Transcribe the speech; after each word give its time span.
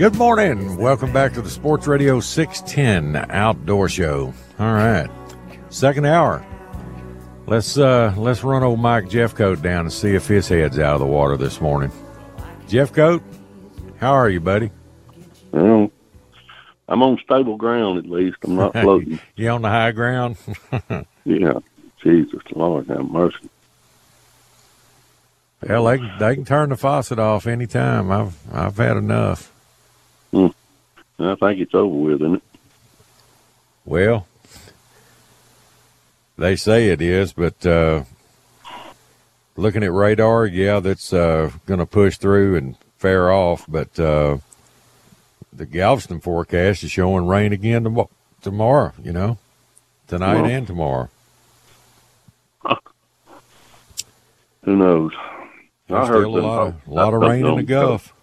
Good 0.00 0.16
morning. 0.16 0.78
Welcome 0.78 1.12
back 1.12 1.34
to 1.34 1.42
the 1.42 1.50
Sports 1.50 1.86
Radio 1.86 2.20
610 2.20 3.30
Outdoor 3.30 3.86
Show. 3.86 4.32
All 4.58 4.72
right. 4.72 5.10
Second 5.68 6.06
hour. 6.06 6.42
Let's 7.46 7.76
uh 7.76 8.14
let's 8.16 8.42
run 8.42 8.62
old 8.62 8.80
Mike 8.80 9.10
Jeffcoat 9.10 9.60
down 9.60 9.80
and 9.80 9.92
see 9.92 10.14
if 10.14 10.26
his 10.26 10.48
head's 10.48 10.78
out 10.78 10.94
of 10.94 11.00
the 11.00 11.06
water 11.06 11.36
this 11.36 11.60
morning. 11.60 11.92
Jeffcoat, 12.66 13.20
how 13.98 14.12
are 14.12 14.30
you, 14.30 14.40
buddy? 14.40 14.70
Well, 15.52 15.90
I'm 16.88 17.02
on 17.02 17.18
stable 17.22 17.58
ground 17.58 17.98
at 17.98 18.06
least. 18.06 18.38
I'm 18.44 18.56
not 18.56 18.72
floating. 18.80 19.20
you 19.36 19.50
on 19.50 19.60
the 19.60 19.68
high 19.68 19.92
ground? 19.92 20.38
yeah. 21.26 21.58
Jesus 22.02 22.40
Lord 22.56 22.86
have 22.86 23.04
mercy. 23.04 23.50
Hell, 25.68 25.84
they 25.84 25.98
they 26.18 26.36
can 26.36 26.46
turn 26.46 26.70
the 26.70 26.78
faucet 26.78 27.18
off 27.18 27.46
anytime. 27.46 28.10
I've 28.10 28.34
I've 28.50 28.78
had 28.78 28.96
enough. 28.96 29.49
Hmm. 30.32 30.46
I 31.18 31.34
think 31.34 31.60
it's 31.60 31.74
over 31.74 31.94
with, 31.94 32.22
isn't 32.22 32.36
it? 32.36 32.42
Well, 33.84 34.26
they 36.38 36.56
say 36.56 36.88
it 36.88 37.02
is, 37.02 37.32
but 37.32 37.64
uh, 37.66 38.04
looking 39.56 39.82
at 39.82 39.92
radar, 39.92 40.46
yeah, 40.46 40.80
that's 40.80 41.12
uh, 41.12 41.50
going 41.66 41.80
to 41.80 41.86
push 41.86 42.16
through 42.16 42.56
and 42.56 42.76
fare 42.98 43.30
off. 43.32 43.64
But 43.68 43.98
uh, 43.98 44.38
the 45.52 45.66
Galveston 45.66 46.20
forecast 46.20 46.84
is 46.84 46.90
showing 46.90 47.26
rain 47.26 47.52
again 47.52 47.84
tom- 47.84 48.08
tomorrow. 48.42 48.92
You 49.02 49.12
know, 49.12 49.38
tonight 50.06 50.48
and 50.48 50.66
tomorrow. 50.66 51.10
Who 54.64 54.76
knows? 54.76 55.12
There's 55.88 56.04
I 56.08 56.12
heard 56.12 56.22
still 56.22 56.38
a 56.38 56.40
lot 56.40 56.66
of, 56.68 56.72
talk- 56.74 56.86
lot 56.86 57.14
of 57.14 57.20
rain 57.22 57.46
in 57.46 57.56
the 57.56 57.62
Gulf. 57.62 58.14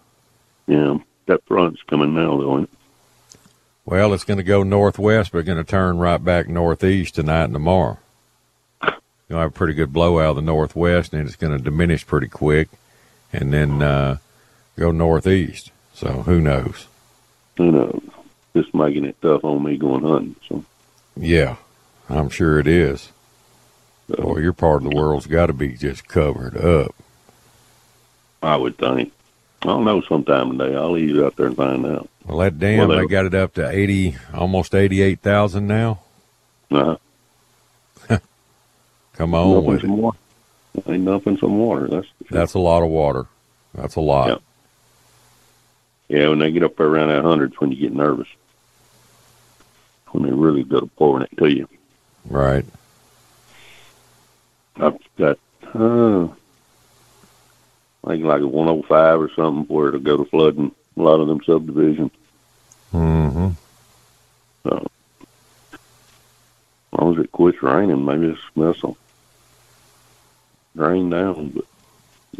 Yeah, 0.66 0.98
that 1.28 1.44
front's 1.44 1.82
coming 1.82 2.14
now, 2.14 2.36
though. 2.36 2.66
Well, 3.84 4.12
it's 4.12 4.24
going 4.24 4.38
to 4.38 4.44
go 4.44 4.62
northwest, 4.62 5.32
but 5.32 5.46
going 5.46 5.64
to 5.64 5.64
turn 5.64 5.98
right 5.98 6.22
back 6.22 6.48
northeast 6.48 7.14
tonight 7.14 7.44
and 7.44 7.54
tomorrow. 7.54 7.98
You'll 9.28 9.38
have 9.38 9.50
a 9.50 9.54
pretty 9.54 9.74
good 9.74 9.92
blowout 9.92 10.30
of 10.30 10.36
the 10.36 10.42
northwest, 10.42 11.12
and 11.12 11.26
it's 11.26 11.36
going 11.36 11.56
to 11.56 11.62
diminish 11.62 12.06
pretty 12.06 12.28
quick, 12.28 12.68
and 13.32 13.52
then 13.52 13.80
uh, 13.80 14.16
go 14.76 14.90
northeast. 14.90 15.70
So 15.94 16.22
who 16.22 16.40
knows? 16.40 16.86
Who 17.56 17.72
knows? 17.72 18.02
Just 18.54 18.74
making 18.74 19.04
it 19.04 19.16
tough 19.22 19.44
on 19.44 19.62
me 19.62 19.76
going 19.76 20.02
hunting. 20.02 20.36
So 20.48 20.64
Yeah, 21.16 21.56
I'm 22.08 22.28
sure 22.30 22.58
it 22.58 22.66
is. 22.66 23.10
Boy, 24.08 24.38
your 24.38 24.54
part 24.54 24.82
of 24.82 24.90
the 24.90 24.96
world's 24.96 25.26
got 25.26 25.46
to 25.46 25.52
be 25.52 25.74
just 25.74 26.08
covered 26.08 26.56
up. 26.56 26.94
I 28.42 28.56
would 28.56 28.78
think. 28.78 29.12
I'll 29.62 29.80
know 29.82 30.00
sometime 30.02 30.56
today. 30.56 30.76
I'll 30.76 30.96
ease 30.96 31.18
out 31.18 31.36
there 31.36 31.46
and 31.46 31.56
find 31.56 31.84
out. 31.86 32.08
Well, 32.24 32.38
that 32.38 32.58
dam, 32.58 32.78
Well, 32.78 32.88
they 32.88 33.02
they- 33.02 33.06
got 33.08 33.26
it 33.26 33.34
up 33.34 33.54
to 33.54 33.68
80, 33.68 34.16
almost 34.34 34.74
88,000 34.74 35.66
now. 35.66 36.00
Uh 36.70 36.96
huh. 38.08 38.18
Come 39.14 39.34
on 39.34 39.52
dumping 39.54 39.66
with 39.70 39.78
it. 39.78 39.82
some 39.82 39.96
water. 39.96 40.18
Ain't 40.86 41.04
dumping 41.04 41.38
some 41.38 41.58
water. 41.58 41.88
That's. 41.88 42.06
That's 42.30 42.54
a 42.54 42.58
lot 42.60 42.82
of 42.84 42.90
water. 42.90 43.26
That's 43.74 43.96
a 43.96 44.00
lot. 44.00 44.42
Yeah. 46.08 46.18
yeah. 46.20 46.28
When 46.28 46.38
they 46.38 46.52
get 46.52 46.62
up 46.62 46.78
around 46.78 47.08
that 47.08 47.22
hundreds, 47.22 47.58
when 47.60 47.72
you 47.72 47.78
get 47.78 47.92
nervous, 47.92 48.28
when 50.08 50.22
they 50.24 50.30
really 50.30 50.62
go 50.62 50.80
to 50.80 50.86
pouring 50.86 51.24
it 51.30 51.36
to 51.38 51.46
you. 51.52 51.66
Right. 52.26 52.64
I've 54.76 54.98
got, 55.16 55.38
uh, 55.74 56.28
I 58.08 58.12
think 58.12 58.24
like 58.24 58.40
a 58.40 58.46
105 58.46 59.20
or 59.20 59.30
something 59.36 59.74
where 59.74 59.88
it'll 59.88 60.00
go 60.00 60.16
to 60.16 60.24
flooding 60.24 60.74
a 60.96 61.02
lot 61.02 61.20
of 61.20 61.28
them 61.28 61.42
subdivisions. 61.44 62.10
Mm-hmm. 62.94 63.50
So, 64.62 64.86
as 65.72 65.78
long 66.98 67.18
as 67.18 67.24
it 67.24 67.32
quits 67.32 67.62
raining, 67.62 68.06
maybe 68.06 68.28
this 68.28 68.38
mess 68.56 68.82
will 68.82 68.96
drain 70.74 71.10
down. 71.10 71.48
But 71.50 71.64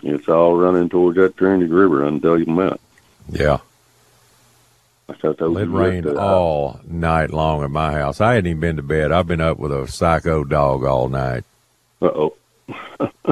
it's 0.02 0.26
all 0.26 0.56
running 0.56 0.88
towards 0.88 1.18
that 1.18 1.36
Trinity 1.36 1.70
River. 1.70 2.02
I 2.02 2.08
can 2.08 2.20
tell 2.20 2.38
you 2.38 2.46
that. 2.46 2.80
Yeah. 3.28 3.58
Like 5.06 5.22
I 5.22 5.34
told 5.34 5.58
It 5.58 5.68
rained 5.68 6.06
all 6.06 6.80
night 6.86 7.30
long 7.30 7.62
at 7.62 7.70
my 7.70 7.92
house. 7.92 8.22
I 8.22 8.34
hadn't 8.34 8.46
even 8.48 8.60
been 8.60 8.76
to 8.76 8.82
bed. 8.82 9.12
I've 9.12 9.26
been 9.26 9.42
up 9.42 9.58
with 9.58 9.72
a 9.72 9.86
psycho 9.86 10.44
dog 10.44 10.84
all 10.84 11.10
night. 11.10 11.44
Uh-oh. 12.00 12.34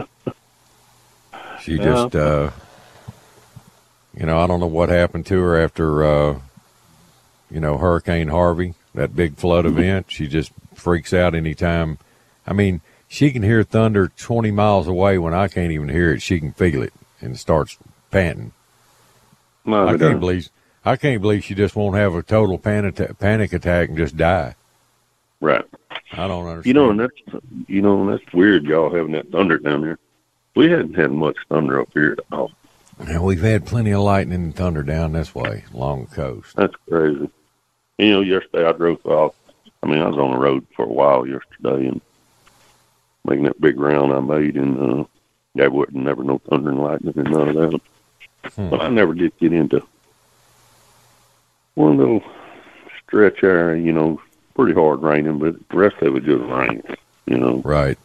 She 1.67 1.75
Yeah. 1.75 1.83
just, 1.83 2.15
uh, 2.15 2.51
you 4.17 4.25
know, 4.25 4.39
I 4.39 4.47
don't 4.47 4.61
know 4.61 4.69
what 4.69 4.89
happened 4.89 5.27
to 5.27 5.41
her 5.41 5.61
after, 5.61 6.05
uh, 6.05 6.39
you 7.51 7.59
know, 7.59 7.77
Hurricane 7.77 8.29
Harvey, 8.29 8.75
that 8.95 9.17
big 9.17 9.35
flood 9.35 9.65
Mm-hmm. 9.65 9.79
event. 9.79 10.07
She 10.09 10.29
just 10.29 10.53
freaks 10.77 11.13
out 11.13 11.35
anytime. 11.35 11.99
I 12.47 12.53
mean, 12.53 12.83
she 13.09 13.33
can 13.33 13.43
hear 13.43 13.65
thunder 13.65 14.07
20 14.17 14.53
miles 14.53 14.87
away 14.87 15.19
when 15.19 15.35
I 15.35 15.49
can't 15.49 15.73
even 15.73 15.89
hear 15.89 16.13
it. 16.13 16.23
She 16.23 16.39
can 16.39 16.53
feel 16.53 16.83
it 16.83 16.93
and 17.21 17.37
starts 17.37 17.77
panting. 18.13 18.53
No, 19.65 19.89
I 19.89 19.99
can't 19.99 20.21
believe, 20.21 20.49
I 20.85 20.95
can't 20.95 21.21
believe 21.21 21.43
she 21.43 21.57
just 21.57 21.75
won't 21.75 21.97
have 21.97 22.15
a 22.15 22.23
total 22.23 22.59
panic, 22.59 23.01
panic 23.19 23.53
attack 23.53 23.89
and 23.89 23.99
just 23.99 24.17
die. 24.17 24.55
Right. 25.41 25.65
I 26.13 26.29
don't 26.29 26.47
understand. 26.47 26.67
You 26.67 26.75
know, 26.75 26.91
and 26.91 27.01
that's 27.01 27.43
you 27.67 27.83
know, 27.83 28.09
that's 28.09 28.33
weird. 28.33 28.63
Y'all 28.67 28.95
having 28.95 29.11
that 29.13 29.29
thunder 29.33 29.59
down 29.59 29.81
there. 29.81 29.99
We 30.57 30.71
hadn't 30.71 30.95
had 30.95 31.13
much 31.13 31.37
thunder 31.51 31.81
up 31.83 31.91
here 31.93 32.13
at 32.13 32.25
all. 32.33 32.51
And 32.99 33.23
we've 33.23 33.43
had 33.43 33.67
plenty 33.67 33.91
of 33.91 34.01
lightning 34.01 34.43
and 34.43 34.57
thunder 34.57 34.83
down 34.83 35.13
this 35.13 35.35
way 35.35 35.65
along 35.75 36.07
the 36.07 36.17
coast. 36.17 36.57
That's 36.57 36.75
crazy. 36.89 37.29
You 37.99 38.11
know, 38.11 38.21
yesterday 38.23 38.65
I 38.67 38.73
drove 38.73 39.05
off. 39.05 39.35
I 39.83 39.87
mean, 39.87 40.01
I 40.01 40.09
was 40.09 40.17
on 40.17 40.31
the 40.31 40.39
road 40.39 40.67
for 40.75 40.87
a 40.87 40.89
while 40.89 41.27
yesterday 41.27 41.89
and 41.89 42.01
making 43.27 43.45
that 43.45 43.61
big 43.61 43.79
round 43.79 44.13
I 44.13 44.21
made, 44.21 44.57
and 44.57 44.79
uh, 45.01 45.05
there 45.55 45.71
wasn't 45.71 45.97
never 45.97 46.25
no 46.25 46.39
thunder 46.39 46.71
and 46.71 46.83
lightning 46.83 47.13
and 47.17 47.31
none 47.31 47.49
of 47.49 47.55
that. 47.55 47.81
Hmm. 48.55 48.71
But 48.71 48.81
I 48.81 48.89
never 48.89 49.13
did 49.13 49.37
get 49.39 49.53
into 49.53 49.87
one 51.75 51.99
little 51.99 52.23
stretch 53.05 53.43
area, 53.43 53.83
you 53.83 53.93
know, 53.93 54.23
pretty 54.55 54.73
hard 54.73 55.03
raining, 55.03 55.39
but 55.39 55.57
the 55.69 55.77
rest 55.77 55.97
of 55.97 56.05
it 56.05 56.13
was 56.13 56.25
just 56.25 56.43
rain, 56.45 56.83
you 57.27 57.37
know. 57.37 57.57
Right. 57.59 57.99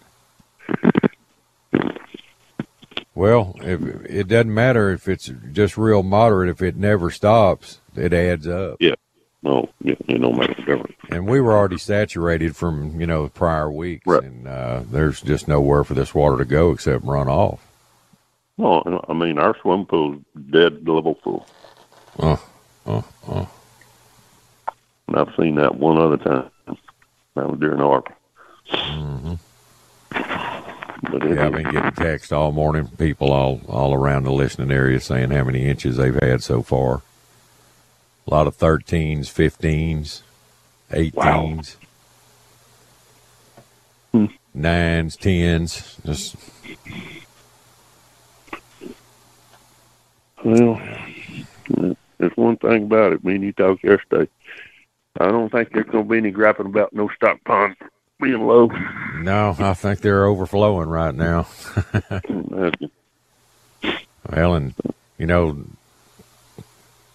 Well, 3.13 3.55
if 3.61 3.81
it 4.05 4.27
doesn't 4.29 4.53
matter 4.53 4.89
if 4.91 5.07
it's 5.07 5.31
just 5.51 5.77
real 5.77 6.01
moderate, 6.03 6.49
if 6.49 6.61
it 6.61 6.77
never 6.77 7.11
stops, 7.11 7.79
it 7.95 8.13
adds 8.13 8.47
up. 8.47 8.77
Yeah. 8.79 8.95
No, 9.43 9.67
yeah, 9.81 9.95
it 10.07 10.21
don't 10.21 10.37
make 10.37 10.51
a 10.51 10.55
difference. 10.55 10.93
And 11.09 11.27
we 11.27 11.41
were 11.41 11.53
already 11.53 11.79
saturated 11.79 12.55
from 12.55 13.01
you 13.01 13.07
know 13.07 13.27
prior 13.27 13.71
weeks, 13.71 14.05
Right. 14.05 14.23
and 14.23 14.47
uh, 14.47 14.83
there's 14.89 15.19
just 15.21 15.47
nowhere 15.47 15.83
for 15.83 15.95
this 15.95 16.13
water 16.13 16.37
to 16.37 16.45
go 16.45 16.71
except 16.71 17.03
run 17.03 17.27
off. 17.27 17.59
Well, 18.57 19.01
I 19.09 19.13
mean, 19.13 19.39
our 19.39 19.57
swimming 19.61 19.87
pool's 19.87 20.19
dead 20.51 20.87
level 20.87 21.17
full. 21.23 21.47
Oh, 22.19 22.29
uh, 22.29 22.37
oh, 22.85 22.97
uh, 22.97 23.01
oh. 23.27 23.33
Uh. 23.33 23.45
And 25.07 25.17
I've 25.17 25.35
seen 25.35 25.55
that 25.55 25.75
one 25.75 25.97
other 25.97 26.17
time. 26.17 26.49
That 27.35 27.49
was 27.49 27.59
during 27.59 27.79
But 27.79 28.05
it 28.67 29.10
Yeah, 31.13 31.47
I've 31.47 31.51
been 31.53 31.69
getting 31.71 31.91
text 31.91 32.31
all 32.31 32.51
morning. 32.51 32.85
from 32.87 32.97
People 32.97 33.31
all 33.31 33.61
all 33.67 33.93
around 33.93 34.23
the 34.23 34.31
listening 34.31 34.71
area 34.71 34.99
saying 34.99 35.31
how 35.31 35.43
many 35.43 35.65
inches 35.67 35.97
they've 35.97 36.15
had 36.15 36.41
so 36.43 36.61
far. 36.61 37.01
A 38.27 38.29
lot 38.29 38.47
of 38.47 38.57
thirteens, 38.57 39.29
fifteens, 39.29 40.23
eighteens, 40.91 41.77
Hmm. 44.11 44.25
nines, 44.53 45.17
tens. 45.17 45.97
Just 46.05 46.35
Well, 50.43 50.81
there's 52.17 52.35
one 52.35 52.57
thing 52.57 52.83
about 52.83 53.13
it. 53.13 53.23
Me 53.23 53.35
and 53.35 53.43
you 53.43 53.53
talked 53.53 53.83
yesterday. 53.83 54.29
I 55.19 55.27
don't 55.27 55.51
think 55.51 55.71
there's 55.71 55.85
going 55.85 56.05
to 56.05 56.09
be 56.09 56.17
any 56.17 56.31
griping 56.31 56.65
about 56.67 56.93
no 56.93 57.09
stock 57.09 57.39
ponds 57.45 57.77
being 58.21 58.45
low. 58.45 58.67
no, 59.19 59.55
I 59.59 59.73
think 59.73 59.99
they're 60.01 60.25
overflowing 60.25 60.89
right 60.89 61.15
now. 61.15 61.47
Well, 64.29 64.53
and 64.53 64.73
you 65.17 65.25
know, 65.25 65.65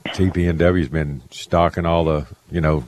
TPNW's 0.08 0.88
been 0.88 1.22
stocking 1.30 1.86
all 1.86 2.04
the 2.04 2.26
you 2.50 2.60
know 2.60 2.84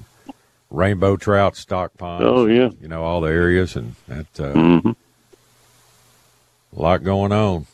rainbow 0.70 1.16
trout 1.16 1.56
stock 1.56 1.96
ponds. 1.96 2.26
Oh, 2.26 2.46
yeah. 2.46 2.68
you 2.80 2.88
know 2.88 3.04
all 3.04 3.20
the 3.20 3.30
areas, 3.30 3.76
and 3.76 3.94
that 4.06 4.40
uh, 4.40 4.52
hmm 4.52 4.90
a 6.76 6.82
lot 6.82 7.02
going 7.02 7.32
on. 7.32 7.66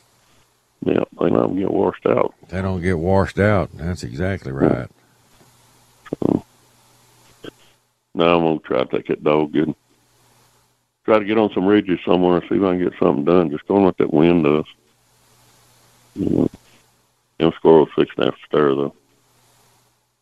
Yeah, 0.85 1.03
they 1.19 1.29
don't 1.29 1.57
get 1.57 1.71
washed 1.71 2.05
out. 2.05 2.33
They 2.47 2.61
don't 2.61 2.81
get 2.81 2.97
washed 2.97 3.39
out. 3.39 3.71
That's 3.73 4.03
exactly 4.03 4.51
right. 4.53 4.87
Now 8.13 8.39
I'm 8.39 8.59
to 8.59 8.63
try 8.63 8.83
to 8.83 8.85
take 8.85 9.07
that 9.07 9.23
dog 9.23 9.55
and 9.57 9.75
try 11.05 11.19
to 11.19 11.25
get 11.25 11.37
on 11.37 11.51
some 11.53 11.65
ridges 11.65 11.99
somewhere 12.05 12.37
and 12.37 12.49
see 12.49 12.55
if 12.55 12.63
I 12.63 12.75
can 12.75 12.83
get 12.83 12.99
something 12.99 13.25
done. 13.25 13.51
Just 13.51 13.67
don't 13.67 13.85
let 13.85 13.97
that 13.97 14.13
wind 14.13 14.43
does. 14.43 14.65
You 16.15 16.29
know, 16.29 16.49
them 17.37 17.51
squirrels 17.57 17.89
fixing 17.95 18.15
to 18.17 18.25
have 18.25 18.35
to 18.35 18.45
stir, 18.47 18.75
though. 18.75 18.95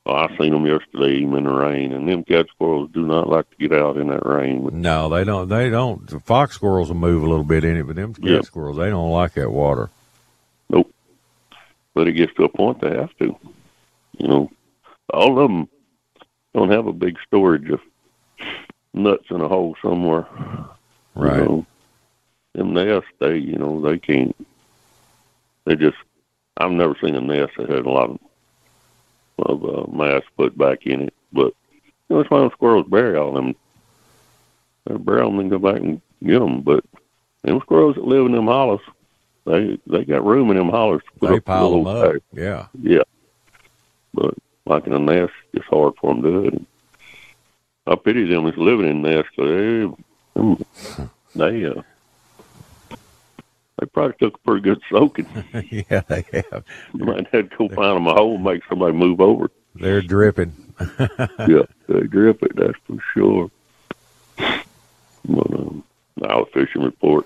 Oh, 0.05 0.15
I 0.15 0.35
seen 0.37 0.51
them 0.51 0.65
yesterday, 0.65 1.15
even 1.19 1.37
in 1.37 1.43
the 1.45 1.53
rain, 1.53 1.93
and 1.93 2.09
them 2.09 2.25
cat 2.25 2.47
squirrels 2.49 2.89
do 2.93 3.05
not 3.05 3.29
like 3.29 3.49
to 3.51 3.55
get 3.55 3.71
out 3.71 3.95
in 3.95 4.09
that 4.09 4.25
rain. 4.25 4.67
No, 4.73 5.07
they 5.07 5.23
don't. 5.23 5.47
They 5.47 5.69
don't. 5.69 6.05
The 6.07 6.19
fox 6.19 6.55
squirrels 6.55 6.89
will 6.89 6.97
move 6.97 7.23
a 7.23 7.29
little 7.29 7.45
bit 7.45 7.63
in 7.63 7.77
it, 7.77 7.87
but 7.87 7.95
them 7.95 8.13
cat 8.13 8.23
Yeah. 8.25 8.41
squirrels 8.41 8.75
they 8.77 8.89
don't 8.89 9.11
like 9.11 9.33
that 9.35 9.49
water. 9.51 9.89
Nope. 10.69 10.93
But 11.93 12.09
it 12.09 12.13
gets 12.13 12.33
to 12.33 12.43
a 12.43 12.49
point 12.49 12.81
they 12.81 12.97
have 12.97 13.15
to. 13.19 13.37
You 14.17 14.27
know, 14.27 14.51
all 15.13 15.39
of 15.39 15.49
them 15.49 15.69
don't 16.53 16.71
have 16.71 16.87
a 16.87 16.93
big 16.93 17.17
storage 17.25 17.69
of 17.69 17.79
nuts 18.93 19.27
in 19.29 19.39
a 19.39 19.47
hole 19.47 19.77
somewhere. 19.81 20.27
Right. 21.15 21.37
You 21.37 21.43
know, 21.43 21.65
them 22.53 22.73
nests, 22.73 23.09
they, 23.19 23.37
you 23.37 23.57
know, 23.57 23.81
they 23.81 23.97
can't. 23.97 24.35
They 25.65 25.75
just. 25.75 25.97
I've 26.57 26.71
never 26.71 26.95
seen 27.03 27.15
a 27.15 27.21
nest 27.21 27.53
that 27.57 27.69
had 27.69 27.85
a 27.85 27.89
lot 27.89 28.11
of 28.11 28.19
of 29.39 29.63
uh, 29.65 29.91
mass 29.91 30.21
put 30.37 30.55
back 30.57 30.85
in 30.85 31.01
it, 31.01 31.13
but 31.31 31.53
you 31.81 31.91
know, 32.09 32.17
that's 32.17 32.29
why 32.29 32.39
them 32.39 32.51
squirrels 32.51 32.85
bury 32.87 33.17
all 33.17 33.33
them. 33.33 33.55
They 34.85 34.95
bury 34.95 35.21
them 35.25 35.39
and 35.39 35.49
go 35.49 35.57
back 35.57 35.77
and 35.77 35.99
get 36.23 36.39
them. 36.39 36.61
But 36.61 36.85
them 37.41 37.59
squirrels 37.61 37.95
that 37.95 38.05
live 38.05 38.27
in 38.27 38.33
them 38.33 38.47
hollows, 38.47 38.81
they 39.45 39.79
they 39.87 40.05
got 40.05 40.25
room 40.25 40.51
in 40.51 40.57
them 40.57 40.69
hollers 40.69 41.01
to 41.03 41.19
put 41.19 41.29
They 41.31 41.37
up 41.37 41.45
pile 41.45 41.71
them 41.71 41.87
up. 41.87 42.15
Yeah. 42.31 42.67
yeah. 42.81 43.03
But 44.13 44.35
like 44.65 44.85
in 44.85 44.93
a 44.93 44.99
nest, 44.99 45.33
it's 45.53 45.65
hard 45.65 45.93
for 45.99 46.13
them 46.13 46.23
to 46.23 46.31
do 46.31 46.45
it. 46.55 46.61
I 47.87 47.95
pity 47.95 48.25
them 48.25 48.45
that's 48.45 48.57
living 48.57 48.87
in 48.87 49.01
nests 49.01 49.31
'cause 49.35 49.95
they, 50.35 50.55
they, 51.35 51.65
uh, 51.65 51.81
they 53.79 53.85
probably 53.87 54.15
took 54.19 54.35
a 54.35 54.37
pretty 54.39 54.61
good 54.61 54.81
soaking. 54.89 55.27
yeah, 55.89 56.01
they 56.07 56.25
have. 56.51 56.63
Might 56.93 57.27
have 57.33 57.49
to 57.49 57.55
go 57.57 57.69
find 57.69 57.97
them 57.97 58.07
a 58.07 58.13
hole 58.13 58.35
and 58.35 58.43
make 58.43 58.63
somebody 58.69 58.93
move 58.93 59.19
over. 59.19 59.49
They're 59.75 60.01
dripping. 60.01 60.73
yeah, 60.99 61.63
they 61.87 62.01
drip 62.01 62.43
it, 62.43 62.55
that's 62.55 62.77
for 62.85 62.97
sure. 63.13 63.51
But, 64.37 65.53
um, 65.53 65.83
now 66.17 66.41
a 66.41 66.45
fishing 66.47 66.83
report. 66.83 67.25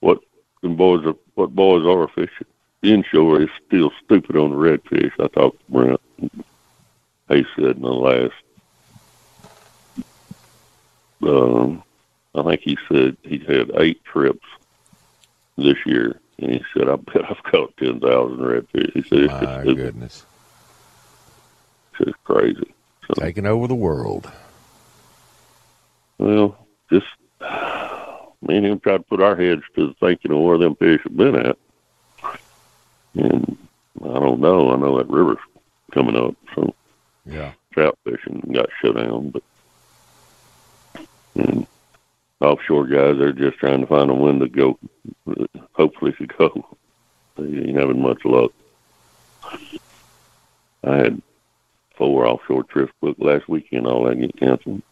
What 0.00 0.20
boys 0.62 1.04
are, 1.06 1.14
what 1.34 1.54
boys 1.54 1.86
are 1.86 2.08
fishing 2.08 2.46
inshore 2.82 3.42
is 3.42 3.48
still 3.66 3.92
stupid 4.04 4.36
on 4.36 4.50
the 4.50 4.56
redfish. 4.56 5.12
I 5.18 5.28
talked 5.28 5.58
to 5.66 5.72
Brent. 5.72 6.00
He 7.28 7.44
said 7.56 7.76
in 7.76 7.82
the 7.82 7.92
last, 7.92 8.34
um, 11.22 11.82
I 12.38 12.42
think 12.50 12.60
he 12.62 12.78
said 12.88 13.16
he 13.22 13.38
had 13.38 13.70
eight 13.76 14.04
trips 14.04 14.46
this 15.56 15.76
year, 15.86 16.20
and 16.38 16.52
he 16.52 16.62
said, 16.74 16.88
"I 16.88 16.96
bet 16.96 17.24
I've 17.30 17.42
caught 17.44 17.76
ten 17.76 18.00
thousand 18.00 18.38
redfish." 18.38 18.92
He 18.92 19.02
said, 19.02 19.18
"It's 19.20 19.32
My 19.32 19.60
stupid. 19.62 19.76
goodness, 19.76 20.24
It's 21.98 22.06
just 22.06 22.24
crazy." 22.24 22.74
So, 23.06 23.14
taking 23.20 23.46
over 23.46 23.66
the 23.66 23.74
world. 23.74 24.30
Well, 26.18 26.66
just 26.92 27.06
me 27.40 28.56
and 28.56 28.66
him 28.66 28.80
tried 28.80 28.98
to 28.98 29.02
put 29.04 29.22
our 29.22 29.36
heads 29.36 29.62
to 29.76 29.88
the 29.88 29.94
thinking 29.94 30.32
of 30.32 30.38
where 30.38 30.58
them 30.58 30.74
fish 30.76 31.00
have 31.04 31.16
been 31.16 31.34
at. 31.36 31.56
And 33.14 33.56
I 34.04 34.18
don't 34.18 34.40
know. 34.40 34.72
I 34.72 34.76
know 34.76 34.98
that 34.98 35.08
river's 35.08 35.38
coming 35.92 36.16
up, 36.16 36.34
so 36.54 36.74
Yeah. 37.24 37.52
trout 37.72 37.98
fishing 38.04 38.40
got 38.52 38.68
shut 38.80 38.96
down. 38.96 39.30
But 39.30 39.42
and 41.36 41.66
offshore 42.40 42.86
guys, 42.86 43.18
they're 43.18 43.32
just 43.32 43.58
trying 43.58 43.80
to 43.80 43.86
find 43.86 44.10
a 44.10 44.14
wind 44.14 44.40
to 44.40 44.48
go. 44.48 44.78
Hopefully, 45.72 46.12
to 46.12 46.26
go. 46.26 46.76
They 47.36 47.44
ain't 47.68 47.78
having 47.78 48.02
much 48.02 48.24
luck. 48.24 48.52
I 50.84 50.96
had 50.96 51.22
four 51.96 52.26
offshore 52.26 52.64
trips 52.64 52.92
booked 53.00 53.20
last 53.20 53.48
weekend. 53.48 53.86
All 53.86 54.04
that 54.04 54.16
get 54.20 54.36
canceled. 54.36 54.82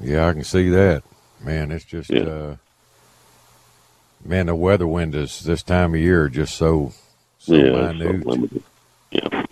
Yeah, 0.00 0.28
I 0.28 0.32
can 0.34 0.44
see 0.44 0.68
that. 0.70 1.02
Man, 1.42 1.70
it's 1.70 1.84
just 1.84 2.10
Yeah. 2.10 2.22
uh 2.22 2.56
man, 4.24 4.46
the 4.46 4.54
weather 4.54 4.86
windows 4.86 5.40
this 5.40 5.62
time 5.62 5.94
of 5.94 6.00
year 6.00 6.24
are 6.24 6.28
just 6.28 6.54
so 6.56 6.92
so 7.38 7.54
yeah, 7.54 7.90
it's 7.90 7.98
so 7.98 8.04
minute. 8.12 8.26
limited. 8.26 8.62
Yeah. 9.10 9.44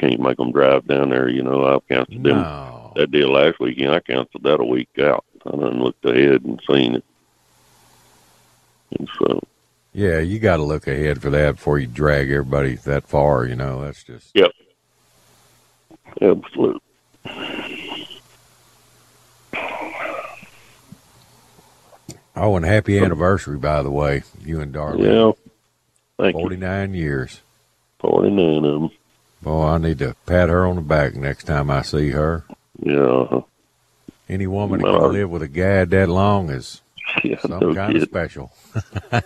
Can't 0.00 0.20
make 0.20 0.36
them 0.36 0.52
drive 0.52 0.86
down 0.86 1.10
there. 1.10 1.28
You 1.28 1.42
know, 1.42 1.64
I've 1.64 1.86
canceled 1.88 2.22
them 2.24 2.36
No. 2.38 2.92
that 2.96 3.10
deal 3.10 3.30
last 3.32 3.58
weekend. 3.60 3.92
I 3.92 4.00
canceled 4.00 4.42
that 4.44 4.60
a 4.60 4.64
week 4.64 4.88
out. 5.00 5.24
I 5.46 5.50
done 5.50 5.82
looked 5.82 6.04
ahead 6.04 6.42
and 6.44 6.60
seen 6.70 6.96
it. 6.96 7.04
And 8.98 9.08
so, 9.18 9.40
Yeah, 9.92 10.18
you 10.20 10.38
got 10.38 10.56
to 10.58 10.62
look 10.64 10.86
ahead 10.86 11.20
for 11.22 11.30
that 11.30 11.56
before 11.56 11.78
you 11.78 11.86
drag 11.86 12.30
everybody 12.30 12.74
that 12.76 13.06
far. 13.08 13.44
You 13.46 13.54
know, 13.56 13.82
that's 13.82 14.02
just 14.02 14.30
yep, 14.34 14.50
absolutely. 16.20 16.80
oh, 22.36 22.56
and 22.56 22.64
happy 22.64 22.98
anniversary 22.98 23.56
by 23.58 23.82
the 23.82 23.90
way, 23.90 24.22
you 24.44 24.60
and 24.60 24.74
Darlene. 24.74 25.36
Yeah. 25.36 25.44
Thank 26.22 26.34
Forty 26.34 26.56
you. 26.56 26.60
nine 26.60 26.94
years. 26.94 27.40
49 28.00 28.56
of 28.56 28.62
them. 28.80 28.90
Boy, 29.42 29.66
I 29.66 29.78
need 29.78 29.98
to 30.00 30.16
pat 30.26 30.48
her 30.48 30.66
on 30.66 30.76
the 30.76 30.82
back 30.82 31.14
next 31.14 31.44
time 31.44 31.70
I 31.70 31.82
see 31.82 32.10
her. 32.10 32.44
Yeah. 32.80 33.40
Any 34.28 34.46
woman 34.46 34.80
that 34.80 34.86
can 34.86 35.12
live 35.12 35.30
with 35.30 35.42
a 35.42 35.48
gad 35.48 35.90
that 35.90 36.08
long 36.08 36.50
is 36.50 36.82
Yeah, 37.24 37.38
some 37.38 37.58
no 37.58 37.74
kind 37.74 37.96
of 37.96 38.02
special. 38.02 38.52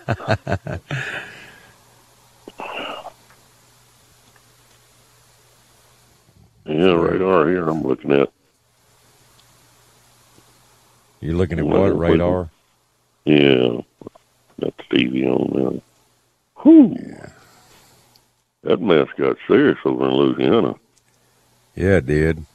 Yeah, 6.65 6.93
radar 6.93 7.49
here 7.49 7.67
I'm 7.67 7.83
looking 7.83 8.11
at. 8.13 8.31
You're 11.19 11.35
looking 11.35 11.59
at 11.59 11.65
what 11.65 11.97
radar? 11.97 12.49
Yeah. 13.25 13.81
Got 14.61 14.77
the 14.77 14.83
TV 14.91 15.25
on 15.27 15.71
there. 15.73 15.81
Whew. 16.61 16.97
That 18.63 18.81
mess 18.81 19.07
got 19.17 19.37
serious 19.47 19.77
over 19.85 20.07
in 20.07 20.13
Louisiana. 20.13 20.75
Yeah, 21.75 21.97
it 21.97 22.05
did. 22.05 22.45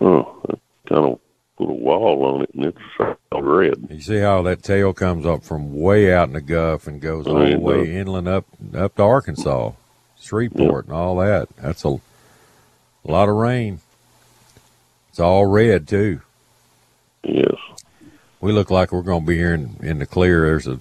Oh, 0.00 0.40
that 0.46 0.58
kind 0.88 1.12
of 1.12 1.20
put 1.56 1.70
a 1.70 1.72
wall 1.72 2.24
on 2.24 2.42
it, 2.42 2.50
and 2.54 2.66
it's 2.66 3.18
all 3.32 3.42
red. 3.42 3.86
You 3.90 4.00
see 4.00 4.18
how 4.18 4.42
that 4.42 4.62
tail 4.62 4.92
comes 4.92 5.24
up 5.24 5.42
from 5.42 5.78
way 5.78 6.12
out 6.12 6.28
in 6.28 6.34
the 6.34 6.40
Gulf 6.40 6.86
and 6.86 7.00
goes 7.00 7.26
all 7.26 7.34
the 7.34 7.58
way 7.58 7.80
it 7.80 7.86
does. 7.86 7.94
inland 7.94 8.28
up 8.28 8.46
up 8.74 8.96
to 8.96 9.02
Arkansas, 9.02 9.72
Shreveport, 10.20 10.86
and 10.86 10.94
all 10.94 11.16
that. 11.16 11.48
That's 11.56 11.84
a, 11.84 11.88
a 11.88 12.00
lot 13.04 13.28
of 13.28 13.36
rain. 13.36 13.80
It's 15.08 15.20
all 15.20 15.46
red 15.46 15.88
too. 15.88 16.20
Yes. 17.24 17.56
We 18.40 18.52
look 18.52 18.70
like 18.70 18.92
we're 18.92 19.02
going 19.02 19.22
to 19.22 19.26
be 19.26 19.36
here 19.36 19.54
in, 19.54 19.76
in 19.82 19.98
the 19.98 20.06
clear. 20.06 20.42
There's 20.42 20.66
a 20.66 20.78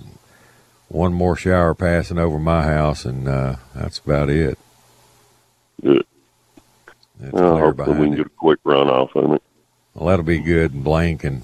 one 0.89 1.13
more 1.13 1.35
shower 1.35 1.73
passing 1.73 2.17
over 2.17 2.39
my 2.39 2.63
house, 2.63 3.05
and 3.05 3.27
uh, 3.27 3.55
that's 3.73 3.99
about 3.99 4.29
it. 4.29 4.57
Good. 5.81 6.05
Well, 7.31 7.73
clear 7.73 7.95
we 7.95 8.05
can 8.05 8.13
it. 8.13 8.17
get 8.17 8.25
a 8.25 8.29
quick 8.29 8.59
run 8.63 8.89
off 8.89 9.15
of 9.15 9.33
it. 9.33 9.43
Well, 9.93 10.09
that'll 10.09 10.25
be 10.25 10.39
good. 10.39 10.73
And 10.73 10.83
Blank, 10.83 11.23
and 11.23 11.43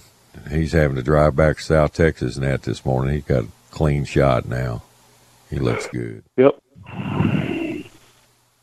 he's 0.49 0.71
having 0.71 0.95
to 0.95 1.03
drive 1.03 1.35
back 1.35 1.57
to 1.57 1.63
South 1.63 1.93
Texas 1.93 2.35
and 2.35 2.45
that 2.45 2.63
this 2.63 2.85
morning. 2.85 3.15
He's 3.15 3.23
got 3.23 3.43
a 3.43 3.47
clean 3.71 4.05
shot 4.05 4.47
now. 4.47 4.83
He 5.49 5.59
looks 5.59 5.87
good. 5.87 6.23
Yep. 6.37 6.59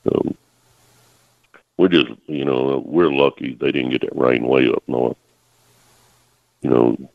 So 0.04 0.34
we 1.78 1.88
just, 1.88 2.10
you 2.26 2.44
know, 2.44 2.82
we're 2.84 3.12
lucky 3.12 3.54
they 3.54 3.72
didn't 3.72 3.90
get 3.90 4.00
that 4.02 4.16
rain 4.16 4.46
way 4.46 4.68
up 4.68 4.82
north. 4.88 5.16
You 6.62 6.70
know, 6.70 7.10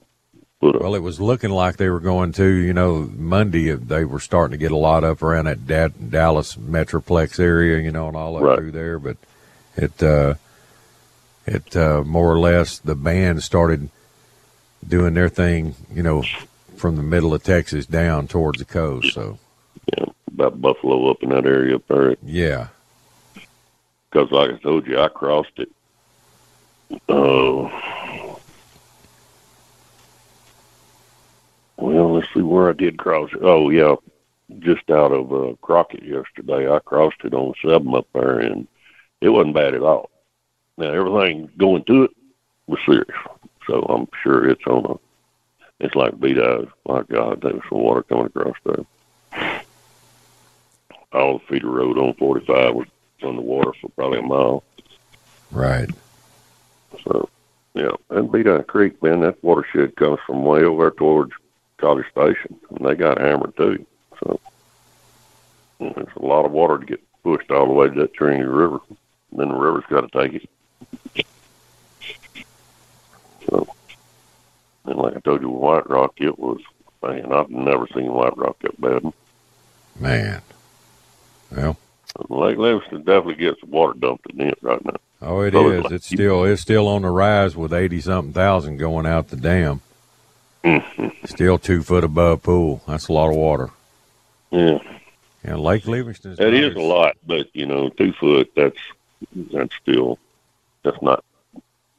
Well, 0.59 0.95
it 0.95 1.03
was 1.03 1.21
looking 1.21 1.51
like 1.51 1.77
they 1.77 1.89
were 1.89 1.99
going 1.99 2.31
to, 2.33 2.45
you 2.47 2.73
know, 2.73 3.07
Monday 3.15 3.71
uh, 3.71 3.77
they 3.79 4.03
were 4.05 4.19
starting 4.19 4.53
to 4.53 4.57
get 4.57 4.71
a 4.71 4.77
lot 4.77 5.03
up 5.03 5.21
around 5.21 5.45
that 5.45 5.67
da- 5.67 5.89
Dallas 5.89 6.55
Metroplex 6.55 7.39
area, 7.39 7.79
you 7.79 7.91
know, 7.91 8.07
and 8.07 8.17
all 8.17 8.37
up 8.37 8.41
Right. 8.43 8.57
through 8.57 8.71
there. 8.71 8.97
But 8.97 9.17
it, 9.75 10.01
uh, 10.01 10.33
it 11.45 11.75
uh, 11.77 12.01
more 12.03 12.31
or 12.31 12.39
less, 12.39 12.79
the 12.79 12.95
band 12.95 13.43
started 13.43 13.89
doing 14.87 15.13
their 15.13 15.29
thing, 15.29 15.75
you 15.93 16.01
know, 16.01 16.23
from 16.75 16.95
the 16.95 17.03
middle 17.03 17.35
of 17.35 17.43
Texas 17.43 17.85
down 17.85 18.27
towards 18.27 18.57
the 18.57 18.65
coast. 18.65 19.13
So, 19.13 19.37
yeah, 19.95 20.05
about 20.33 20.59
Buffalo 20.59 21.11
up 21.11 21.21
in 21.21 21.29
that 21.29 21.45
area 21.45 21.75
up 21.75 21.87
there. 21.87 22.15
yeah, 22.23 22.69
Because, 24.09 24.31
like 24.31 24.49
I 24.49 24.57
told 24.57 24.87
you, 24.87 24.99
I 24.99 25.07
crossed 25.07 25.57
it. 25.57 25.69
Oh. 27.09 27.69
Well, 32.41 32.51
where 32.51 32.69
I 32.69 32.73
did 32.73 32.97
cross 32.97 33.29
it. 33.33 33.39
Oh, 33.41 33.69
yeah, 33.69 33.95
just 34.59 34.89
out 34.89 35.11
of 35.11 35.33
uh, 35.33 35.55
Crockett 35.61 36.03
yesterday. 36.03 36.71
I 36.71 36.79
crossed 36.79 37.23
it 37.23 37.33
on 37.33 37.53
seven 37.61 37.93
up 37.95 38.07
there, 38.13 38.39
and 38.39 38.67
it 39.21 39.29
wasn't 39.29 39.55
bad 39.55 39.73
at 39.73 39.81
all. 39.81 40.09
Now 40.77 40.91
everything 40.91 41.49
going 41.57 41.83
to 41.85 42.03
it 42.03 42.11
was 42.67 42.79
serious, 42.85 43.07
so 43.65 43.81
I'm 43.83 44.07
sure 44.23 44.47
it's 44.47 44.65
on 44.67 44.85
a. 44.85 44.95
It's 45.83 45.95
like 45.95 46.13
Bedias. 46.13 46.71
My 46.87 47.03
God, 47.03 47.41
there 47.41 47.53
was 47.53 47.63
some 47.69 47.79
water 47.79 48.03
coming 48.03 48.25
across 48.25 48.55
there. 48.63 49.61
All 51.13 51.37
the 51.37 51.45
feeder 51.45 51.69
road 51.69 51.97
on 51.97 52.13
45 52.15 52.75
was 52.75 52.87
underwater 53.23 53.73
for 53.79 53.89
probably 53.89 54.19
a 54.19 54.23
mile. 54.23 54.63
right. 55.51 55.89
So, 57.03 57.29
yeah, 57.73 57.91
and 58.09 58.29
Bedias 58.29 58.65
Creek, 58.65 59.01
man, 59.03 59.19
that 59.21 59.43
watershed 59.43 59.95
comes 59.95 60.19
from 60.25 60.43
way 60.43 60.63
over 60.63 60.89
towards 60.89 61.31
College 61.77 62.05
Station, 62.11 62.59
and 62.71 62.85
they 62.85 62.95
got 62.95 63.19
hammered 63.19 63.55
too. 63.57 63.85
So, 64.23 64.39
there's 65.79 66.07
a 66.15 66.25
lot 66.25 66.45
of 66.45 66.51
water 66.51 66.79
to 66.79 66.85
get 66.85 67.01
pushed 67.23 67.51
all 67.51 67.67
the 67.67 67.73
way 67.73 67.87
to 67.89 67.95
that 68.01 68.13
Trinity 68.13 68.43
River. 68.43 68.79
Then 69.31 69.49
the 69.49 69.55
river's 69.55 69.83
got 69.89 70.09
to 70.11 70.19
take 70.19 70.33
it. 71.15 71.25
So, 73.49 73.67
and 74.85 74.97
like 74.97 75.15
I 75.15 75.19
told 75.19 75.41
you, 75.41 75.49
with 75.49 75.61
White 75.61 75.89
Rock, 75.89 76.13
it 76.17 76.37
was 76.37 76.59
man, 77.03 77.31
I've 77.31 77.49
never 77.49 77.87
seen 77.93 78.11
White 78.11 78.37
Rock 78.37 78.57
that 78.61 78.79
bad. 78.81 79.13
Man. 79.99 80.41
Well, 81.55 81.77
Lake 82.29 82.57
Livingston 82.57 82.99
definitely 83.03 83.35
gets 83.35 83.63
water 83.63 83.93
dumped 83.97 84.29
in 84.31 84.41
it 84.41 84.57
right 84.61 84.83
now. 84.83 84.95
oh, 85.21 85.41
it 85.41 85.53
So 85.53 85.69
is. 85.69 85.75
it's 85.75 85.83
like- 85.83 85.93
It's 85.93 86.05
still, 86.07 86.43
it's 86.43 86.61
still 86.61 86.87
on 86.87 87.03
the 87.03 87.09
rise 87.09 87.55
with 87.55 87.71
80 87.73 88.01
something 88.01 88.33
thousand 88.33 88.77
going 88.77 89.05
out 89.05 89.29
the 89.29 89.35
dam. 89.37 89.81
Mm-hmm. 90.63 91.25
Still 91.25 91.57
two 91.57 91.81
foot 91.83 92.03
above 92.03 92.43
pool. 92.43 92.81
That's 92.87 93.07
a 93.07 93.13
lot 93.13 93.29
of 93.29 93.35
water. 93.35 93.69
Yeah. 94.51 94.79
Yeah, 95.45 95.55
Lake 95.55 95.87
Livingston's 95.87 96.39
It 96.39 96.45
not 96.45 96.53
is 96.53 96.75
a 96.75 96.79
lot, 96.81 97.15
but 97.25 97.47
you 97.55 97.65
know, 97.65 97.89
two 97.89 98.11
foot 98.13 98.51
that's 98.55 98.77
that's 99.53 99.73
still 99.81 100.19
that's 100.83 101.01
not 101.01 101.23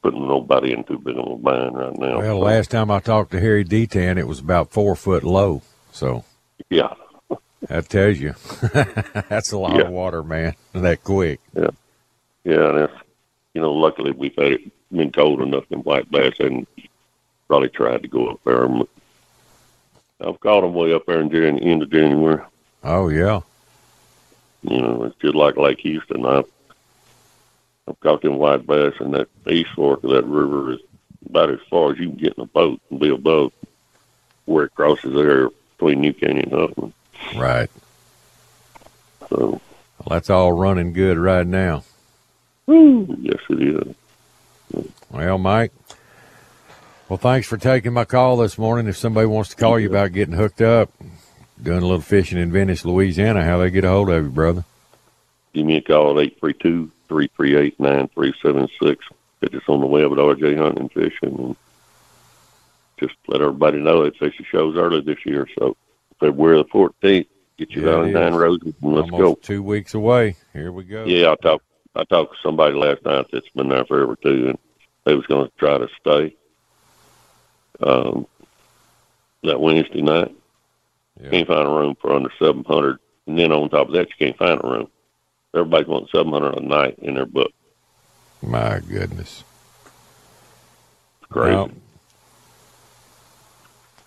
putting 0.03 0.27
nobody 0.27 0.71
in 0.71 0.83
too 0.83 0.97
big 0.99 1.17
of 1.17 1.25
a 1.27 1.35
bind 1.35 1.75
right 1.75 1.97
now. 1.97 2.19
Well, 2.19 2.39
last 2.39 2.69
time 2.71 2.91
I 2.91 2.99
talked 2.99 3.31
to 3.31 3.39
Harry 3.39 3.65
Detan, 3.65 4.17
it 4.17 4.27
was 4.27 4.39
about 4.39 4.71
four 4.71 4.95
foot 4.95 5.23
low. 5.23 5.61
So 5.91 6.25
yeah, 6.69 6.93
that 7.67 7.89
tells 7.89 8.19
you 8.19 8.35
that's 9.29 9.51
a 9.51 9.57
lot 9.57 9.75
Yeah. 9.77 9.83
of 9.85 9.91
water, 9.91 10.21
man. 10.23 10.55
That 10.73 11.03
quick. 11.03 11.39
yeah, 11.55 11.69
Yeah, 12.43 12.69
and 12.69 12.77
that's 12.79 12.93
you 13.55 13.61
know, 13.61 13.73
luckily 13.73 14.11
we've 14.11 14.35
had 14.35 14.51
it 14.53 14.71
been 14.91 15.11
cold 15.11 15.41
enough 15.41 15.65
in 15.71 15.79
white 15.79 16.09
bass 16.11 16.35
and 16.39 16.67
probably 17.49 17.67
tried 17.69 18.01
to 18.03 18.07
go 18.07 18.27
up 18.29 18.39
there. 18.45 18.65
But 18.67 18.87
I've 20.25 20.39
caught 20.39 20.61
them 20.61 20.73
way 20.73 20.93
up 20.93 21.05
there 21.05 21.19
in 21.19 21.29
Jan- 21.29 21.59
end 21.59 21.83
of 21.83 21.89
January. 21.91 22.41
Oh 22.85 23.09
yeah, 23.09 23.41
You 24.63 24.81
know, 24.81 25.03
it's 25.03 25.15
just 25.21 25.35
like 25.35 25.57
Lake 25.57 25.79
Houston. 25.79 26.25
I've 26.25 26.45
I've 27.87 27.99
caught 27.99 28.21
them 28.21 28.37
white 28.37 28.65
bass, 28.65 28.93
and 29.01 29.13
that 29.15 29.27
east 29.49 29.71
fork 29.75 30.03
of 30.05 30.11
that 30.11 30.25
river 30.25 30.73
is 30.73 30.79
about 31.27 31.49
as 31.49 31.59
far 31.69 31.91
as 31.91 31.97
you 31.99 32.07
can 32.09 32.17
get 32.17 32.33
in 32.37 32.43
a 32.43 32.47
boat 32.47 32.79
and 32.89 32.99
be 32.99 33.09
above 33.09 33.51
where 34.45 34.65
it 34.65 34.75
crosses 34.75 35.13
there 35.13 35.49
between 35.77 35.99
New 36.01 36.13
Caney 36.13 36.43
and 36.43 36.51
Huffman. 36.53 36.93
right. 37.35 37.69
So, 39.29 39.37
Well, 39.99 40.07
that's 40.09 40.29
all 40.29 40.53
running 40.53 40.93
good 40.93 41.17
right 41.17 41.45
now. 41.45 41.83
yes, 42.67 43.39
it 43.49 43.61
is. 44.73 44.85
Well, 45.11 45.37
Mike. 45.37 45.71
Well, 47.09 47.17
thanks 47.17 47.47
for 47.47 47.57
taking 47.57 47.93
my 47.93 48.05
call 48.05 48.37
this 48.37 48.57
morning. 48.59 48.87
If 48.87 48.97
somebody 48.97 49.25
wants 49.25 49.49
to 49.49 49.55
call 49.55 49.79
you 49.79 49.89
about 49.89 50.11
getting 50.11 50.35
hooked 50.35 50.61
up, 50.61 50.91
doing 51.61 51.79
a 51.79 51.81
little 51.81 52.01
fishing 52.01 52.37
in 52.37 52.51
Venice, 52.51 52.85
Louisiana, 52.85 53.43
how 53.43 53.57
they 53.57 53.71
get 53.71 53.83
a 53.83 53.89
hold 53.89 54.11
of 54.11 54.23
you, 54.25 54.29
brother? 54.29 54.63
Give 55.53 55.65
me 55.65 55.77
a 55.77 55.81
call 55.81 56.19
at 56.19 56.25
832 56.25 56.91
338 57.07 57.79
9376. 57.79 59.05
It's 59.41 59.51
just 59.53 59.67
on 59.69 59.79
the 59.81 59.87
web 59.87 60.11
at 60.11 60.17
RJ 60.19 60.57
Hunting 60.57 60.81
and 60.81 60.91
Fishing. 60.91 61.39
And 61.39 61.55
just 62.99 63.15
let 63.27 63.41
everybody 63.41 63.79
know 63.79 64.03
that 64.03 64.17
Fisher 64.17 64.43
shows 64.43 64.75
early 64.75 65.01
this 65.01 65.25
year. 65.25 65.47
So, 65.57 65.75
February 66.19 66.57
the 66.59 66.65
14th, 66.65 67.25
get 67.57 67.71
your 67.71 67.85
Yeah, 67.85 67.91
Valentine 67.91 68.35
roses 68.35 68.73
and 68.83 68.93
let's 68.93 69.09
Almost 69.11 69.19
go. 69.19 69.33
two 69.41 69.63
weeks 69.63 69.95
away. 69.95 70.35
Here 70.53 70.71
we 70.71 70.83
go. 70.83 71.05
Yeah, 71.05 71.31
I 71.31 71.35
talked. 71.41 71.65
I 71.95 72.03
talked 72.03 72.33
to 72.35 72.37
somebody 72.43 72.75
last 72.75 73.03
night 73.03 73.25
that's 73.31 73.49
been 73.55 73.69
there 73.69 73.83
forever 73.85 74.15
too, 74.21 74.49
and 74.49 74.59
they 75.05 75.15
was 75.15 75.25
going 75.25 75.47
to 75.47 75.51
try 75.57 75.79
to 75.79 75.87
stay. 75.99 76.35
Um, 77.81 78.27
that 79.43 79.59
Wednesday 79.59 80.01
night, 80.01 80.35
Yeah. 81.21 81.29
can't 81.29 81.47
find 81.47 81.67
a 81.67 81.71
room 81.71 81.95
for 82.01 82.13
under 82.13 82.29
seven 82.39 82.63
hundred, 82.65 82.99
and 83.27 83.37
then 83.39 83.51
on 83.51 83.69
top 83.69 83.87
of 83.87 83.93
that, 83.93 84.07
you 84.09 84.15
can't 84.17 84.37
find 84.37 84.59
a 84.63 84.67
room. 84.67 84.87
Everybody's 85.53 85.87
wanting 85.87 86.09
seven 86.11 86.31
hundred 86.33 86.57
a 86.57 86.61
night 86.61 86.99
in 86.99 87.15
their 87.15 87.25
book. 87.25 87.51
My 88.41 88.79
goodness. 88.79 89.43
It's 91.21 91.31
crazy. 91.31 91.55
Well, 91.55 91.71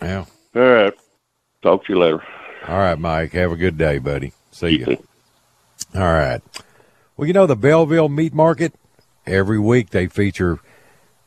yeah. 0.03 0.25
All 0.55 0.63
right, 0.63 0.95
talk 1.63 1.85
to 1.87 1.93
you 1.93 1.99
later. 1.99 2.23
All 2.69 2.79
right, 2.79 2.99
Mike. 2.99 3.33
Have 3.33 3.53
a 3.53 3.57
good 3.57 3.79
day, 3.79 3.99
buddy. 3.99 4.33
See 4.51 4.79
You 4.79 4.87
you. 4.87 5.05
All 5.95 6.13
right. 6.13 6.41
Well, 7.17 7.27
you 7.27 7.33
know, 7.33 7.47
the 7.47 7.57
Belleville 7.57 8.09
Meat 8.09 8.33
Market, 8.35 8.75
every 9.27 9.59
week 9.59 9.91
they 9.91 10.07
feature 10.07 10.59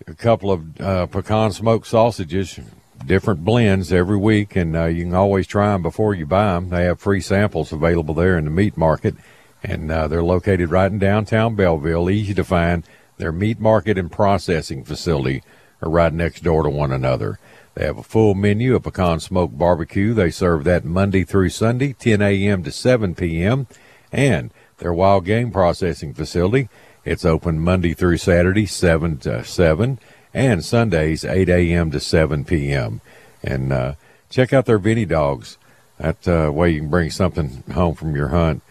a 0.08 0.14
couple 0.14 0.52
of 0.52 0.82
uh, 0.82 1.06
pecan 1.08 1.52
smoked 1.52 1.88
sausages, 1.88 2.60
different 3.06 3.44
blends 3.44 3.92
every 3.92 4.18
week, 4.18 4.56
and 4.56 4.76
uh, 4.76 4.86
you 4.86 5.04
can 5.04 5.16
always 5.16 5.48
try 5.48 5.72
them 5.72 5.82
before 5.82 6.14
you 6.14 6.26
buy 6.26 6.54
them. 6.54 6.70
They 6.70 6.84
have 6.86 7.00
free 7.00 7.22
samples 7.22 7.72
available 7.72 8.14
there 8.14 8.38
in 8.38 8.46
the 8.46 8.52
meat 8.52 8.78
market, 8.78 9.16
and 9.64 9.92
uh, 9.92 10.08
they're 10.08 10.24
located 10.24 10.70
right 10.70 10.92
in 10.92 11.00
downtown 11.00 11.56
Belleville, 11.56 12.10
easy 12.10 12.34
to 12.34 12.44
find. 12.44 12.84
Their 13.18 13.32
meat 13.32 13.60
market 13.60 13.98
and 13.98 14.12
processing 14.12 14.84
facility 14.84 15.42
are 15.82 15.90
right 15.90 16.14
next 16.14 16.44
door 16.44 16.64
to 16.64 16.70
one 16.70 16.92
another. 16.92 17.40
They 17.76 17.86
have 17.86 17.98
a 17.98 18.04
full 18.04 18.36
menu 18.36 18.76
of 18.76 18.84
pecan 18.84 19.20
smoked 19.20 19.58
barbecue. 19.58 20.14
They 20.14 20.32
serve 20.32 20.64
that 20.64 20.86
Monday 20.86 21.24
through 21.24 21.50
Sunday, 21.50 21.94
10 21.94 22.22
a.m. 22.22 22.64
to 22.64 22.72
7 22.72 23.16
p.m. 23.16 23.68
And 24.12 24.52
their 24.78 24.94
wild 24.94 25.26
game 25.26 25.52
processing 25.52 26.14
facility, 26.14 26.70
it's 27.06 27.24
open 27.24 27.60
Monday 27.60 27.94
through 27.94 28.18
Saturday, 28.18 28.66
7 28.66 29.18
to 29.20 29.44
7, 29.44 30.00
and 30.34 30.66
Sundays, 30.66 31.24
8 31.24 31.48
a.m. 31.48 31.92
to 31.92 32.00
7 32.00 32.44
p.m. 32.44 33.00
And 33.42 33.72
uh, 33.72 33.94
check 34.30 34.52
out 34.52 34.66
their 34.66 34.80
Vinny 34.80 35.06
Dogs. 35.06 35.58
That 35.98 36.28
uh, 36.28 36.52
way 36.52 36.72
you 36.72 36.82
can 36.82 36.90
bring 36.90 37.10
something 37.12 37.64
home 37.72 37.96
from 37.96 38.16
your 38.16 38.30
hunt 38.30 38.62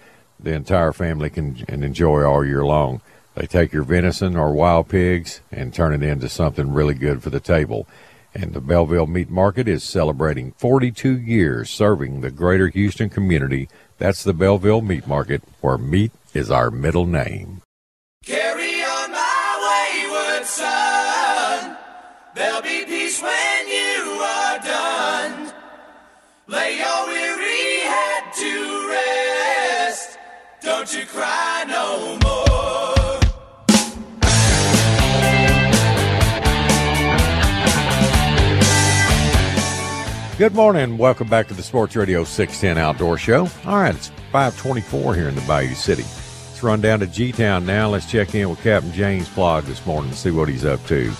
the 0.44 0.52
entire 0.52 0.92
family 0.92 1.30
can 1.30 1.64
and 1.68 1.82
enjoy 1.82 2.22
all 2.22 2.44
year 2.44 2.64
long. 2.64 3.00
They 3.34 3.46
take 3.46 3.72
your 3.72 3.82
venison 3.82 4.36
or 4.36 4.52
wild 4.52 4.88
pigs 4.88 5.40
and 5.50 5.74
turn 5.74 5.92
it 5.92 6.06
into 6.06 6.28
something 6.28 6.72
really 6.72 6.94
good 6.94 7.22
for 7.22 7.30
the 7.30 7.40
table. 7.40 7.88
And 8.34 8.52
the 8.52 8.60
Belleville 8.60 9.06
Meat 9.06 9.30
Market 9.30 9.68
is 9.68 9.82
celebrating 9.82 10.52
42 10.52 11.18
years 11.18 11.70
serving 11.70 12.20
the 12.20 12.30
greater 12.30 12.68
Houston 12.68 13.08
community. 13.08 13.68
That's 13.98 14.22
the 14.22 14.34
Belleville 14.34 14.82
Meat 14.82 15.06
Market, 15.06 15.42
where 15.60 15.78
meat 15.78 16.12
is 16.32 16.50
our 16.50 16.70
middle 16.70 17.06
name. 17.06 17.63
Lay 26.46 26.76
your 26.76 27.06
weary 27.06 27.80
head 27.80 28.30
to 28.34 28.88
rest. 28.90 30.18
Don't 30.60 30.92
you 30.94 31.06
cry 31.06 31.64
no 31.66 32.18
more. 32.22 33.20
Good 40.36 40.54
morning. 40.54 40.98
Welcome 40.98 41.28
back 41.28 41.48
to 41.48 41.54
the 41.54 41.62
Sports 41.62 41.96
Radio 41.96 42.24
610 42.24 42.76
Outdoor 42.76 43.16
Show. 43.16 43.48
All 43.64 43.78
right, 43.78 43.94
it's 43.94 44.08
524 44.30 45.14
here 45.14 45.30
in 45.30 45.34
the 45.34 45.40
Bayou 45.42 45.74
City. 45.74 46.02
Let's 46.02 46.62
run 46.62 46.82
down 46.82 47.00
to 47.00 47.06
G 47.06 47.32
Town 47.32 47.64
now. 47.64 47.88
Let's 47.88 48.10
check 48.10 48.34
in 48.34 48.50
with 48.50 48.62
Captain 48.62 48.92
James 48.92 49.30
Plaag 49.30 49.62
this 49.62 49.86
morning 49.86 50.10
and 50.10 50.18
see 50.18 50.30
what 50.30 50.50
he's 50.50 50.66
up 50.66 50.84
to. 50.88 51.10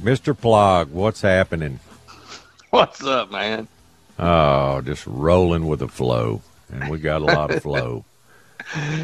Mr. 0.00 0.34
Plaag, 0.34 0.88
what's 0.88 1.20
happening? 1.20 1.80
What's 2.70 3.04
up, 3.04 3.30
man? 3.30 3.68
Oh, 4.18 4.80
just 4.80 5.06
rolling 5.06 5.66
with 5.66 5.80
the 5.80 5.88
flow. 5.88 6.42
And 6.70 6.90
we 6.90 6.98
got 6.98 7.22
a 7.22 7.24
lot 7.24 7.50
of 7.50 7.62
flow. 7.62 8.04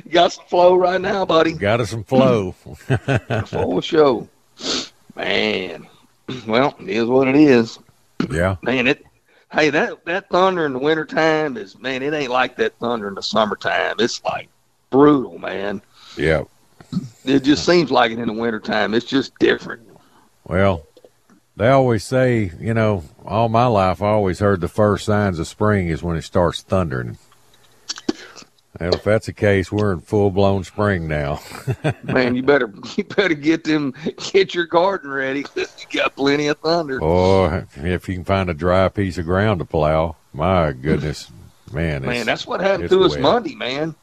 You 0.05 0.11
got 0.11 0.33
some 0.33 0.45
flow 0.47 0.77
right 0.77 1.01
now, 1.01 1.25
buddy. 1.25 1.53
Got 1.53 1.81
us 1.81 1.91
some 1.91 2.05
flow. 2.05 2.53
Full 3.47 3.81
show. 3.81 4.29
Man. 5.15 5.87
Well, 6.47 6.75
it 6.81 6.89
is 6.89 7.07
what 7.07 7.29
it 7.29 7.37
is. 7.37 7.79
yeah. 8.31 8.57
Man, 8.63 8.87
it 8.87 9.05
hey, 9.53 9.71
that 9.71 10.05
that 10.05 10.29
thunder 10.29 10.67
in 10.67 10.73
the 10.73 10.79
wintertime 10.79 11.57
is 11.57 11.79
man, 11.79 12.03
it 12.03 12.13
ain't 12.13 12.31
like 12.31 12.57
that 12.57 12.75
thunder 12.79 13.09
in 13.09 13.15
the 13.15 13.23
summertime. 13.23 13.97
It's 13.99 14.23
like 14.25 14.49
brutal, 14.91 15.39
man. 15.39 15.81
Yeah. 16.17 16.45
It 17.25 17.41
just 17.41 17.65
seems 17.65 17.91
like 17.91 18.13
it 18.13 18.19
in 18.19 18.27
the 18.27 18.33
wintertime. 18.35 18.95
It's 18.95 19.07
just 19.07 19.37
different. 19.39 19.83
Well, 20.47 20.87
they 21.57 21.69
always 21.69 22.05
say, 22.05 22.53
you 22.59 22.75
know, 22.75 23.05
all 23.25 23.49
my 23.49 23.67
life 23.67 24.03
I 24.03 24.09
always 24.09 24.41
heard 24.41 24.61
the 24.61 24.69
first 24.69 25.05
signs 25.05 25.39
of 25.39 25.47
spring 25.47 25.89
is 25.89 26.03
when 26.03 26.17
it 26.17 26.23
starts 26.23 26.63
thundering. 26.63 27.19
Well, 28.81 28.95
if 28.95 29.05
that's 29.05 29.27
the 29.27 29.33
case, 29.33 29.71
we're 29.71 29.93
in 29.93 30.01
full 30.01 30.33
blown 30.33 30.65
spring 30.65 31.07
now. 31.07 31.41
Man, 32.03 32.35
you 32.35 32.43
better 32.43 32.73
you 32.97 33.05
better 33.05 33.35
get 33.35 33.63
them 33.63 33.95
get 34.33 34.53
your 34.53 34.67
garden 34.67 35.11
ready. 35.11 35.45
you 35.55 35.67
got 35.93 36.17
plenty 36.17 36.49
of 36.49 36.59
thunder. 36.59 37.01
Or 37.01 37.69
if 37.77 38.09
you 38.09 38.17
can 38.17 38.25
find 38.25 38.51
a 38.51 38.55
dry 38.55 38.89
piece 38.89 39.17
of 39.17 39.27
ground 39.27 39.61
to 39.61 39.65
plow, 39.65 40.17
my 40.33 40.73
goodness, 40.73 41.31
man. 41.73 42.03
Man, 42.03 42.27
that's 42.27 42.49
what 42.49 42.61
happened 42.61 42.91
to 42.91 43.05
us. 43.05 43.17
Monday, 43.17 43.55
man. 43.55 43.95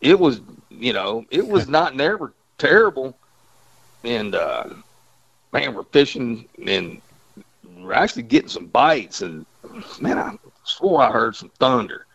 It 0.00 0.18
was, 0.18 0.40
you 0.70 0.94
know, 0.94 1.26
it 1.30 1.46
was 1.46 1.68
not 1.68 1.94
never 1.94 2.32
terrible. 2.56 3.18
And, 4.02 4.34
uh, 4.34 4.68
man, 5.56 5.74
we're 5.74 5.84
fishing 5.84 6.48
and 6.66 7.00
we're 7.78 7.92
actually 7.92 8.22
getting 8.22 8.48
some 8.48 8.66
bites. 8.66 9.22
And, 9.22 9.46
man, 10.00 10.18
I 10.18 10.36
swore 10.64 11.02
I 11.02 11.10
heard 11.10 11.36
some 11.36 11.50
thunder. 11.58 12.06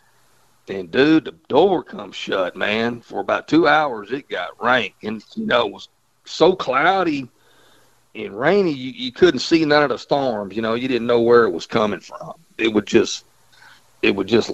And, 0.68 0.92
dude, 0.92 1.26
the 1.26 1.32
door 1.50 1.84
come 1.84 2.12
shut, 2.12 2.56
man. 2.56 3.02
For 3.02 3.20
about 3.20 3.48
two 3.48 3.68
hours, 3.68 4.12
it 4.12 4.30
got 4.30 4.62
rank. 4.62 4.94
And, 5.04 5.24
you 5.36 5.46
know, 5.46 5.68
it 5.68 5.74
was 5.74 5.90
so 6.26 6.56
cloudy 6.56 7.30
and 8.14 8.38
rainy, 8.38 8.72
you, 8.72 8.92
you 8.92 9.12
couldn't 9.12 9.40
see 9.40 9.66
none 9.66 9.84
of 9.84 9.90
the 9.90 9.98
storms. 9.98 10.56
You 10.56 10.62
know, 10.62 10.76
you 10.76 10.88
didn't 10.88 11.08
know 11.08 11.22
where 11.22 11.46
it 11.46 11.52
was 11.52 11.66
coming 11.66 12.00
from. 12.00 12.34
It 12.58 12.68
would 12.74 12.86
just, 12.86 13.26
it 14.02 14.16
would 14.16 14.28
just, 14.28 14.52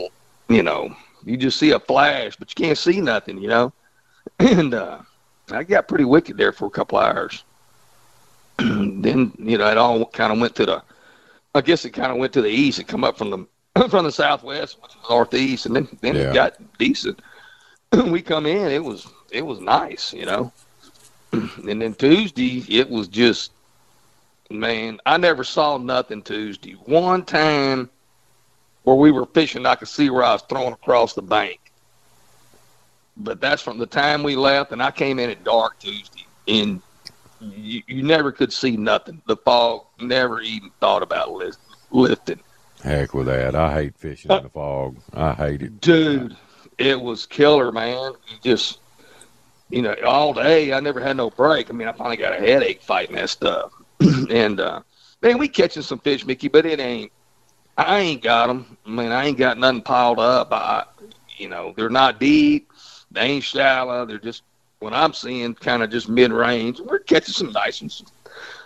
you 0.47 0.63
know, 0.63 0.95
you 1.25 1.35
just 1.35 1.59
see 1.59 1.71
a 1.71 1.79
flash, 1.79 2.35
but 2.37 2.49
you 2.51 2.65
can't 2.65 2.77
see 2.77 3.01
nothing, 3.01 3.37
you 3.37 3.49
know. 3.49 3.73
And 4.39 4.73
uh, 4.73 4.99
I 5.51 5.63
got 5.63 5.87
pretty 5.87 6.03
wicked 6.03 6.37
there 6.37 6.51
for 6.51 6.65
a 6.65 6.69
couple 6.69 6.99
hours. 6.99 7.43
then 9.01 9.31
you 9.39 9.57
know 9.57 9.67
it 9.69 9.77
all 9.77 10.05
kind 10.07 10.33
of 10.33 10.39
went 10.39 10.55
to 10.55 10.65
the, 10.65 10.83
I 11.53 11.61
guess 11.61 11.85
it 11.85 11.91
kind 11.91 12.11
of 12.11 12.17
went 12.17 12.33
to 12.33 12.41
the 12.41 12.49
east. 12.49 12.79
It 12.79 12.87
come 12.87 13.03
up 13.03 13.17
from 13.17 13.29
the 13.29 13.87
from 13.89 14.05
the 14.05 14.11
southwest, 14.11 14.79
went 14.79 14.91
to 14.93 14.97
the 15.03 15.13
northeast, 15.13 15.65
and 15.65 15.75
then 15.75 15.87
then 16.01 16.15
Yeah. 16.15 16.21
it 16.21 16.33
got 16.33 16.77
decent. 16.77 17.21
we 18.07 18.21
come 18.21 18.45
in, 18.45 18.71
it 18.71 18.83
was 18.83 19.07
it 19.31 19.45
was 19.45 19.59
nice, 19.59 20.13
you 20.13 20.25
know. 20.25 20.51
and 21.31 21.81
then 21.81 21.93
Tuesday, 21.93 22.63
it 22.69 22.89
was 22.89 23.07
just, 23.07 23.51
man, 24.49 24.99
I 25.05 25.17
never 25.17 25.43
saw 25.43 25.77
nothing 25.77 26.21
Tuesday. 26.23 26.73
One 26.85 27.23
time 27.25 27.89
where 28.83 28.95
we 28.95 29.11
were 29.11 29.25
fishing, 29.25 29.65
I 29.65 29.75
could 29.75 29.89
see 29.89 30.09
where 30.09 30.23
I 30.23 30.31
was 30.33 30.43
throwing 30.43 30.73
across 30.73 31.13
the 31.13 31.21
bank. 31.21 31.59
But 33.17 33.41
that's 33.41 33.61
from 33.61 33.77
the 33.77 33.85
time 33.85 34.23
we 34.23 34.35
left, 34.35 34.71
and 34.71 34.81
I 34.81 34.91
came 34.91 35.19
in 35.19 35.29
at 35.29 35.43
dark 35.43 35.79
Tuesday, 35.79 36.25
and 36.47 36.81
you, 37.39 37.81
you 37.87 38.03
never 38.03 38.31
could 38.31 38.51
see 38.51 38.77
nothing. 38.77 39.21
The 39.27 39.37
fog 39.37 39.85
never 39.99 40.41
even 40.41 40.71
thought 40.79 41.03
about 41.03 41.31
lift, 41.31 41.59
lifting. 41.91 42.39
Heck 42.83 43.13
with 43.13 43.27
that. 43.27 43.55
I 43.55 43.73
hate 43.73 43.97
fishing 43.97 44.31
in 44.31 44.43
the 44.43 44.49
fog. 44.49 44.97
I 45.13 45.33
hate 45.33 45.61
it. 45.63 45.81
Dude, 45.81 46.35
it 46.77 46.99
was 46.99 47.25
killer, 47.25 47.71
man. 47.71 48.13
You 48.27 48.37
just, 48.43 48.79
you 49.69 49.81
know, 49.81 49.95
all 50.05 50.33
day, 50.33 50.73
I 50.73 50.79
never 50.79 50.99
had 50.99 51.17
no 51.17 51.29
break. 51.29 51.69
I 51.69 51.73
mean, 51.73 51.87
I 51.87 51.91
finally 51.91 52.17
got 52.17 52.33
a 52.33 52.39
headache 52.39 52.81
fighting 52.81 53.15
that 53.15 53.29
stuff. 53.29 53.71
and, 54.29 54.59
uh, 54.59 54.81
man, 55.21 55.37
we 55.37 55.47
catching 55.47 55.81
some 55.81 55.99
fish, 55.99 56.25
Mickey, 56.25 56.47
but 56.47 56.65
it 56.65 56.79
ain't, 56.79 57.11
I 57.77 57.99
ain't 57.99 58.21
got 58.21 58.47
them. 58.47 58.77
I 58.85 58.89
mean, 58.89 59.11
I 59.11 59.25
ain't 59.25 59.37
got 59.37 59.57
nothing 59.57 59.81
piled 59.81 60.19
up. 60.19 60.51
I, 60.51 60.85
you 61.37 61.49
know, 61.49 61.73
they're 61.75 61.89
not 61.89 62.19
deep. 62.19 62.71
They 63.11 63.21
ain't 63.21 63.43
shallow. 63.43 64.05
They're 64.05 64.17
just, 64.17 64.43
what 64.79 64.93
I'm 64.93 65.13
seeing, 65.13 65.55
kind 65.55 65.83
of 65.83 65.89
just 65.89 66.09
mid 66.09 66.31
range. 66.31 66.79
We're 66.79 66.99
catching 66.99 67.33
some 67.33 67.51
nice 67.51 67.81
ones. 67.81 68.03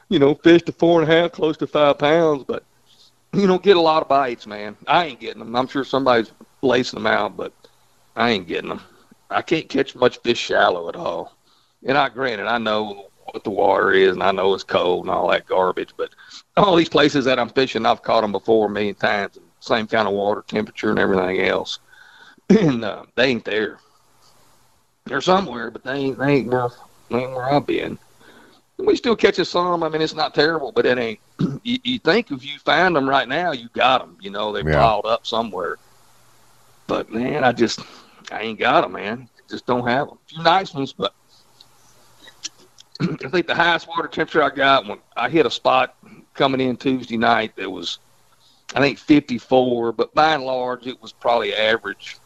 You 0.09 0.19
know, 0.19 0.35
fish 0.35 0.63
to 0.63 0.71
four 0.71 1.01
and 1.01 1.09
a 1.09 1.15
half, 1.15 1.31
close 1.31 1.57
to 1.57 1.67
five 1.67 1.97
pounds, 1.97 2.43
but 2.45 2.63
you 3.33 3.47
don't 3.47 3.63
get 3.63 3.77
a 3.77 3.81
lot 3.81 4.01
of 4.01 4.09
bites, 4.09 4.45
man. 4.45 4.75
I 4.87 5.05
ain't 5.05 5.19
getting 5.21 5.39
them. 5.39 5.55
I'm 5.55 5.67
sure 5.67 5.85
somebody's 5.85 6.31
lacing 6.61 6.97
them 6.97 7.07
out, 7.07 7.37
but 7.37 7.53
I 8.15 8.31
ain't 8.31 8.47
getting 8.47 8.69
them. 8.69 8.81
I 9.29 9.41
can't 9.41 9.69
catch 9.69 9.95
much 9.95 10.17
fish 10.19 10.39
shallow 10.39 10.89
at 10.89 10.97
all. 10.97 11.35
And 11.85 11.97
I 11.97 12.09
granted, 12.09 12.47
I 12.47 12.57
know 12.57 13.07
what 13.31 13.43
the 13.45 13.49
water 13.49 13.91
is, 13.91 14.13
and 14.13 14.23
I 14.23 14.31
know 14.31 14.53
it's 14.53 14.63
cold 14.63 15.05
and 15.05 15.11
all 15.11 15.29
that 15.29 15.47
garbage, 15.47 15.93
but 15.95 16.09
all 16.57 16.75
these 16.75 16.89
places 16.89 17.23
that 17.25 17.39
I'm 17.39 17.49
fishing, 17.49 17.85
I've 17.85 18.03
caught 18.03 18.21
them 18.21 18.33
before 18.33 18.67
a 18.67 18.69
million 18.69 18.95
times, 18.95 19.37
same 19.61 19.87
kind 19.87 20.07
of 20.07 20.13
water 20.13 20.43
temperature 20.45 20.89
and 20.89 20.99
everything 20.99 21.41
else, 21.41 21.79
and 22.49 22.83
uh, 22.83 23.03
they 23.15 23.27
ain't 23.27 23.45
there. 23.45 23.79
They're 25.11 25.19
somewhere, 25.19 25.69
but 25.69 25.83
they 25.83 25.91
ain't 25.91 26.19
they 26.19 26.31
ain't 26.35 26.47
where, 26.47 26.69
they 27.09 27.17
ain't 27.17 27.31
where 27.31 27.43
I've 27.43 27.67
been. 27.67 27.99
We 28.77 28.95
still 28.95 29.17
catching 29.17 29.43
some. 29.43 29.83
I 29.83 29.89
mean, 29.89 30.01
it's 30.01 30.15
not 30.15 30.33
terrible, 30.33 30.71
but 30.71 30.85
it 30.85 30.97
ain't. 30.97 31.19
You, 31.63 31.77
you 31.83 31.99
think 31.99 32.31
if 32.31 32.45
you 32.45 32.57
find 32.59 32.95
them 32.95 33.09
right 33.09 33.27
now, 33.27 33.51
you 33.51 33.67
got 33.73 33.99
them. 33.99 34.17
You 34.21 34.31
know, 34.31 34.53
they 34.53 34.63
Yeah. 34.63 34.71
piled 34.73 35.05
up 35.05 35.27
somewhere. 35.27 35.79
But 36.87 37.11
man, 37.11 37.43
I 37.43 37.51
just 37.51 37.81
I 38.31 38.41
ain't 38.41 38.59
got 38.59 38.81
them, 38.81 38.93
man. 38.93 39.27
Just 39.49 39.65
don't 39.67 39.85
have 39.85 40.07
them. 40.07 40.17
A 40.17 40.27
few 40.33 40.43
nice 40.43 40.73
ones, 40.73 40.93
but 40.93 41.13
I 43.01 43.27
think 43.29 43.47
the 43.47 43.53
highest 43.55 43.89
water 43.89 44.07
temperature 44.07 44.41
I 44.43 44.49
got 44.49 44.87
when 44.87 44.99
I 45.17 45.29
hit 45.29 45.45
a 45.45 45.51
spot 45.51 45.97
coming 46.33 46.61
in 46.61 46.77
Tuesday 46.77 47.17
night 47.17 47.57
that 47.57 47.69
was, 47.69 47.99
I 48.73 48.79
think 48.79 48.97
54, 48.97 49.91
but 49.91 50.15
by 50.15 50.33
and 50.35 50.45
large 50.45 50.87
it 50.87 51.01
was 51.01 51.11
probably 51.11 51.53
average 51.53 52.20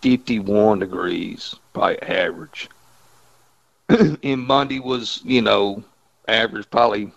51 0.00 0.78
degrees, 0.80 1.54
probably 1.72 2.00
average. 2.02 2.68
and 3.88 4.40
Monday 4.40 4.80
was, 4.80 5.20
you 5.24 5.42
know, 5.42 5.82
average 6.26 6.68
probably 6.70 7.10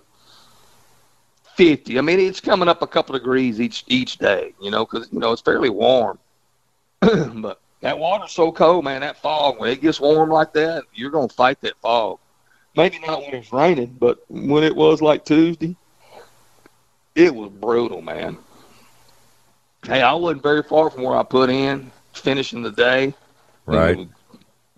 50. 1.56 1.98
I 1.98 2.02
mean, 2.02 2.20
it's 2.20 2.40
coming 2.40 2.70
up 2.70 2.82
a 2.82 2.88
couple 2.88 3.14
degrees 3.14 3.60
each 3.60 3.84
each 3.88 4.18
day, 4.18 4.54
you 4.62 4.72
know, 4.72 4.86
because, 4.86 5.10
you 5.12 5.20
know, 5.20 5.32
it's 5.32 5.42
fairly 5.42 5.70
warm. 5.70 6.18
but 7.02 7.60
that 7.82 7.98
water's 7.98 8.32
so 8.32 8.52
cold, 8.52 8.86
man, 8.86 9.02
that 9.02 9.18
fog, 9.18 9.60
when 9.60 9.72
it 9.72 9.82
gets 9.82 10.00
warm 10.00 10.30
like 10.30 10.54
that, 10.54 10.84
you're 10.94 11.12
going 11.12 11.28
to 11.28 11.36
fight 11.36 11.60
that 11.62 11.76
fog. 11.82 12.20
Maybe 12.76 13.00
not 13.00 13.22
when 13.22 13.34
it's 13.34 13.52
raining, 13.52 13.98
but 14.00 14.24
when 14.30 14.64
it 14.64 14.76
was 14.76 15.02
like 15.02 15.26
Tuesday, 15.26 15.76
it 17.16 17.36
was 17.36 17.50
brutal, 17.50 18.02
man. 18.02 18.38
Hey, 19.86 20.02
I 20.02 20.14
wasn't 20.14 20.44
very 20.44 20.64
far 20.64 20.90
from 20.90 21.04
where 21.04 21.18
I 21.18 21.24
put 21.24 21.50
in, 21.50 21.92
finishing 22.14 22.62
the 22.62 22.72
day. 22.72 23.14
Right. 23.66 24.08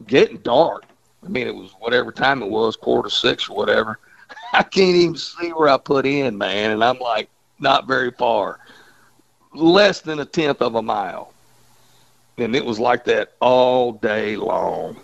Getting 0.08 0.38
dark. 0.38 0.86
I 1.24 1.30
mean, 1.30 1.48
it 1.48 1.56
was 1.56 1.72
whatever 1.80 2.12
time 2.12 2.42
it 2.42 2.50
was, 2.50 2.76
quarter 2.76 3.10
six 3.10 3.50
or 3.50 3.56
whatever. 3.56 4.00
I 4.54 4.64
can't 4.64 4.96
even 4.96 5.16
see 5.16 5.50
where 5.50 5.70
I 5.70 5.78
put 5.78 6.06
in, 6.06 6.38
man. 6.38 6.72
And 6.72 6.84
I'm 6.84 7.00
like, 7.00 7.30
not 7.60 7.88
very 7.88 8.12
far, 8.12 8.60
less 9.54 10.02
than 10.02 10.20
a 10.20 10.26
tenth 10.26 10.62
of 10.62 10.76
a 10.76 10.82
mile. 10.82 11.34
And 12.38 12.56
it 12.56 12.66
was 12.66 12.80
like 12.80 13.06
that 13.06 13.34
all 13.40 13.94
day 13.94 14.36
long. 14.36 14.98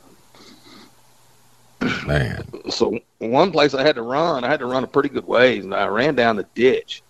Man. 2.06 2.44
So 2.70 3.00
one 3.20 3.52
place 3.52 3.74
I 3.74 3.84
had 3.84 3.96
to 3.96 4.02
run, 4.02 4.44
I 4.44 4.50
had 4.50 4.60
to 4.60 4.66
run 4.66 4.84
a 4.84 4.88
pretty 4.88 5.10
good 5.10 5.28
ways, 5.28 5.64
and 5.64 5.74
I 5.74 5.88
ran 5.88 6.16
down 6.16 6.36
the 6.36 6.46
ditch, 6.56 7.04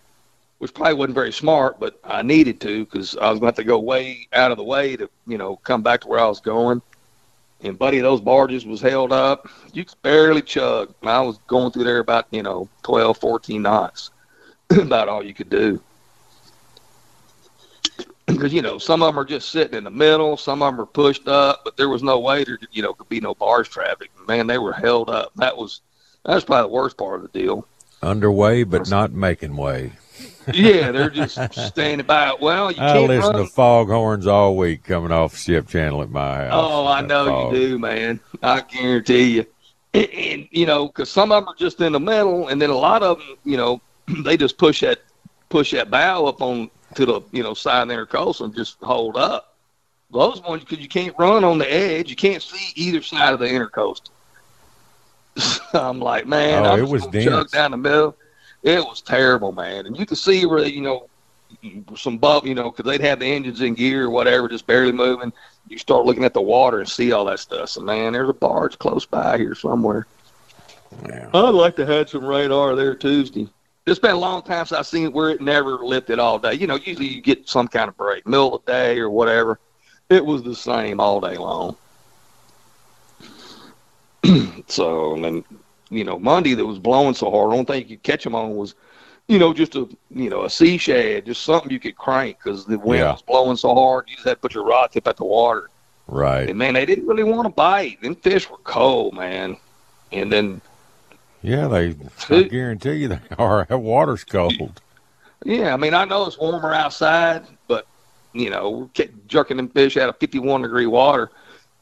which 0.60 0.74
probably 0.74 0.94
wasn't 0.94 1.16
very 1.16 1.34
smart, 1.34 1.80
but 1.80 2.00
I 2.04 2.22
needed 2.22 2.62
to 2.62 2.86
because 2.86 3.18
I 3.18 3.30
was 3.30 3.40
going 3.40 3.54
to 3.54 3.58
have 3.58 3.66
to 3.66 3.70
go 3.70 3.80
way 3.80 4.28
out 4.34 4.52
of 4.52 4.58
the 4.58 4.64
way 4.64 4.96
to, 4.96 5.10
you 5.28 5.38
know, 5.38 5.58
come 5.58 5.82
back 5.82 6.02
to 6.02 6.08
where 6.08 6.20
I 6.20 6.28
was 6.28 6.40
going. 6.40 6.82
And 7.62 7.78
buddy, 7.78 8.00
those 8.00 8.22
barges 8.22 8.66
was 8.66 8.80
held 8.80 9.12
up. 9.12 9.50
You 9.74 9.84
could 9.84 10.02
barely 10.02 10.42
chug. 10.42 10.94
I 11.04 11.20
was 11.22 11.40
going 11.48 11.72
through 11.72 11.84
there 11.84 12.00
about, 12.00 12.28
you 12.32 12.44
know, 12.44 12.70
12, 12.84 13.18
14 13.18 13.62
knots. 13.62 14.12
about 14.78 15.10
all 15.10 15.24
you 15.24 15.34
could 15.34 15.50
do. 15.50 15.82
because 18.28 18.54
you 18.54 18.62
know 18.62 18.78
some 18.78 19.02
of 19.02 19.08
them 19.08 19.20
are 19.20 19.26
just 19.26 19.50
sitting 19.50 19.76
in 19.76 19.84
the 19.84 19.90
middle, 19.90 20.38
some 20.38 20.62
of 20.62 20.72
them 20.72 20.82
are 20.82 20.86
pushed 20.86 21.28
up, 21.28 21.62
but 21.64 21.76
there 21.76 21.90
was 21.90 22.04
no 22.04 22.20
way 22.20 22.44
there 22.44 22.60
you 22.72 22.84
know 22.84 22.94
could 22.94 23.10
be 23.10 23.20
no 23.20 23.34
bars 23.34 23.68
traffic. 23.68 24.12
Man, 24.28 24.46
they 24.46 24.60
were 24.60 24.74
held 24.74 25.10
up. 25.10 25.32
That 25.38 25.58
was 25.58 25.82
that 26.24 26.36
was 26.36 26.44
probably 26.44 26.70
the 26.70 26.74
worst 26.74 26.98
part 26.98 27.24
of 27.24 27.32
the 27.32 27.40
deal. 27.40 27.68
Underway, 28.04 28.64
but 28.64 28.90
not 28.90 29.12
making 29.12 29.58
way. 29.58 29.94
Yeah, 30.54 30.92
they're 30.92 31.10
just 31.10 31.54
standing 31.54 32.06
by. 32.06 32.34
Well, 32.40 32.72
you 32.72 32.82
I 32.82 32.94
can't 32.94 33.08
listen 33.08 33.34
run. 33.36 33.46
to 33.46 33.52
foghorns 33.52 34.28
all 34.28 34.56
week 34.58 34.84
coming 34.84 35.12
off 35.12 35.38
Ship 35.38 35.68
Channel 35.68 36.02
at 36.02 36.10
my 36.12 36.46
house. 36.46 36.52
Oh, 36.54 36.88
I 36.88 37.02
know 37.02 37.26
fog. 37.26 37.54
you 37.56 37.60
do, 37.70 37.80
man. 37.80 38.20
I 38.44 38.62
guarantee 38.62 39.36
you. 39.36 39.46
And, 39.94 40.10
and 40.10 40.48
you 40.52 40.66
know, 40.66 40.88
because 40.88 41.10
some 41.10 41.32
of 41.32 41.44
them 41.44 41.54
are 41.54 41.58
just 41.58 41.82
in 41.82 41.94
the 41.94 42.00
middle, 42.00 42.48
and 42.48 42.62
then 42.62 42.70
a 42.70 42.76
lot 42.78 43.02
of 43.04 43.18
them, 43.20 43.38
you 43.44 43.58
know, 43.58 43.82
they 44.24 44.38
just 44.38 44.58
push 44.58 44.82
that 44.82 45.00
push 45.50 45.72
that 45.72 45.90
bow 45.90 46.26
up 46.26 46.42
on 46.42 46.70
to 46.96 47.06
the 47.06 47.22
you 47.32 47.44
know 47.44 47.54
side 47.54 47.82
of 47.84 47.88
the 47.88 47.94
intercoastal 47.96 48.46
and 48.46 48.56
just 48.56 48.78
hold 48.82 49.18
up. 49.18 49.56
Those 50.12 50.42
ones 50.42 50.64
because 50.64 50.80
you 50.80 50.88
can't 50.88 51.16
run 51.20 51.44
on 51.44 51.58
the 51.60 51.72
edge, 51.72 52.10
you 52.10 52.16
can't 52.16 52.42
see 52.42 52.72
either 52.76 53.02
side 53.02 53.34
of 53.34 53.40
the 53.40 53.46
intercoastal. 53.48 54.10
I'm 55.74 56.00
like, 56.00 56.26
man, 56.26 56.66
Oh, 56.66 56.72
I'm 56.74 56.80
it 56.80 56.88
was 56.90 57.06
dense. 57.08 57.52
down 57.52 57.72
the 57.72 57.78
middle. 57.78 58.16
It 58.64 58.80
was 58.80 59.02
terrible, 59.02 59.52
man, 59.52 59.86
and 59.86 59.98
you 59.98 60.06
could 60.06 60.18
see 60.18 60.46
where 60.46 60.66
you 60.66 60.82
know 60.82 61.10
some 61.96 62.18
bump, 62.18 62.46
you 62.46 62.56
know, 62.56 62.72
because 62.72 62.86
they'd 62.86 63.02
have 63.02 63.20
the 63.20 63.26
engines 63.26 63.62
in 63.62 63.74
gear 63.74 64.06
or 64.06 64.10
whatever, 64.10 64.48
just 64.48 64.68
barely 64.68 64.92
moving. 64.92 65.34
You 65.68 65.78
start 65.78 66.06
looking 66.06 66.24
at 66.24 66.34
the 66.34 66.42
water 66.42 66.80
and 66.80 66.90
see 66.90 67.12
all 67.12 67.26
that 67.26 67.40
stuff. 67.40 67.70
So, 67.70 67.82
man, 67.82 68.14
there's 68.14 68.30
a 68.30 68.34
barge 68.34 68.78
close 68.80 69.06
by 69.06 69.38
here 69.38 69.56
somewhere. 69.56 70.08
Yeah. 71.08 71.30
I'd 71.34 71.50
like 71.50 71.76
to 71.78 71.86
have 71.86 72.10
some 72.10 72.26
radar 72.26 72.76
there 72.76 72.96
Tuesday. 72.96 73.48
It's 73.86 74.00
been 74.00 74.12
a 74.12 74.20
long 74.20 74.44
time 74.44 74.66
since 74.66 74.78
I've 74.80 74.88
seen 74.88 75.06
it 75.06 75.14
where 75.14 75.30
it 75.30 75.42
never 75.42 75.78
lifted 75.78 76.20
all 76.20 76.38
day. 76.38 76.54
You 76.54 76.68
know, 76.68 76.76
usually 76.76 77.08
you 77.08 77.22
get 77.22 77.50
some 77.50 77.68
kind 77.68 77.88
of 77.88 77.98
break, 77.98 78.28
middle 78.28 78.56
of 78.56 78.66
the 78.66 78.72
day 78.72 79.00
or 79.00 79.10
whatever. 79.10 79.60
It 80.10 80.26
was 80.26 80.44
the 80.44 80.56
same 80.56 81.00
all 81.00 81.20
day 81.20 81.38
long. 81.38 81.76
so, 84.68 85.16
and 85.16 85.24
then, 85.24 85.44
you 85.90 86.04
know, 86.04 86.20
Monday 86.20 86.54
that 86.54 86.66
was 86.66 86.80
blowing 86.80 87.14
so 87.14 87.30
hard, 87.32 87.52
I 87.52 87.56
don't 87.56 87.66
think 87.66 87.90
you 87.90 87.98
could 87.98 88.04
catch 88.04 88.24
them 88.24 88.36
on 88.36 88.56
was, 88.56 88.76
you 89.28 89.40
know, 89.40 89.54
just 89.54 89.76
a, 89.76 89.88
you 90.14 90.30
know, 90.30 90.44
a 90.46 90.50
sea 90.50 90.78
shad, 90.78 91.26
just 91.26 91.44
something 91.44 91.72
you 91.72 91.80
could 91.80 91.96
crank 91.98 92.38
because 92.44 92.66
the 92.66 92.78
wind 92.80 93.00
Yeah. 93.02 93.12
was 93.14 93.22
blowing 93.22 93.58
so 93.58 93.74
hard. 93.74 94.06
You 94.08 94.16
just 94.16 94.28
had 94.28 94.36
to 94.36 94.40
put 94.40 94.54
your 94.56 94.66
rod 94.66 94.92
tip 94.92 95.08
at 95.08 95.18
the 95.18 95.26
water. 95.26 95.70
Right. 96.08 96.50
And 96.50 96.58
man, 96.58 96.74
they 96.74 96.86
didn't 96.86 97.06
really 97.08 97.24
want 97.24 97.46
to 97.46 97.50
bite. 97.54 98.02
Them 98.02 98.16
fish 98.16 98.50
were 98.50 98.58
cold, 98.58 99.14
man. 99.14 99.58
And 100.12 100.32
then 100.32 100.62
Yeah, 101.42 101.68
they. 101.68 101.96
I 102.30 102.44
guarantee 102.44 102.94
you 102.94 103.08
they 103.10 103.20
are. 103.38 103.66
That 103.70 103.78
water's 103.80 104.24
cold. 104.24 104.82
Yeah, 105.46 105.74
I 105.74 105.78
mean, 105.78 105.94
I 105.94 106.06
know 106.06 106.26
it's 106.26 106.38
warmer 106.38 106.74
outside, 106.74 107.46
but 107.68 107.88
you 108.34 108.50
know, 108.50 108.70
we're 108.98 109.08
jerking 109.28 109.58
them 109.58 109.70
fish 109.70 109.98
out 109.98 110.10
of 110.10 110.18
51 110.20 110.64
degree 110.64 110.86
water. 110.88 111.32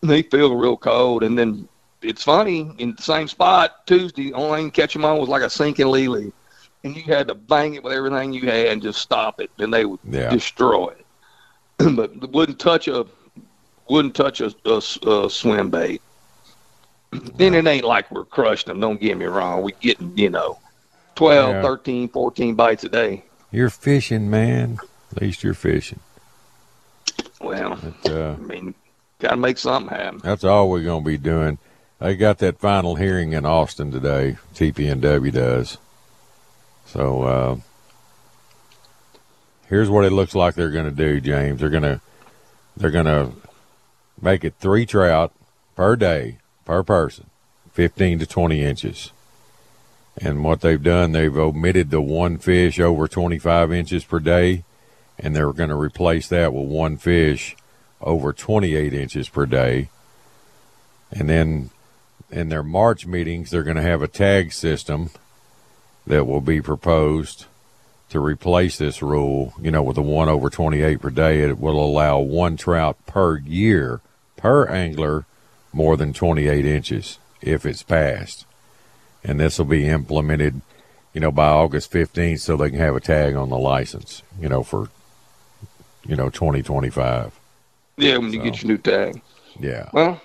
They 0.02 0.22
feel 0.22 0.56
real 0.56 0.78
cold, 0.78 1.24
and 1.24 1.38
then 1.38 1.68
it's 2.02 2.24
funny 2.24 2.72
in 2.78 2.94
the 2.96 3.02
same 3.02 3.28
spot 3.28 3.86
Tuesday. 3.88 4.32
Only 4.34 4.64
you 4.64 4.72
catch 4.72 4.94
them 4.94 5.06
on 5.06 5.18
was 5.20 5.30
like 5.30 5.42
a 5.42 5.50
sinking 5.50 5.88
lily, 5.88 6.32
and 6.84 6.96
you 6.96 7.04
had 7.04 7.28
to 7.28 7.36
bang 7.36 7.74
it 7.76 7.84
with 7.84 7.94
everything 7.94 8.34
you 8.34 8.42
had 8.42 8.68
and 8.68 8.82
just 8.82 9.00
stop 9.02 9.42
it, 9.42 9.50
and 9.60 9.74
they 9.74 9.86
would 9.86 10.00
Yeah. 10.04 10.30
destroy 10.30 10.90
it. 10.90 11.06
but 11.96 12.32
wouldn't 12.32 12.60
touch 12.60 12.88
a 12.88 13.06
wouldn't 13.90 14.16
touch 14.16 14.42
a 14.42 15.30
swim 15.30 15.70
bait. 15.70 16.02
Then 17.38 17.54
it 17.56 17.66
ain't 17.66 17.86
like 17.86 18.12
we're 18.12 18.26
crushing 18.26 18.68
them. 18.68 18.80
Don't 18.82 19.00
get 19.00 19.18
me 19.18 19.26
wrong. 19.26 19.62
We 19.64 19.72
getting 19.74 20.18
you 20.18 20.30
know 20.30 20.60
12, 21.16 21.56
Yeah. 21.56 21.62
13, 21.62 22.10
14 22.10 22.56
bites 22.56 22.84
a 22.84 22.90
day. 22.90 23.24
You're 23.52 23.70
fishing, 23.70 24.30
man. 24.30 24.78
At 25.16 25.22
least 25.22 25.44
you're 25.44 25.54
fishing. 25.54 26.02
Well, 27.40 27.80
But, 27.82 28.12
uh, 28.12 28.36
I 28.38 28.42
mean, 28.42 28.76
got 29.20 29.32
to 29.32 29.38
make 29.38 29.58
something 29.58 29.96
happen. 29.96 30.20
That's 30.24 30.44
all 30.44 30.70
we're 30.70 30.84
going 30.84 31.04
to 31.04 31.08
be 31.08 31.18
doing. 31.18 31.58
They 32.00 32.16
got 32.16 32.38
that 32.40 32.60
final 32.60 32.96
hearing 32.96 33.34
in 33.34 33.46
Austin 33.46 33.92
today. 33.92 34.38
TPNW 34.54 35.32
does. 35.32 35.78
So 36.86 37.24
uh, 37.24 37.58
here's 39.68 39.90
what 39.90 40.06
it 40.06 40.12
looks 40.12 40.36
like 40.36 40.56
they're 40.56 40.70
going 40.70 40.86
to 40.86 40.92
do, 40.92 41.20
James. 41.20 41.60
They're 41.60 41.70
going 41.70 41.84
to 41.84 42.02
they're 42.76 42.92
going 42.92 43.06
to 43.06 43.32
make 44.22 44.44
it 44.44 44.54
three 44.60 44.86
trout 44.86 45.34
per 45.76 45.96
day 45.96 46.38
per 46.66 46.84
person, 46.84 47.30
15 47.74 48.20
to 48.20 48.26
20 48.28 48.64
inches. 48.64 49.12
And 50.20 50.44
what 50.44 50.62
they've 50.62 50.82
done, 50.82 51.12
they've 51.12 51.36
omitted 51.36 51.90
the 51.90 52.02
one 52.02 52.38
fish 52.38 52.80
over 52.80 53.08
25 53.08 53.72
inches 53.72 54.04
per 54.04 54.20
day, 54.20 54.64
and 55.18 55.36
they're 55.36 55.54
going 55.54 55.70
to 55.70 55.76
replace 55.76 56.28
that 56.30 56.54
with 56.54 56.68
one 56.68 56.98
fish 56.98 57.56
over 58.02 58.34
28 58.34 58.94
inches 58.94 59.30
per 59.30 59.46
day. 59.46 59.90
And 61.12 61.30
then 61.30 61.70
in 62.32 62.50
their 62.50 62.64
March 62.64 63.06
meetings, 63.06 63.50
they're 63.52 63.64
going 63.64 63.76
to 63.78 63.82
have 63.82 64.02
a 64.02 64.08
tag 64.08 64.52
system 64.52 65.10
that 66.06 66.26
will 66.26 66.42
be 66.42 66.62
proposed 66.62 67.46
to 68.10 68.20
replace 68.20 68.78
this 68.78 69.02
rule. 69.02 69.54
You 69.62 69.72
know, 69.72 69.84
with 69.84 69.96
the 69.96 70.02
one 70.02 70.30
over 70.30 70.50
28 70.50 71.02
per 71.02 71.10
day, 71.10 71.42
it 71.42 71.60
will 71.60 71.80
allow 71.80 72.20
one 72.20 72.58
trout 72.58 72.98
per 73.06 73.38
year 73.40 74.02
per 74.36 74.68
angler 74.68 75.26
more 75.74 75.98
than 75.98 76.14
28 76.14 76.66
inches 76.66 77.20
if 77.42 77.66
it's 77.66 77.84
passed. 77.84 78.46
And 79.24 79.40
this 79.40 79.58
will 79.58 79.66
be 79.66 79.88
implemented, 79.88 80.62
you 81.14 81.20
know, 81.20 81.32
by 81.32 81.48
August 81.48 81.92
15th 81.92 82.40
so 82.40 82.56
they 82.56 82.70
can 82.70 82.80
have 82.80 82.96
a 82.96 83.02
tag 83.02 83.36
on 83.36 83.50
the 83.50 83.58
license, 83.58 84.22
you 84.40 84.48
know, 84.48 84.64
for, 84.64 84.90
you 86.06 86.16
know, 86.16 86.30
2025. 86.30 87.38
Yeah, 87.98 88.18
when 88.18 88.32
you 88.32 88.40
So. 88.40 88.44
get 88.44 88.62
your 88.62 88.68
new 88.72 88.78
tag. 88.78 89.22
Yeah. 89.60 89.90
Well, 89.92 90.22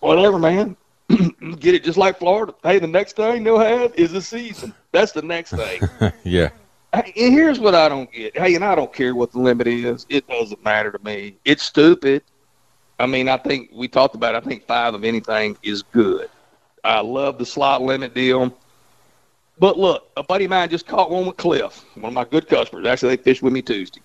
whatever, 0.00 0.38
man. 0.38 0.76
get 1.58 1.74
it 1.74 1.84
just 1.84 1.98
like 1.98 2.18
Florida. 2.18 2.54
Hey, 2.62 2.78
the 2.78 2.86
next 2.86 3.16
thing 3.16 3.44
they'll 3.44 3.58
have 3.58 3.94
is 3.94 4.12
the 4.12 4.22
season. 4.22 4.74
That's 4.92 5.12
the 5.12 5.22
next 5.22 5.50
thing. 5.50 5.82
yeah. 6.24 6.50
Hey, 6.94 7.12
and 7.16 7.32
here's 7.32 7.58
what 7.58 7.74
I 7.74 7.88
don't 7.88 8.10
get. 8.12 8.36
Hey, 8.36 8.54
and 8.54 8.64
I 8.64 8.74
don't 8.74 8.92
care 8.92 9.14
what 9.14 9.32
the 9.32 9.38
limit 9.38 9.66
is. 9.66 10.06
It 10.08 10.26
doesn't 10.28 10.62
matter 10.64 10.92
to 10.92 10.98
me. 11.04 11.36
It's 11.44 11.62
stupid. 11.62 12.22
I 12.98 13.06
mean, 13.06 13.28
I 13.28 13.36
think 13.36 13.70
we 13.72 13.88
talked 13.88 14.14
about. 14.14 14.34
It. 14.34 14.44
I 14.44 14.48
think 14.48 14.66
five 14.66 14.94
of 14.94 15.04
anything 15.04 15.56
is 15.62 15.82
good. 15.82 16.28
I 16.84 17.00
love 17.00 17.38
the 17.38 17.46
slot 17.46 17.82
limit 17.82 18.14
deal. 18.14 18.56
But 19.58 19.78
look, 19.78 20.10
a 20.16 20.22
buddy 20.22 20.44
of 20.44 20.50
mine 20.50 20.70
just 20.70 20.86
caught 20.86 21.10
one 21.10 21.26
with 21.26 21.36
Cliff, 21.36 21.84
one 21.94 22.06
of 22.06 22.12
my 22.14 22.24
good 22.24 22.48
customers. 22.48 22.86
Actually, 22.86 23.16
they 23.16 23.22
fished 23.22 23.42
with 23.42 23.52
me 23.52 23.62
Tuesday. 23.62 24.00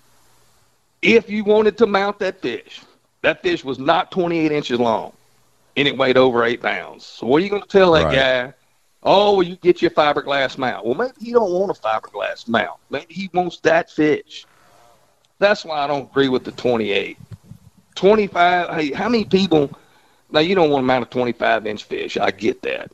If 1.01 1.29
you 1.29 1.43
wanted 1.43 1.77
to 1.79 1.87
mount 1.87 2.19
that 2.19 2.41
fish, 2.41 2.81
that 3.21 3.41
fish 3.41 3.63
was 3.63 3.79
not 3.79 4.11
28 4.11 4.51
inches 4.51 4.79
long, 4.79 5.13
and 5.77 5.87
it 5.87 5.97
weighed 5.97 6.17
over 6.17 6.43
eight 6.43 6.61
pounds. 6.61 7.05
So 7.05 7.27
what 7.27 7.37
are 7.37 7.43
you 7.45 7.49
going 7.49 7.61
to 7.61 7.67
tell 7.67 7.93
that 7.93 8.05
Right. 8.05 8.15
guy? 8.15 8.53
Oh, 9.03 9.33
well, 9.37 9.43
you 9.43 9.55
get 9.57 9.81
your 9.81 9.91
fiberglass 9.91 10.57
mount. 10.57 10.85
Well, 10.85 10.95
maybe 10.95 11.13
he 11.19 11.31
don't 11.31 11.51
want 11.51 11.71
a 11.71 11.79
fiberglass 11.79 12.47
mount. 12.47 12.79
Maybe 12.89 13.13
he 13.13 13.29
wants 13.33 13.59
that 13.61 13.89
fish. 13.89 14.47
That's 15.39 15.63
why 15.63 15.79
I 15.79 15.87
don't 15.87 16.09
agree 16.09 16.29
with 16.29 16.43
the 16.43 16.51
28. 16.51 17.17
25. 17.95 18.69
Hey, 18.75 18.91
how 18.91 19.07
many 19.07 19.23
people? 19.23 19.71
Now 20.31 20.39
you 20.39 20.55
don't 20.55 20.71
want 20.71 20.81
to 20.83 20.87
mount 20.87 21.05
a 21.05 21.09
25 21.09 21.67
inch 21.67 21.83
fish. 21.83 22.17
I 22.17 22.31
get 22.31 22.61
that. 22.63 22.91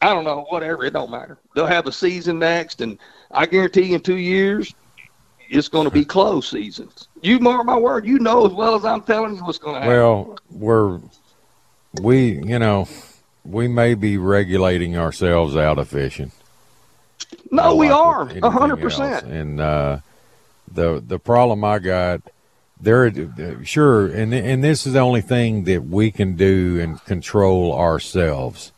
I 0.00 0.08
don't 0.12 0.24
know. 0.24 0.46
Whatever. 0.48 0.84
It 0.84 0.94
don't 0.94 1.10
matter. 1.10 1.38
They'll 1.54 1.66
have 1.66 1.86
a 1.86 1.92
season 1.92 2.38
next, 2.38 2.80
and 2.80 2.98
I 3.30 3.46
guarantee 3.46 3.82
you 3.82 3.96
in 3.96 4.00
two 4.00 4.16
years, 4.16 4.74
it's 5.48 5.68
going 5.68 5.84
to 5.84 5.90
be 5.92 6.04
close 6.04 6.50
seasons. 6.50 7.08
You 7.20 7.38
mark 7.38 7.64
my 7.66 7.76
word. 7.78 8.06
You 8.06 8.18
know 8.18 8.46
as 8.46 8.52
well 8.52 8.74
as 8.74 8.84
I'm 8.84 9.02
telling 9.02 9.36
you 9.36 9.44
what's 9.44 9.58
going 9.58 9.76
to 9.76 9.80
happen. 9.80 9.96
Well, 9.96 10.38
we're 10.50 11.00
we 12.00 12.42
you 12.44 12.58
know 12.58 12.88
we 13.44 13.68
may 13.68 13.94
be 13.94 14.16
regulating 14.16 14.96
ourselves 14.96 15.56
out 15.56 15.78
of 15.78 15.88
fishing. 15.88 16.32
no, 17.50 17.62
I 17.62 17.72
we 17.72 17.90
like 17.90 17.96
are 17.96 18.30
a 18.42 18.50
hundred 18.50 18.80
percent. 18.80 19.26
And 19.26 19.60
uh, 19.60 19.98
the 20.70 21.02
the 21.04 21.18
problem 21.18 21.64
I 21.64 21.78
got 21.78 22.22
there, 22.80 23.12
sure, 23.64 24.06
and 24.06 24.32
and 24.34 24.62
this 24.62 24.86
is 24.86 24.94
the 24.94 25.00
only 25.00 25.20
thing 25.20 25.64
that 25.64 25.84
we 25.84 26.10
can 26.10 26.36
do 26.36 26.80
and 26.80 27.04
control 27.04 27.74
ourselves 27.74 28.72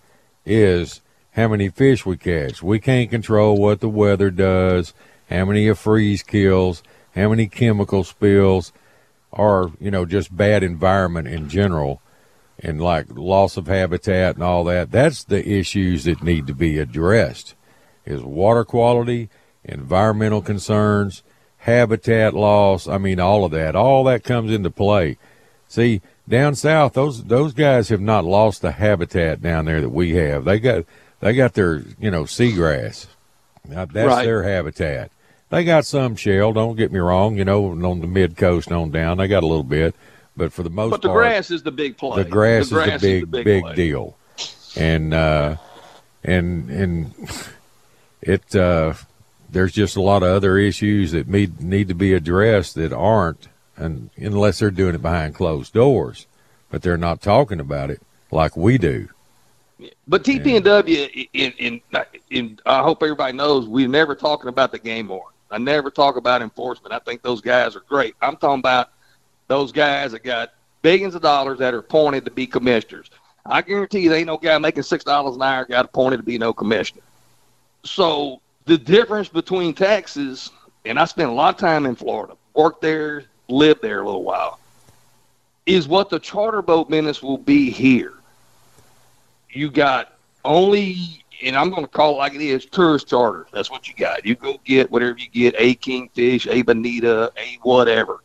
is 0.45 1.01
how 1.33 1.49
many 1.49 1.69
fish 1.69 2.05
we 2.07 2.17
catch. 2.17 2.63
We 2.63 2.79
can't 2.79 3.11
control 3.11 3.57
what 3.57 3.81
the 3.81 3.89
weather 3.89 4.31
does, 4.31 4.93
how 5.31 5.45
many 5.45 5.69
a 5.69 5.75
freeze 5.75 6.23
kills, 6.23 6.83
how 7.15 7.29
many 7.29 7.49
chemical 7.49 8.05
spills, 8.05 8.73
or 9.31 9.73
you 9.81 9.91
know 9.91 10.05
just 10.05 10.37
bad 10.37 10.63
environment 10.63 11.29
in 11.29 11.49
general 11.49 12.01
and 12.59 12.81
like 12.81 13.07
loss 13.11 13.57
of 13.57 13.67
habitat 13.67 14.35
and 14.37 14.45
all 14.45 14.65
that 14.65 14.91
that's 14.91 15.25
the 15.25 15.49
issues 15.49 16.05
that 16.05 16.23
need 16.23 16.47
to 16.47 16.55
be 16.55 16.79
addressed 16.79 17.55
is 18.05 18.23
water 18.23 18.65
quality 18.65 19.29
environmental 19.65 20.41
concerns 20.43 21.23
habitat 21.59 22.35
loss 22.35 22.87
i 22.87 22.99
mean 22.99 23.19
all 23.19 23.45
of 23.45 23.51
that 23.51 23.75
all 23.75 24.05
that 24.05 24.23
comes 24.23 24.53
into 24.53 24.71
play 24.71 25.17
see 25.67 26.01
down 26.29 26.55
south 26.55 26.93
those 26.93 27.25
those 27.25 27.53
guys 27.55 27.89
have 27.89 28.01
not 28.01 28.25
lost 28.25 28.63
the 28.63 28.73
habitat 28.73 29.43
down 29.43 29.65
there 29.65 29.81
that 29.81 29.89
we 29.91 30.15
have 30.15 30.45
they 30.45 30.59
got 30.61 30.85
they 31.21 31.33
got 31.35 31.55
their 31.55 31.83
you 31.99 32.11
know 32.11 32.25
seagrass 32.25 33.07
now, 33.67 33.87
that's 33.87 34.09
Right. 34.09 34.25
their 34.25 34.43
habitat 34.43 35.11
They 35.51 35.65
got 35.65 35.87
some 35.87 36.17
shell. 36.17 36.53
Don't 36.53 36.77
get 36.77 36.93
me 36.93 36.99
wrong. 36.99 37.37
You 37.37 37.45
know, 37.45 37.67
on 37.71 38.01
the 38.01 38.07
mid 38.07 38.37
coast 38.37 38.73
on 38.73 38.91
down, 38.91 39.19
they 39.19 39.29
got 39.29 39.43
a 39.43 39.47
little 39.47 39.63
bit. 39.63 39.95
But 40.37 40.53
for 40.53 40.63
the 40.63 40.71
most 40.71 40.91
part, 40.91 41.03
But 41.03 41.03
the 41.03 41.13
part, 41.13 41.23
grass 41.23 41.51
is 41.51 41.63
the 41.63 41.71
big 41.71 41.97
play. 41.97 42.23
the 42.23 42.29
grass, 42.29 42.69
grass 42.69 43.03
is 43.03 43.21
the 43.21 43.25
big, 43.25 43.45
big, 43.45 43.63
play. 43.63 43.75
deal, 43.75 44.17
and 44.77 45.15
uh, 45.15 45.57
and 46.25 46.71
and 46.71 47.15
it 48.21 48.57
uh, 48.57 48.95
there's 49.49 49.73
just 49.73 49.97
a 49.97 50.03
lot 50.03 50.23
of 50.23 50.31
other 50.31 50.59
issues 50.59 51.13
that 51.13 51.29
need 51.29 51.61
need 51.61 51.89
to 51.89 51.95
be 51.95 52.13
addressed 52.13 52.75
that 52.75 52.93
aren't, 52.93 53.49
and 53.77 54.11
unless 54.17 54.59
they're 54.59 54.71
doing 54.71 54.95
it 54.95 55.03
behind 55.03 55.35
closed 55.35 55.73
doors, 55.73 56.27
but 56.71 56.83
they're 56.83 56.97
not 56.97 57.23
talking 57.23 57.61
about 57.61 57.91
it 57.91 58.03
like 58.33 58.57
we 58.57 58.77
do. 58.79 59.09
But 60.07 60.25
TPNW, 60.25 61.29
in, 61.33 61.53
in, 61.59 61.81
in, 62.31 62.59
I 62.65 62.83
hope 62.83 63.03
everybody 63.03 63.37
knows, 63.37 63.67
we're 63.67 63.89
never 63.89 64.15
talking 64.15 64.49
about 64.49 64.73
the 64.73 64.79
game 64.79 65.09
warden. 65.09 65.33
I 65.51 65.59
never 65.59 65.91
talk 65.91 66.17
about 66.17 66.43
enforcement. 66.43 66.93
I 66.93 66.99
think 67.01 67.23
those 67.23 67.41
guys 67.41 67.77
are 67.77 67.81
great. 67.81 68.15
I'm 68.23 68.37
talking 68.37 68.61
about 68.61 68.91
those 69.49 69.73
guys 69.73 70.13
that 70.13 70.23
got 70.23 70.53
billions 70.83 71.15
of 71.15 71.23
dollars 71.23 71.59
that 71.59 71.75
are 71.75 71.79
appointed 71.79 72.25
to 72.25 72.31
be 72.31 72.47
commissioners. 72.47 73.11
I 73.47 73.63
guarantee 73.63 74.01
you, 74.01 74.09
there 74.09 74.19
ain't 74.19 74.27
no 74.27 74.39
guy 74.39 74.57
making 74.59 74.85
six 74.85 75.05
dollars 75.05 75.37
an 75.37 75.43
hour 75.43 75.65
got 75.65 75.85
appointed 75.85 76.19
to 76.19 76.23
be 76.23 76.39
no 76.39 76.53
commissioner. 76.53 77.03
So 77.85 78.41
the 78.65 78.79
difference 78.79 79.29
between 79.29 79.75
Texas, 79.75 80.51
and 80.85 80.99
I 80.99 81.05
spent 81.05 81.31
a 81.31 81.33
lot 81.33 81.55
of 81.55 81.61
time 81.61 81.87
in 81.87 81.95
Florida, 81.95 82.37
worked 82.55 82.81
there, 82.81 83.25
lived 83.49 83.83
there 83.83 84.01
a 84.01 84.07
little 84.07 84.25
while, 84.25 84.59
is 85.67 85.87
what 85.87 86.09
the 86.09 86.19
charter 86.19 86.63
boat 86.63 86.89
business 86.89 87.23
will 87.23 87.39
be 87.39 87.71
here. 87.71 88.15
You 89.51 89.71
got 89.71 90.15
only, 90.45 91.25
and 91.43 91.57
I'm 91.57 91.71
going 91.71 91.83
to 91.83 91.89
call 91.89 92.15
it 92.15 92.17
like 92.17 92.35
it 92.35 92.41
is, 92.41 92.65
tourist 92.67 93.09
charters. 93.09 93.47
That's 93.53 93.71
what 93.71 93.89
you 93.89 93.95
got. 93.95 94.25
You 94.25 94.35
go 94.35 94.59
get 94.65 94.91
whatever 94.91 95.19
you 95.19 95.29
get, 95.29 95.55
a 95.59 95.75
kingfish, 95.75 96.47
a 96.47 96.63
bonita, 96.63 97.33
a 97.37 97.59
whatever. 97.63 98.21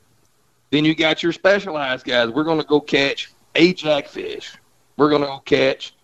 Then 0.72 0.86
you 0.86 0.94
got 0.96 1.24
your 1.24 1.32
specialized 1.32 2.06
guys. 2.06 2.30
We're 2.30 2.44
going 2.44 2.60
to 2.60 2.68
go 2.68 2.80
catch 2.80 3.32
a 3.56 3.74
jackfish. 3.74 4.54
We're 4.98 5.10
going 5.10 5.22
to 5.22 5.28
go 5.28 5.40
catch 5.40 5.96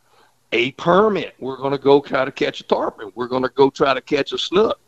a 0.51 0.71
permit. 0.71 1.35
We're 1.39 1.57
going 1.57 1.71
to 1.71 1.77
go 1.77 2.01
try 2.01 2.25
to 2.25 2.31
catch 2.31 2.61
a 2.61 2.63
tarpon. 2.63 3.11
We're 3.15 3.27
going 3.27 3.43
to 3.43 3.49
go 3.49 3.69
try 3.69 3.93
to 3.93 4.01
catch 4.01 4.31
a 4.31 4.37
snook. 4.37 4.79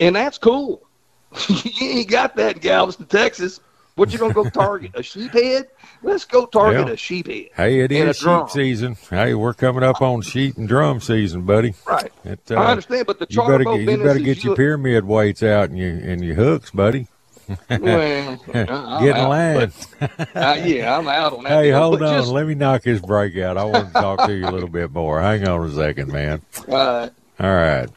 And 0.00 0.16
that's 0.16 0.38
cool. 0.38 0.82
you 1.48 1.88
ain't 1.88 2.08
got 2.08 2.36
that 2.36 2.56
in 2.56 2.62
Galveston, 2.62 3.06
Texas. 3.06 3.60
What 3.96 4.12
you 4.12 4.18
gonna 4.18 4.34
go 4.34 4.44
target? 4.50 4.90
A 4.94 5.00
sheephead? 5.00 5.68
Let's 6.02 6.26
go 6.26 6.44
target 6.44 6.86
Yeah. 6.86 6.92
a 6.92 6.96
sheephead. 6.96 7.50
Hey, 7.56 7.80
it 7.80 7.90
is 7.90 8.16
sheep 8.18 8.24
drum. 8.24 8.48
season. 8.50 8.94
Hey, 9.08 9.32
we're 9.32 9.54
coming 9.54 9.82
up 9.82 10.02
on 10.02 10.20
sheep 10.20 10.58
and 10.58 10.68
drum 10.68 11.00
season, 11.00 11.46
buddy. 11.46 11.72
Right. 11.86 12.12
It, 12.22 12.40
I 12.50 12.56
uh, 12.56 12.70
understand, 12.72 13.06
but 13.06 13.18
the 13.18 13.26
you 13.30 13.40
better 13.40 13.64
get, 13.64 13.80
you 13.80 13.96
better 14.04 14.18
get 14.18 14.44
your 14.44 14.52
you- 14.52 14.56
pyramid 14.56 15.04
weights 15.06 15.42
out 15.42 15.70
and 15.70 15.78
your 15.78 15.88
and 15.92 16.22
your 16.22 16.34
hooks, 16.34 16.70
buddy. 16.70 17.08
Well, 17.68 18.40
I'm 18.54 19.04
Get 19.04 19.16
in 19.16 19.28
line. 19.28 19.72
but, 20.00 20.28
uh, 20.36 20.56
yeah, 20.64 20.98
I'm 20.98 21.06
out 21.08 21.32
on 21.34 21.42
that. 21.44 21.50
Hey, 21.50 21.68
deal. 21.70 21.78
hold 21.80 22.02
on. 22.02 22.18
just- 22.20 22.32
Let 22.32 22.46
me 22.46 22.54
knock 22.54 22.84
his 22.84 23.00
break 23.00 23.36
out. 23.38 23.56
I 23.56 23.64
want 23.64 23.88
to 23.88 23.92
talk 23.92 24.26
to 24.26 24.34
you 24.34 24.46
a 24.46 24.50
little 24.50 24.68
bit 24.68 24.90
more. 24.92 25.20
Hang 25.20 25.46
on 25.46 25.68
a 25.68 25.72
second, 25.74 26.12
man. 26.12 26.42
uh, 26.68 27.08
All 27.40 27.54
right. 27.54 27.88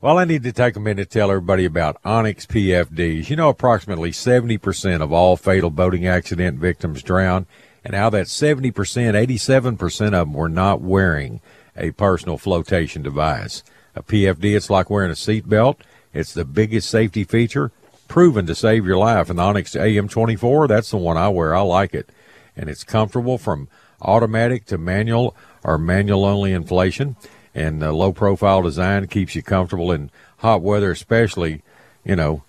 Well, 0.00 0.18
I 0.18 0.24
need 0.24 0.42
to 0.42 0.52
take 0.52 0.76
a 0.76 0.80
minute 0.80 1.10
to 1.10 1.18
tell 1.18 1.30
everybody 1.30 1.64
about 1.64 1.96
Onyx 2.04 2.44
PFDs. 2.46 3.30
You 3.30 3.36
know, 3.36 3.48
approximately 3.48 4.10
70% 4.10 5.00
of 5.00 5.12
all 5.12 5.36
fatal 5.38 5.70
boating 5.70 6.06
accident 6.06 6.58
victims 6.58 7.02
drown, 7.02 7.46
and 7.84 7.94
how 7.94 8.10
that 8.10 8.26
70%, 8.26 8.72
87% 8.72 10.04
of 10.06 10.12
them 10.12 10.32
were 10.34 10.48
not 10.50 10.82
wearing 10.82 11.40
a 11.76 11.90
personal 11.92 12.36
flotation 12.36 13.02
device. 13.02 13.62
A 13.96 14.02
PFD, 14.02 14.54
it's 14.56 14.68
like 14.68 14.90
wearing 14.90 15.10
a 15.10 15.14
seatbelt. 15.14 15.76
It's 16.12 16.34
the 16.34 16.44
biggest 16.44 16.90
safety 16.90 17.24
feature, 17.24 17.72
proven 18.14 18.46
to 18.46 18.54
save 18.54 18.86
your 18.86 18.96
life. 18.96 19.28
And 19.28 19.40
the 19.40 19.42
Onyx 19.42 19.74
AM24, 19.74 20.68
that's 20.68 20.92
the 20.92 20.96
one 20.96 21.16
I 21.16 21.28
wear. 21.28 21.52
I 21.52 21.62
like 21.62 21.94
it. 21.94 22.10
And 22.56 22.70
it's 22.70 22.84
comfortable 22.84 23.38
from 23.38 23.66
automatic 24.00 24.66
to 24.66 24.78
manual 24.78 25.34
or 25.64 25.78
manual 25.78 26.24
only 26.24 26.52
inflation. 26.52 27.16
And 27.56 27.82
the 27.82 27.90
low 27.92 28.12
profile 28.12 28.62
design 28.62 29.08
keeps 29.08 29.34
you 29.34 29.42
comfortable 29.42 29.90
in 29.90 30.12
hot 30.38 30.62
weather, 30.62 30.92
especially, 30.92 31.62
you 32.04 32.14
know, 32.14 32.44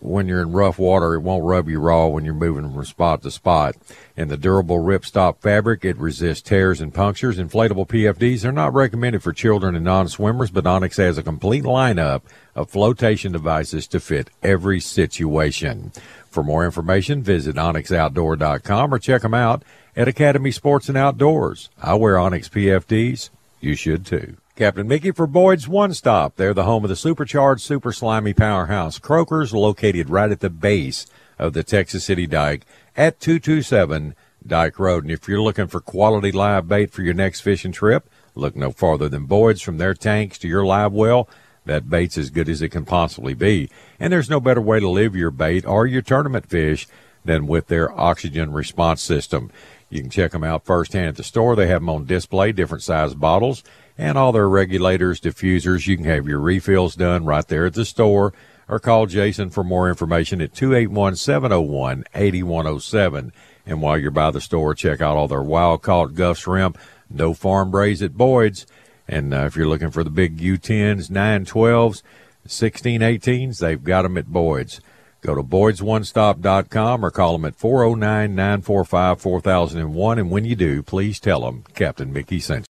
when 0.00 0.28
you're 0.28 0.40
in 0.40 0.52
rough 0.52 0.78
water, 0.78 1.14
it 1.14 1.20
won't 1.20 1.44
rub 1.44 1.68
you 1.68 1.80
raw 1.80 2.06
when 2.06 2.24
you're 2.24 2.34
moving 2.34 2.72
from 2.72 2.84
spot 2.84 3.22
to 3.22 3.30
spot. 3.30 3.76
And 4.16 4.30
the 4.30 4.36
durable 4.36 4.78
ripstop 4.78 5.40
fabric, 5.40 5.84
it 5.84 5.96
resists 5.96 6.42
tears 6.42 6.80
and 6.80 6.92
punctures. 6.94 7.38
Inflatable 7.38 7.88
PFDs 7.88 8.44
are 8.44 8.52
not 8.52 8.74
recommended 8.74 9.22
for 9.22 9.32
children 9.32 9.74
and 9.74 9.84
non-swimmers, 9.84 10.50
but 10.50 10.66
Onyx 10.66 10.96
has 10.96 11.18
a 11.18 11.22
complete 11.22 11.64
lineup 11.64 12.22
of 12.54 12.70
flotation 12.70 13.32
devices 13.32 13.86
to 13.88 14.00
fit 14.00 14.30
every 14.42 14.80
situation. 14.80 15.92
For 16.30 16.42
more 16.42 16.64
information, 16.64 17.22
visit 17.22 17.56
onyxoutdoor.com 17.56 18.94
or 18.94 18.98
check 18.98 19.22
them 19.22 19.34
out 19.34 19.62
at 19.96 20.08
Academy 20.08 20.50
Sports 20.50 20.88
and 20.88 20.98
Outdoors. 20.98 21.70
I 21.82 21.94
wear 21.94 22.18
Onyx 22.18 22.48
PFDs. 22.48 23.30
You 23.60 23.74
should 23.74 24.06
too. 24.06 24.36
Captain 24.58 24.88
Mickey 24.88 25.12
for 25.12 25.28
Boyd's 25.28 25.68
One 25.68 25.94
Stop. 25.94 26.34
They're 26.34 26.52
the 26.52 26.64
home 26.64 26.82
of 26.82 26.88
the 26.88 26.96
supercharged, 26.96 27.62
super 27.62 27.92
slimy 27.92 28.34
powerhouse 28.34 28.98
Croakers, 28.98 29.52
located 29.52 30.10
right 30.10 30.32
at 30.32 30.40
the 30.40 30.50
base 30.50 31.06
of 31.38 31.52
the 31.52 31.62
Texas 31.62 32.02
City 32.02 32.26
Dike 32.26 32.66
at 32.96 33.20
227 33.20 34.16
Dike 34.44 34.80
Road. 34.80 35.04
And 35.04 35.12
if 35.12 35.28
you're 35.28 35.40
looking 35.40 35.68
for 35.68 35.78
quality 35.78 36.32
live 36.32 36.66
bait 36.66 36.90
for 36.90 37.02
your 37.02 37.14
next 37.14 37.42
fishing 37.42 37.70
trip, 37.70 38.10
look 38.34 38.56
no 38.56 38.72
farther 38.72 39.08
than 39.08 39.26
Boyd's. 39.26 39.62
From 39.62 39.78
their 39.78 39.94
tanks 39.94 40.38
to 40.38 40.48
your 40.48 40.66
live 40.66 40.92
well, 40.92 41.28
that 41.64 41.88
bait's 41.88 42.18
as 42.18 42.30
good 42.30 42.48
as 42.48 42.60
it 42.60 42.70
can 42.70 42.84
possibly 42.84 43.34
be. 43.34 43.70
And 44.00 44.12
there's 44.12 44.28
no 44.28 44.40
better 44.40 44.60
way 44.60 44.80
to 44.80 44.88
live 44.88 45.14
your 45.14 45.30
bait 45.30 45.64
or 45.66 45.86
your 45.86 46.02
tournament 46.02 46.50
fish 46.50 46.88
than 47.24 47.46
with 47.46 47.68
their 47.68 47.96
oxygen 47.96 48.50
response 48.52 49.02
system. 49.02 49.52
You 49.88 50.00
can 50.00 50.10
check 50.10 50.32
them 50.32 50.44
out 50.44 50.64
firsthand 50.64 51.06
at 51.06 51.16
the 51.16 51.22
store. 51.22 51.54
They 51.54 51.68
have 51.68 51.80
them 51.80 51.90
on 51.90 52.06
display, 52.06 52.50
different 52.52 52.82
size 52.82 53.14
bottles, 53.14 53.62
and 53.98 54.16
all 54.16 54.30
their 54.32 54.48
regulators, 54.48 55.20
diffusers. 55.20 55.86
You 55.86 55.96
can 55.96 56.06
have 56.06 56.28
your 56.28 56.38
refills 56.38 56.94
done 56.94 57.24
right 57.24 57.46
there 57.46 57.66
at 57.66 57.74
the 57.74 57.84
store 57.84 58.32
or 58.68 58.78
call 58.78 59.06
Jason 59.06 59.50
for 59.50 59.64
more 59.64 59.88
information 59.88 60.40
at 60.40 60.54
281 60.54 61.16
701 61.16 62.04
8107. 62.14 63.32
And 63.66 63.82
while 63.82 63.98
you're 63.98 64.10
by 64.10 64.30
the 64.30 64.40
store, 64.40 64.74
check 64.74 65.00
out 65.00 65.16
all 65.16 65.28
their 65.28 65.42
wild 65.42 65.82
caught 65.82 66.14
Gulf 66.14 66.38
shrimp, 66.38 66.78
no 67.10 67.34
farm 67.34 67.70
braised 67.70 68.02
at 68.02 68.16
Boyd's. 68.16 68.66
And 69.08 69.34
uh, 69.34 69.46
if 69.46 69.56
you're 69.56 69.66
looking 69.66 69.90
for 69.90 70.04
the 70.04 70.10
big 70.10 70.38
U10s, 70.38 71.10
912s, 71.10 72.02
1618s, 72.46 73.58
they've 73.58 73.82
got 73.82 74.02
them 74.02 74.16
at 74.16 74.26
Boyd's. 74.26 74.80
Go 75.20 75.34
to 75.34 75.42
boydsonestop.com 75.42 77.04
or 77.04 77.10
call 77.10 77.32
them 77.32 77.44
at 77.44 77.56
409 77.56 78.34
945 78.34 79.20
4001. 79.20 80.18
And 80.18 80.30
when 80.30 80.44
you 80.44 80.54
do, 80.54 80.82
please 80.82 81.18
tell 81.18 81.40
them 81.40 81.64
Captain 81.74 82.12
Mickey 82.12 82.38
sent 82.38 82.60
you. 82.60 82.67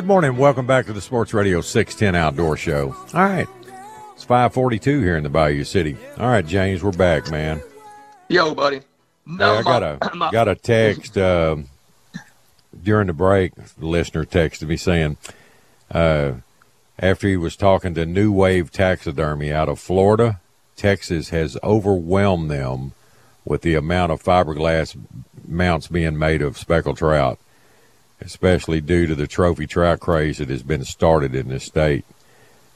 Good 0.00 0.06
morning. 0.06 0.38
Welcome 0.38 0.66
back 0.66 0.86
to 0.86 0.94
the 0.94 1.00
Sports 1.02 1.34
Radio 1.34 1.60
610 1.60 2.14
Outdoor 2.18 2.56
Show. 2.56 2.96
All 3.12 3.20
right. 3.22 3.46
It's 4.14 4.24
542 4.24 5.02
here 5.02 5.14
in 5.18 5.22
the 5.22 5.28
Bayou 5.28 5.62
City. 5.62 5.94
All 6.16 6.26
right, 6.26 6.46
James, 6.46 6.82
we're 6.82 6.90
back, 6.92 7.30
man. 7.30 7.60
yo, 8.26 8.54
buddy. 8.54 8.78
Hey, 8.78 8.84
No, 9.26 9.56
I 9.56 9.62
got 9.62 9.82
a 9.82 10.14
my- 10.16 10.30
got 10.30 10.48
a 10.48 10.54
text 10.54 11.18
um, 11.18 11.66
during 12.82 13.08
the 13.08 13.12
break. 13.12 13.52
The 13.56 13.84
listener 13.86 14.24
texted 14.24 14.68
me 14.68 14.78
saying, 14.78 15.18
uh, 15.90 16.32
after 16.98 17.28
he 17.28 17.36
was 17.36 17.54
talking 17.54 17.92
to 17.92 18.06
New 18.06 18.32
Wave 18.32 18.70
Taxidermy 18.70 19.52
out 19.52 19.68
of 19.68 19.78
Florida, 19.78 20.40
Texas 20.76 21.28
has 21.28 21.58
overwhelmed 21.62 22.50
them 22.50 22.92
with 23.44 23.60
the 23.60 23.74
amount 23.74 24.12
of 24.12 24.22
fiberglass 24.22 24.96
mounts 25.46 25.88
being 25.88 26.18
made 26.18 26.40
of 26.40 26.56
speckled 26.56 26.96
trout, 26.96 27.38
especially 28.20 28.80
due 28.80 29.06
to 29.06 29.14
the 29.14 29.26
trophy 29.26 29.66
trout 29.66 30.00
craze 30.00 30.38
that 30.38 30.48
has 30.50 30.62
been 30.62 30.84
started 30.84 31.34
in 31.34 31.48
this 31.48 31.64
state. 31.64 32.04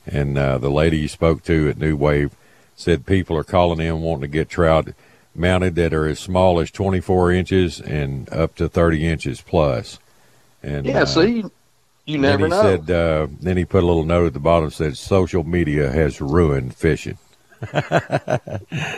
And 0.06 0.36
uh, 0.36 0.58
the 0.58 0.70
lady 0.70 0.98
you 0.98 1.08
spoke 1.08 1.42
to 1.44 1.68
at 1.68 1.78
New 1.78 1.96
Wave 1.96 2.34
said 2.76 3.06
people 3.06 3.36
are 3.36 3.44
calling 3.44 3.80
in 3.80 4.00
wanting 4.00 4.22
to 4.22 4.28
get 4.28 4.48
trout 4.48 4.88
mounted 5.34 5.74
that 5.74 5.92
are 5.92 6.06
as 6.06 6.18
small 6.18 6.60
as 6.60 6.70
24 6.70 7.32
inches 7.32 7.80
and 7.80 8.32
up 8.32 8.54
to 8.56 8.68
30 8.68 9.06
inches 9.06 9.40
plus. 9.40 9.98
And 10.62 10.86
yeah, 10.86 11.02
uh, 11.02 11.06
see, 11.06 11.44
you 12.06 12.18
never 12.18 12.46
he 12.46 12.50
know. 12.50 12.62
said, 12.62 12.90
uh, 12.90 13.26
then 13.40 13.56
he 13.56 13.64
put 13.64 13.82
a 13.82 13.86
little 13.86 14.04
note 14.04 14.26
at 14.26 14.32
the 14.32 14.40
bottom 14.40 14.70
said, 14.70 14.96
social 14.96 15.44
media 15.44 15.90
has 15.90 16.20
ruined 16.20 16.74
fishing. 16.74 17.18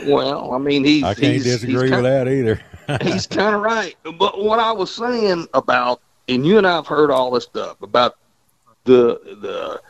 well, 0.06 0.52
I 0.52 0.58
mean, 0.58 0.84
he's 0.84 1.04
I 1.04 1.14
can't 1.14 1.34
he's, 1.34 1.44
disagree 1.44 1.88
he's 1.88 1.90
with 1.90 2.02
that 2.02 2.28
either. 2.28 2.60
he's 3.02 3.26
kind 3.26 3.54
of 3.54 3.62
right. 3.62 3.96
But 4.02 4.42
what 4.42 4.58
I 4.58 4.72
was 4.72 4.94
saying 4.94 5.46
about, 5.54 6.00
and 6.28 6.46
you 6.46 6.58
and 6.58 6.66
I 6.66 6.74
have 6.76 6.86
heard 6.86 7.10
all 7.10 7.30
this 7.30 7.44
stuff 7.44 7.80
about 7.82 8.16
the 8.84 9.20
the 9.40 9.80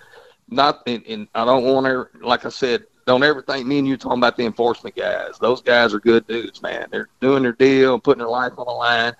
not 0.48 0.82
and, 0.86 1.04
and 1.06 1.28
I 1.34 1.44
don't 1.44 1.64
want 1.64 1.86
to 1.86 2.08
like 2.26 2.44
I 2.44 2.48
said, 2.50 2.84
don't 3.06 3.22
ever 3.22 3.42
think 3.42 3.66
me 3.66 3.78
and 3.78 3.86
you 3.88 3.96
talking 3.96 4.18
about 4.18 4.36
the 4.36 4.44
enforcement 4.44 4.96
guys. 4.96 5.38
Those 5.40 5.62
guys 5.62 5.94
are 5.94 6.00
good 6.00 6.26
dudes, 6.26 6.62
man. 6.62 6.86
They're 6.90 7.08
doing 7.20 7.42
their 7.42 7.52
deal, 7.52 7.94
and 7.94 8.02
putting 8.04 8.20
their 8.20 8.28
life 8.28 8.52
on 8.58 8.66
the 8.66 8.72
line. 8.72 9.14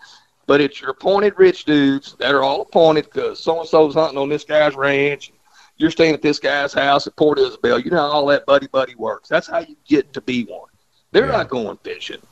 But 0.46 0.60
it's 0.60 0.80
your 0.80 0.90
appointed 0.90 1.34
rich 1.36 1.64
dudes 1.64 2.14
that 2.18 2.32
are 2.34 2.42
all 2.42 2.62
appointed 2.62 3.06
because 3.06 3.42
so 3.42 3.60
and 3.60 3.68
so's 3.68 3.94
hunting 3.94 4.18
on 4.18 4.28
this 4.28 4.44
guy's 4.44 4.76
ranch. 4.76 5.32
You're 5.78 5.90
staying 5.90 6.14
at 6.14 6.22
this 6.22 6.38
guy's 6.38 6.72
house 6.72 7.06
at 7.06 7.16
Port 7.16 7.38
Isabel. 7.38 7.78
You 7.78 7.90
know 7.90 7.98
how 7.98 8.10
all 8.10 8.26
that 8.26 8.46
buddy 8.46 8.66
buddy 8.68 8.94
works. 8.94 9.28
That's 9.28 9.46
how 9.46 9.58
you 9.58 9.76
get 9.86 10.12
to 10.14 10.20
be 10.20 10.44
one. 10.44 10.70
They're 11.12 11.26
Yeah. 11.26 11.32
not 11.32 11.48
going 11.48 11.76
fishing. 11.82 12.22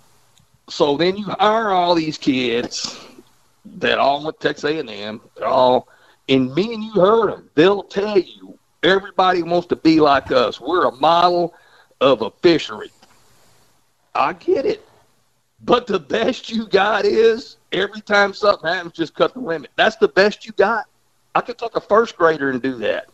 So 0.69 0.97
then 0.97 1.17
you 1.17 1.25
hire 1.25 1.71
all 1.71 1.95
these 1.95 2.17
kids 2.17 2.99
that 3.65 3.99
all 3.99 4.25
went 4.25 4.41
to 4.41 4.49
Texas 4.49 4.65
A&M. 4.71 5.21
They're 5.37 5.47
all, 5.47 5.89
and 6.29 6.55
me 6.55 6.75
and 6.75 6.83
you 6.83 6.93
heard 6.93 7.33
them. 7.33 7.51
They'll 7.55 7.83
tell 7.83 8.19
you 8.19 8.59
everybody 8.83 9.43
wants 9.43 9.67
to 9.69 9.77
be 9.77 10.01
like 10.01 10.31
us. 10.31 10.61
We're 10.61 10.87
a 10.87 10.93
model 10.93 11.55
of 12.01 12.23
a 12.23 12.31
fishery. 12.31 12.91
I 14.15 14.35
get 14.35 14.67
it. 14.67 14.87
But 15.65 15.87
the 15.87 15.99
best 15.99 16.51
you 16.51 16.67
got 16.67 17.05
is 17.05 17.57
every 17.73 18.03
time 18.03 18.35
something 18.35 18.69
happens, 18.69 18.93
just 18.93 19.15
cut 19.15 19.33
the 19.33 19.41
limit. 19.41 19.71
That's 19.77 19.97
the 19.97 20.09
best 20.09 20.45
you 20.45 20.53
got. 20.53 20.85
I 21.35 21.41
could 21.41 21.59
take 21.59 21.75
a 21.75 21.81
first 21.81 22.17
grader 22.17 22.51
and 22.51 22.61
do 22.61 22.77
that. 22.79 23.07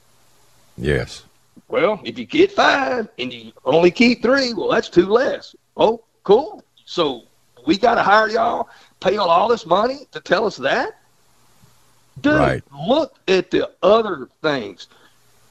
Yes. 0.76 1.24
Well, 1.68 2.00
if 2.04 2.18
you 2.18 2.26
get 2.26 2.52
five 2.52 3.08
and 3.18 3.32
you 3.32 3.52
only 3.64 3.90
keep 3.90 4.22
three, 4.22 4.52
well, 4.52 4.68
that's 4.68 4.88
two 4.88 5.06
less. 5.06 5.54
Oh, 5.76 6.02
cool. 6.24 6.64
So 6.84 7.22
we 7.66 7.78
got 7.78 7.94
to 7.94 8.02
hire 8.02 8.28
y'all, 8.28 8.68
pay 9.00 9.16
all 9.16 9.48
this 9.48 9.66
money 9.66 10.06
to 10.12 10.20
tell 10.20 10.46
us 10.46 10.56
that? 10.58 10.98
Dude, 12.20 12.34
Right. 12.34 12.62
look 12.86 13.18
at 13.28 13.50
the 13.50 13.70
other 13.82 14.28
things. 14.42 14.88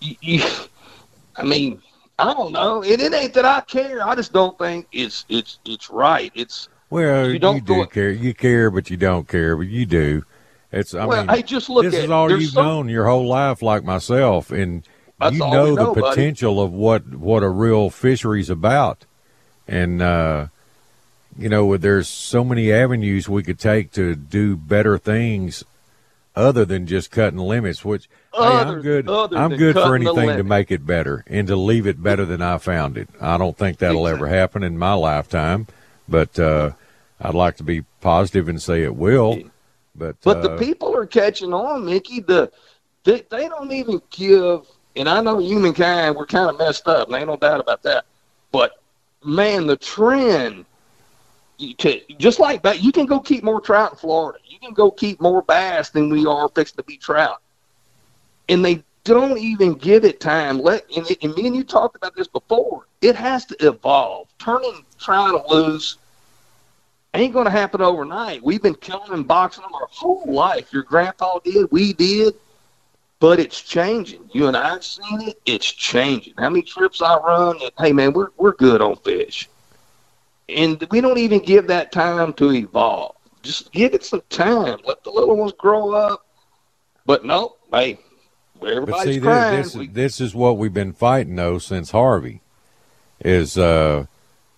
You, 0.01 0.15
you, 0.21 0.43
I 1.35 1.43
mean, 1.43 1.81
I 2.19 2.33
don't 2.33 2.51
know. 2.51 2.83
And 2.83 3.01
it 3.01 3.13
ain't 3.13 3.33
that 3.33 3.45
I 3.45 3.61
care. 3.61 4.05
I 4.07 4.15
just 4.15 4.33
don't 4.33 4.57
think 4.57 4.87
it's 4.91 5.25
it's 5.29 5.59
it's 5.65 5.89
right. 5.89 6.31
It's 6.35 6.67
Well, 6.89 7.27
You 7.27 7.33
you, 7.33 7.39
don't 7.39 7.65
do 7.65 7.75
go- 7.75 7.85
care. 7.85 8.11
You 8.11 8.33
care, 8.33 8.69
but 8.69 8.89
you 8.89 8.97
don't 8.97 9.27
care, 9.27 9.55
but 9.55 9.67
you 9.67 9.85
do. 9.85 10.23
It's. 10.71 10.93
I 10.93 11.05
well, 11.05 11.25
mean, 11.25 11.35
hey, 11.35 11.41
just 11.41 11.69
look 11.69 11.83
this 11.83 11.95
at 11.95 12.03
is 12.05 12.09
all 12.11 12.29
you've 12.29 12.51
some- 12.51 12.65
known 12.65 12.89
your 12.89 13.07
whole 13.07 13.25
life, 13.27 13.61
like 13.63 13.83
myself, 13.83 14.51
and 14.51 14.85
you 15.31 15.43
all 15.43 15.51
know 15.51 15.75
the 15.75 15.83
know, 15.83 15.95
buddy. 15.95 16.09
potential 16.09 16.61
of 16.61 16.71
what 16.71 17.15
what 17.15 17.41
a 17.41 17.49
real 17.49 17.89
fishery's 17.89 18.49
about, 18.51 19.05
and 19.67 20.01
uh, 20.01 20.47
you 21.37 21.49
know, 21.49 21.77
there's 21.77 22.07
so 22.07 22.43
many 22.43 22.71
avenues 22.71 23.29
we 23.29 23.43
could 23.43 23.59
take 23.59 23.91
to 23.93 24.15
do 24.15 24.55
better 24.55 24.97
things 24.97 25.63
other 26.35 26.65
than 26.65 26.87
just 26.87 27.11
cutting 27.11 27.39
limits. 27.39 27.83
Which 27.83 28.09
hey, 28.33 28.41
I'm 28.41 28.81
good. 28.81 29.09
I'm 29.09 29.55
good 29.55 29.75
for 29.75 29.95
anything 29.95 30.37
to 30.37 30.43
make 30.43 30.71
it 30.71 30.85
better 30.85 31.23
and 31.27 31.47
to 31.47 31.55
leave 31.55 31.87
it 31.87 32.01
better 32.01 32.25
than 32.25 32.41
I 32.41 32.57
found 32.57 32.97
it. 32.97 33.09
I 33.21 33.37
don't 33.37 33.57
think 33.57 33.77
that'll 33.77 34.07
ever 34.07 34.27
happen 34.27 34.63
in 34.63 34.77
my 34.77 34.93
lifetime, 34.93 35.67
but 36.07 36.39
uh, 36.39 36.71
I'd 37.21 37.35
like 37.35 37.57
to 37.57 37.63
be 37.63 37.83
positive 38.01 38.47
and 38.47 38.61
say 38.61 38.83
it 38.83 38.95
will. 38.95 39.41
But 39.95 40.15
But 40.23 40.41
the 40.41 40.53
uh, 40.53 40.57
people 40.57 40.95
are 40.95 41.05
catching 41.05 41.53
on, 41.53 41.85
Mickey. 41.85 42.21
The 42.21 42.51
they, 43.03 43.21
they 43.29 43.47
don't 43.47 43.71
even 43.71 44.01
give. 44.09 44.65
And 44.95 45.07
I 45.07 45.21
know 45.21 45.39
humankind, 45.39 46.15
we're 46.15 46.25
kind 46.25 46.49
of 46.49 46.57
messed 46.57 46.87
up. 46.87 47.07
And 47.07 47.15
ain't 47.15 47.27
no 47.27 47.37
doubt 47.37 47.59
about 47.59 47.83
that. 47.83 48.05
But 48.51 48.81
man, 49.23 49.67
the 49.67 49.77
trend. 49.77 50.65
To, 51.59 52.01
just 52.17 52.39
like 52.39 52.63
that, 52.63 52.81
you 52.81 52.93
can 52.93 53.05
go 53.05 53.19
keep 53.19 53.43
more 53.43 53.59
trout 53.59 53.91
in 53.91 53.97
Florida. 53.97 54.39
You 54.47 54.59
can 54.59 54.73
go 54.73 54.89
keep 54.89 55.19
more 55.19 55.41
bass 55.41 55.89
than 55.89 56.09
we 56.09 56.25
are 56.25 56.47
fixing 56.49 56.77
to 56.77 56.83
be 56.83 56.95
trout. 56.95 57.41
And 58.47 58.63
they 58.63 58.83
don't 59.03 59.37
even 59.37 59.73
give 59.73 60.05
it 60.05 60.21
time. 60.21 60.59
Let 60.59 60.85
and, 60.95 61.05
and 61.21 61.35
me 61.35 61.47
and 61.47 61.55
you 61.55 61.63
talked 61.63 61.97
about 61.97 62.15
this 62.15 62.27
before. 62.27 62.85
It 63.01 63.15
has 63.15 63.45
to 63.47 63.67
evolve. 63.67 64.27
Turning 64.39 64.85
trout 64.97 65.49
loose 65.49 65.97
ain't 67.13 67.33
going 67.33 67.45
to 67.45 67.51
happen 67.51 67.81
overnight. 67.81 68.43
We've 68.43 68.61
been 68.61 68.75
killing 68.75 69.11
and 69.11 69.27
boxing 69.27 69.63
them 69.63 69.73
our 69.73 69.87
whole 69.89 70.23
life. 70.27 70.71
Your 70.71 70.83
grandpa 70.83 71.39
did, 71.39 71.71
we 71.71 71.93
did, 71.93 72.35
but 73.19 73.39
it's 73.39 73.61
changing. 73.61 74.29
You 74.31 74.47
and 74.47 74.55
I 74.55 74.69
have 74.69 74.83
seen 74.83 75.21
it. 75.21 75.41
It's 75.45 75.69
changing. 75.71 76.35
How 76.37 76.49
many 76.49 76.61
trips 76.61 77.01
I 77.01 77.17
run? 77.17 77.57
And, 77.61 77.71
hey, 77.79 77.91
man, 77.91 78.13
we're 78.13 78.29
we're 78.37 78.53
good 78.53 78.81
on 78.81 78.95
fish, 78.97 79.49
and 80.49 80.85
we 80.91 81.01
don't 81.01 81.17
even 81.17 81.39
give 81.39 81.67
that 81.67 81.91
time 81.91 82.33
to 82.33 82.51
evolve. 82.53 83.15
Just 83.41 83.71
give 83.71 83.93
it 83.93 84.03
some 84.03 84.21
time. 84.29 84.79
Let 84.85 85.03
the 85.03 85.11
little 85.11 85.37
ones 85.37 85.53
grow 85.57 85.93
up. 85.93 86.25
But 87.05 87.23
no, 87.25 87.55
hey, 87.71 87.99
But 88.59 88.69
everybody's 88.71 89.15
see, 89.15 89.21
crying. 89.21 89.57
this, 89.57 89.67
this, 89.67 89.75
We- 89.75 89.87
this 89.87 90.21
is 90.21 90.35
what 90.35 90.57
we've 90.57 90.73
been 90.73 90.93
fighting 90.93 91.35
though 91.35 91.57
since 91.57 91.91
Harvey. 91.91 92.41
Is 93.21 93.57
uh, 93.57 94.05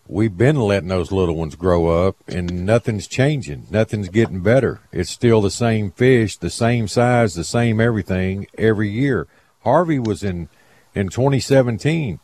we've 0.08 0.38
been 0.38 0.58
letting 0.60 0.89
those 0.89 1.12
little 1.12 1.36
ones 1.36 1.56
grow 1.56 1.88
up, 2.08 2.15
and 2.27 2.65
nothing's 2.65 3.08
changing. 3.08 3.65
Nothing's 3.71 4.10
getting 4.10 4.41
better. 4.41 4.82
It's 4.91 5.10
still 5.10 5.41
the 5.41 5.49
same 5.49 5.91
fish, 5.91 6.38
the 6.38 6.49
same 6.51 6.88
size, 6.88 7.34
the 7.34 7.43
same 7.43 7.80
everything 7.82 8.45
every 8.58 8.89
year. 8.89 9.27
Harvey 9.63 9.97
was 9.99 10.23
in 10.23 10.49
in 10.93 11.10
2017. 11.10 12.19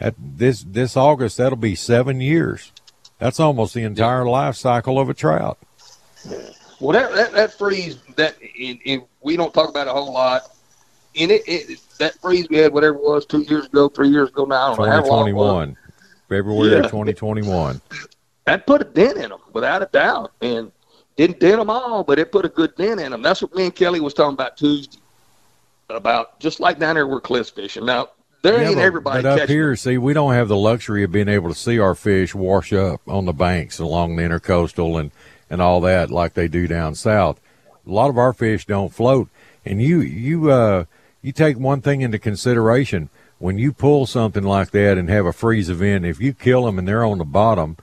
At 0.00 0.14
this 0.18 0.64
this 0.66 0.96
August, 0.96 1.36
that'll 1.38 1.56
be 1.56 1.74
seven 1.74 2.20
years. 2.20 2.72
That's 3.20 3.38
almost 3.38 3.74
the 3.74 3.84
entire 3.84 4.24
life 4.26 4.56
cycle 4.56 4.98
of 4.98 5.08
a 5.08 5.14
trout. 5.14 5.58
Well, 6.80 6.92
that 6.98 7.14
that, 7.14 7.32
that 7.32 7.52
freeze 7.52 7.98
that 8.16 8.34
and, 8.58 8.78
and 8.86 9.02
we 9.20 9.36
don't 9.36 9.52
talk 9.54 9.68
about 9.68 9.86
it 9.86 9.90
a 9.90 9.92
whole 9.92 10.12
lot. 10.12 10.42
And 11.18 11.30
it, 11.30 11.42
it 11.46 11.80
that 11.98 12.14
freeze 12.14 12.48
we 12.48 12.56
had, 12.56 12.72
whatever 12.72 12.96
it 12.96 13.02
was, 13.02 13.26
two 13.26 13.42
years 13.42 13.66
ago, 13.66 13.88
three 13.88 14.08
years 14.08 14.30
ago 14.30 14.44
now, 14.46 14.72
I 14.72 14.76
don't 14.76 14.86
know 14.86 14.92
how 14.92 15.04
long 15.04 15.34
was, 15.34 15.66
2021, 15.68 15.76
February 16.28 16.70
Yeah. 16.70 16.82
2021. 16.82 17.80
that 18.46 18.66
put 18.66 18.80
a 18.80 18.84
dent 18.84 19.18
in 19.18 19.28
them 19.28 19.40
without 19.52 19.82
a 19.82 19.86
doubt, 19.86 20.32
and 20.40 20.72
didn't 21.16 21.40
dent 21.40 21.58
them 21.58 21.68
all, 21.68 22.04
but 22.04 22.18
it 22.18 22.32
put 22.32 22.44
a 22.44 22.48
good 22.48 22.74
dent 22.76 23.00
in 23.00 23.10
them. 23.10 23.20
That's 23.22 23.42
what 23.42 23.54
me 23.54 23.64
and 23.64 23.74
Kelly 23.74 24.00
was 24.00 24.14
talking 24.14 24.34
about 24.34 24.56
Tuesday 24.56 24.98
about 25.90 26.38
just 26.40 26.60
like 26.60 26.78
down 26.78 26.94
there 26.94 27.06
we're 27.06 27.20
cliff 27.20 27.50
fishing. 27.50 27.84
Now 27.84 28.08
there 28.42 28.60
Yeah, 28.60 28.68
ain't 28.68 28.76
but- 28.76 28.84
everybody 28.84 29.22
But 29.22 29.40
up 29.42 29.48
here, 29.48 29.74
see, 29.76 29.98
we 29.98 30.12
don't 30.12 30.34
have 30.34 30.48
the 30.48 30.56
luxury 30.56 31.02
of 31.04 31.12
being 31.12 31.28
able 31.28 31.48
to 31.48 31.54
see 31.54 31.78
our 31.78 31.94
fish 31.94 32.34
wash 32.34 32.72
up 32.72 33.00
on 33.06 33.24
the 33.26 33.32
banks 33.32 33.78
along 33.78 34.16
the 34.16 34.22
intercoastal 34.22 34.98
and 34.98 35.10
and 35.52 35.60
all 35.60 35.80
that 35.80 36.10
like 36.12 36.34
they 36.34 36.46
do 36.46 36.68
down 36.68 36.94
south. 36.94 37.40
A 37.86 37.90
lot 37.90 38.08
of 38.08 38.16
our 38.16 38.32
fish 38.32 38.66
don't 38.66 38.92
float, 38.94 39.28
and 39.64 39.82
you 39.82 40.00
you 40.00 40.50
uh 40.50 40.84
you 41.22 41.32
take 41.32 41.58
one 41.58 41.80
thing 41.80 42.02
into 42.02 42.18
consideration 42.20 43.08
when 43.38 43.58
you 43.58 43.72
pull 43.72 44.06
something 44.06 44.44
like 44.44 44.70
that 44.70 44.96
and 44.96 45.08
have 45.08 45.26
a 45.26 45.32
freeze 45.32 45.68
event. 45.68 46.04
If 46.04 46.20
you 46.20 46.32
kill 46.32 46.64
them 46.66 46.78
and 46.78 46.86
they're 46.86 47.04
on 47.04 47.18
the 47.18 47.24
bottom, 47.24 47.76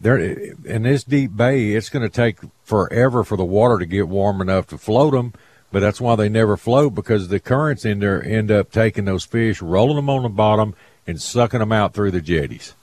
they're 0.00 0.18
in 0.18 0.82
this 0.82 1.02
deep 1.02 1.34
bay. 1.36 1.70
It's 1.72 1.88
going 1.88 2.02
to 2.02 2.08
take 2.14 2.38
forever 2.62 3.24
for 3.24 3.36
the 3.36 3.44
water 3.44 3.78
to 3.78 3.86
get 3.86 4.06
warm 4.08 4.40
enough 4.42 4.66
to 4.68 4.78
float 4.78 5.12
them. 5.12 5.32
But 5.74 5.80
that's 5.80 6.00
why 6.00 6.14
they 6.14 6.28
never 6.28 6.56
float 6.56 6.94
because 6.94 7.26
the 7.26 7.40
currents 7.40 7.84
in 7.84 7.98
there 7.98 8.22
end 8.24 8.52
up 8.52 8.70
taking 8.70 9.06
those 9.06 9.24
fish, 9.24 9.60
rolling 9.60 9.96
them 9.96 10.08
on 10.08 10.22
the 10.22 10.28
bottom, 10.28 10.76
and 11.04 11.20
sucking 11.20 11.58
them 11.58 11.72
out 11.72 11.94
through 11.94 12.12
the 12.12 12.20
jetties. 12.20 12.74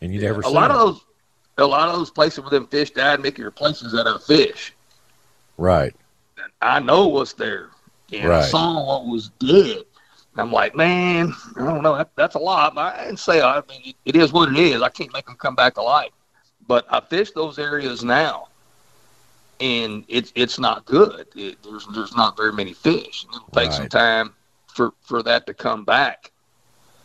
And 0.00 0.14
you 0.14 0.20
never 0.20 0.42
a 0.42 0.46
see 0.46 0.52
lot 0.52 0.68
them. 0.70 0.78
of 0.78 0.86
those. 0.86 1.04
A 1.58 1.66
lot 1.66 1.88
of 1.88 1.96
those 1.96 2.12
places 2.12 2.38
where 2.40 2.50
them 2.50 2.68
fish 2.68 2.92
died, 2.92 3.18
Mickey, 3.18 3.42
are 3.42 3.50
places 3.50 3.90
that 3.90 4.06
have 4.06 4.22
fish. 4.22 4.72
right. 5.56 5.92
I 6.62 6.78
know 6.78 7.08
what's 7.08 7.32
there. 7.32 7.70
And 8.12 8.32
I 8.32 8.38
Right. 8.38 8.50
saw 8.50 8.86
what 8.86 9.06
was 9.08 9.30
dead. 9.40 9.78
And 10.32 10.40
I'm 10.40 10.52
like, 10.52 10.76
man, 10.76 11.34
I 11.56 11.64
don't 11.64 11.82
know. 11.82 11.96
That, 11.96 12.10
that's 12.14 12.36
a 12.36 12.38
lot. 12.38 12.76
But 12.76 12.94
I 12.94 13.04
didn't 13.06 13.18
say, 13.18 13.40
I 13.42 13.62
mean, 13.68 13.82
it, 13.84 13.96
it 14.04 14.14
is 14.14 14.32
what 14.32 14.48
it 14.48 14.56
is. 14.56 14.80
I 14.80 14.90
can't 14.90 15.12
make 15.12 15.26
them 15.26 15.34
come 15.34 15.56
back 15.56 15.74
to 15.74 15.82
life. 15.82 16.12
But 16.68 16.86
I 16.88 17.00
fish 17.00 17.32
those 17.32 17.58
areas 17.58 18.04
now, 18.04 18.47
and 19.60 20.04
it's 20.08 20.32
it's 20.34 20.58
not 20.58 20.84
good. 20.84 21.26
It, 21.34 21.62
there's 21.62 21.86
there's 21.94 22.14
not 22.16 22.36
very 22.36 22.52
many 22.52 22.72
fish. 22.72 23.24
And 23.24 23.34
it'll 23.34 23.48
take 23.48 23.72
some 23.72 23.88
time 23.88 24.34
for 24.66 24.92
for 25.00 25.22
that 25.24 25.46
to 25.46 25.54
come 25.54 25.84
back. 25.84 26.32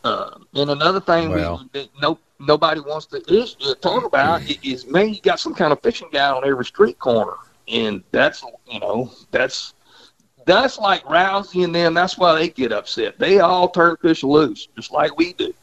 Uh, 0.04 0.38
and 0.54 0.70
another 0.70 1.00
thing 1.00 1.30
Well- 1.30 1.68
we, 1.74 1.80
that 1.82 1.90
no 2.02 2.20
nobody 2.40 2.82
wants 2.82 3.06
to 3.08 3.24
is, 3.34 3.56
uh, 3.66 3.74
talk 3.76 4.04
about 4.06 4.42
is 4.64 4.86
man, 4.88 5.14
you 5.14 5.22
got 5.22 5.40
some 5.40 5.54
kind 5.56 5.72
of 5.72 5.82
fishing 5.82 6.10
guy 6.12 6.30
on 6.30 6.46
every 6.46 6.66
street 6.66 7.00
corner, 7.00 7.34
and 7.68 8.04
that's 8.12 8.44
you 8.70 8.80
know 8.80 9.12
that's 9.32 9.74
that's 10.46 10.78
like 10.78 11.04
Rousey 11.06 11.64
and 11.64 11.74
them. 11.74 11.94
That's 11.94 12.18
why 12.18 12.36
they 12.38 12.50
get 12.50 12.74
upset. 12.74 13.18
They 13.18 13.40
all 13.40 13.70
turn 13.70 13.96
fish 14.02 14.24
loose, 14.24 14.68
just 14.76 14.92
like 14.92 15.18
we 15.18 15.34
do. 15.34 15.54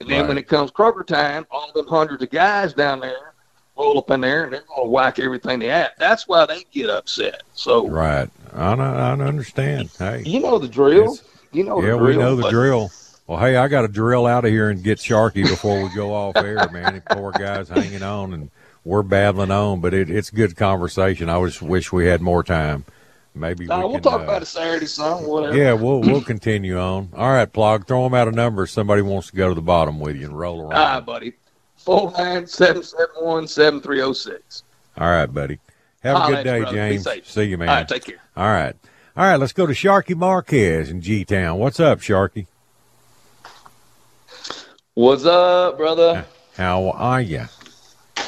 And 0.00 0.08
then 0.08 0.20
Right. 0.20 0.28
when 0.28 0.38
it 0.38 0.46
comes 0.48 0.70
Kroger 0.70 1.04
time, 1.06 1.46
all 1.50 1.72
them 1.72 1.86
hundreds 1.86 2.22
of 2.22 2.30
guys 2.30 2.74
down 2.74 3.00
there 3.00 3.32
roll 3.78 3.98
up 3.98 4.10
in 4.10 4.20
there 4.20 4.44
and 4.44 4.52
they're 4.52 4.62
going 4.68 4.86
to 4.86 4.90
whack 4.90 5.18
everything 5.18 5.58
they 5.60 5.68
have. 5.68 5.90
That's 5.98 6.26
why 6.26 6.46
they 6.46 6.64
get 6.72 6.90
upset. 6.90 7.42
So 7.54 7.86
Right. 7.86 8.28
I 8.54 8.72
I 8.72 9.12
understand. 9.12 9.90
Hey. 9.98 10.22
you 10.24 10.40
know 10.40 10.58
the 10.58 10.68
drill. 10.68 11.16
You 11.52 11.64
know 11.64 11.80
yeah, 11.80 11.92
the 11.92 11.98
drill. 11.98 12.06
we 12.06 12.16
know 12.16 12.36
the 12.36 12.50
drill. 12.50 12.90
Well, 13.26 13.38
hey, 13.38 13.56
I 13.56 13.68
got 13.68 13.82
to 13.82 13.88
drill 13.88 14.26
out 14.26 14.44
of 14.46 14.50
here 14.50 14.70
and 14.70 14.82
get 14.82 14.98
Sharky 14.98 15.42
before 15.46 15.82
we 15.82 15.94
go 15.94 16.14
off 16.14 16.36
air, 16.36 16.66
man. 16.72 17.02
The 17.06 17.14
poor 17.14 17.30
guy's 17.32 17.68
hanging 17.68 18.02
on, 18.02 18.32
and 18.32 18.50
we're 18.84 19.02
battling 19.02 19.50
on. 19.50 19.80
But 19.80 19.92
it, 19.92 20.08
it's 20.08 20.30
good 20.30 20.56
conversation. 20.56 21.28
I 21.28 21.42
just 21.44 21.60
wish 21.60 21.92
we 21.92 22.06
had 22.06 22.22
more 22.22 22.42
time. 22.42 22.86
maybe 23.34 23.66
Nah, 23.66 23.80
we 23.80 23.84
we'll 23.84 23.92
can, 23.94 24.02
talk 24.02 24.20
uh, 24.20 24.24
about 24.24 24.42
it 24.42 24.46
Saturday, 24.46 24.86
son. 24.86 25.24
Whatever. 25.24 25.54
Yeah, 25.56 25.74
we'll 25.74 26.00
we'll 26.00 26.22
continue 26.22 26.78
on. 26.78 27.10
All 27.14 27.30
right, 27.30 27.50
Plaag, 27.52 27.86
throw 27.86 28.02
them 28.04 28.14
out 28.14 28.28
a 28.28 28.32
number. 28.32 28.62
if 28.62 28.70
Somebody 28.70 29.02
wants 29.02 29.28
to 29.28 29.36
go 29.36 29.50
to 29.50 29.54
the 29.54 29.60
bottom 29.60 30.00
with 30.00 30.16
you 30.16 30.24
and 30.26 30.38
roll 30.38 30.60
around. 30.62 30.72
All 30.72 30.94
right, 30.94 31.04
buddy. 31.04 31.34
Four 31.78 32.12
nine 32.12 32.46
seven 32.46 32.82
seven 32.82 33.14
one 33.20 33.48
seven 33.48 33.80
three 33.80 33.98
zero 33.98 34.12
six. 34.12 34.64
All 34.98 35.08
right, 35.08 35.26
buddy. 35.26 35.58
Have 36.02 36.28
a 36.28 36.34
good 36.34 36.44
day, 36.44 36.60
brother. 36.60 36.76
James. 36.76 37.08
See 37.24 37.44
you, 37.44 37.58
man. 37.58 37.68
All 37.68 37.74
right, 37.76 37.88
take 37.88 38.04
care. 38.04 38.20
All 38.36 38.48
right. 38.48 38.76
All 39.16 39.24
right, 39.24 39.36
let's 39.36 39.52
go 39.52 39.66
to 39.66 39.72
Sharky 39.72 40.14
Marquez 40.16 40.90
in 40.90 41.00
G 41.00 41.24
Town. 41.24 41.58
What's 41.58 41.80
up, 41.80 42.00
Sharky? 42.00 42.46
What's 44.94 45.24
up, 45.24 45.76
brother? 45.76 46.24
How 46.56 46.90
are 46.90 47.20
you? 47.20 47.44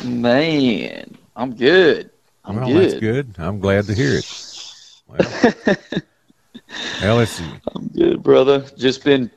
Man, 0.05 1.17
I'm 1.37 1.55
good. 1.55 2.11
I'm 2.45 2.57
well, 2.57 2.69
good. 2.69 2.91
that's 2.91 3.01
good. 3.01 3.35
I'm 3.39 3.61
glad 3.61 3.87
to 3.87 3.95
hear 3.95 4.19
it. 4.19 4.73
Well, 5.07 5.19
well, 7.03 7.21
it's 7.21 7.41
I'm 7.75 7.89
good, 7.89 8.23
brother. 8.23 8.65
Just 8.77 9.05
been 9.05 9.31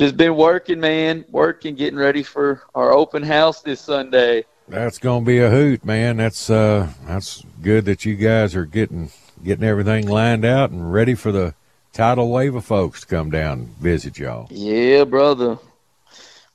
just 0.00 0.16
been 0.16 0.34
working, 0.34 0.80
man. 0.80 1.26
Working, 1.28 1.74
getting 1.74 1.98
ready 1.98 2.22
for 2.22 2.62
our 2.74 2.90
open 2.90 3.22
house 3.22 3.60
this 3.60 3.82
Sunday. 3.82 4.46
that's 4.66 4.96
gonna 4.96 5.26
be 5.26 5.40
a 5.40 5.50
hoot, 5.50 5.84
man. 5.84 6.16
That's 6.16 6.48
uh, 6.48 6.88
that's 7.06 7.44
good 7.60 7.84
that 7.84 8.06
you 8.06 8.16
guys 8.16 8.56
are 8.56 8.64
getting 8.64 9.10
getting 9.44 9.62
everything 9.62 10.08
lined 10.08 10.46
out 10.46 10.70
and 10.70 10.90
ready 10.90 11.14
for 11.14 11.32
the 11.32 11.54
tidal 11.92 12.30
wave 12.30 12.54
of 12.54 12.64
folks 12.64 13.02
to 13.02 13.06
come 13.08 13.30
down 13.30 13.58
and 13.58 13.68
visit 13.76 14.18
y'all. 14.18 14.48
Yeah, 14.50 15.04
brother. 15.04 15.58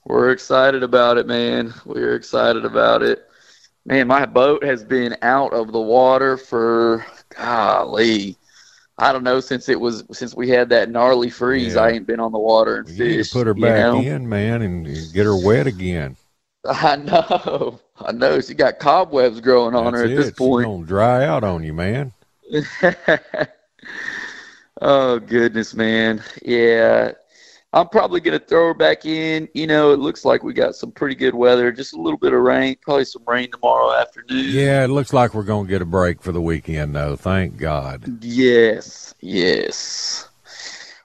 We're 0.05 0.31
excited 0.31 0.81
about 0.81 1.19
it, 1.19 1.27
man. 1.27 1.71
We're 1.85 2.15
excited 2.15 2.65
about 2.65 3.03
it. 3.03 3.29
Man, 3.85 4.07
my 4.07 4.25
boat 4.25 4.63
has 4.63 4.83
been 4.83 5.17
out 5.21 5.53
of 5.53 5.71
the 5.71 5.79
water 5.79 6.35
for 6.35 7.05
golly. 7.29 8.37
I 8.97 9.11
don't 9.11 9.23
know 9.23 9.39
since 9.41 9.67
it 9.67 9.79
was 9.79 10.03
since 10.11 10.35
we 10.35 10.49
had 10.49 10.69
that 10.69 10.89
gnarly 10.89 11.29
freeze. 11.29 11.75
Yeah. 11.75 11.81
I 11.81 11.89
ain't 11.91 12.07
been 12.07 12.19
on 12.19 12.31
the 12.31 12.39
water 12.39 12.77
and 12.77 12.89
You 12.89 13.05
need 13.05 13.25
to 13.25 13.31
put 13.31 13.47
her 13.47 13.53
back 13.53 13.79
know? 13.79 13.99
in, 13.99 14.27
man, 14.29 14.61
and 14.61 14.85
get 15.13 15.25
her 15.25 15.35
wet 15.35 15.67
again. 15.67 16.15
I 16.67 16.95
know. 16.95 17.79
I 17.99 18.11
know. 18.11 18.39
She 18.41 18.53
got 18.53 18.79
cobwebs 18.79 19.41
growing 19.41 19.75
on 19.75 19.85
That's 19.93 19.97
her 19.97 20.05
at 20.05 20.11
it. 20.11 20.15
this 20.15 20.25
She's 20.27 20.35
point. 20.35 20.65
gonna 20.65 20.85
dry 20.85 21.25
out 21.25 21.43
on 21.43 21.63
you, 21.63 21.73
man. 21.73 22.13
oh 24.81 25.19
goodness, 25.19 25.73
man. 25.73 26.23
Yeah. 26.41 27.11
I'm 27.75 27.89
probably 27.89 28.21
gonna 28.21 28.39
throw 28.39 28.67
her 28.67 28.73
back 28.73 29.05
in. 29.05 29.49
You 29.53 29.67
know, 29.67 29.91
it 29.91 29.99
looks 29.99 30.23
like 30.23 30.43
we 30.43 30.53
got 30.53 30.75
some 30.75 30.93
pretty 30.93 31.13
good 31.13 31.35
weather. 31.35 31.73
Just 31.73 31.93
a 31.93 32.01
little 32.01 32.17
bit 32.17 32.31
of 32.31 32.39
rain. 32.39 32.77
Probably 32.81 33.03
some 33.03 33.23
rain 33.27 33.51
tomorrow 33.51 33.93
afternoon. 33.93 34.45
Yeah, 34.47 34.85
it 34.85 34.87
looks 34.87 35.11
like 35.11 35.33
we're 35.33 35.43
gonna 35.43 35.67
get 35.67 35.81
a 35.81 35.85
break 35.85 36.21
for 36.21 36.31
the 36.31 36.41
weekend, 36.41 36.95
though. 36.95 37.17
Thank 37.17 37.57
God. 37.57 38.23
Yes. 38.23 39.13
Yes. 39.19 40.29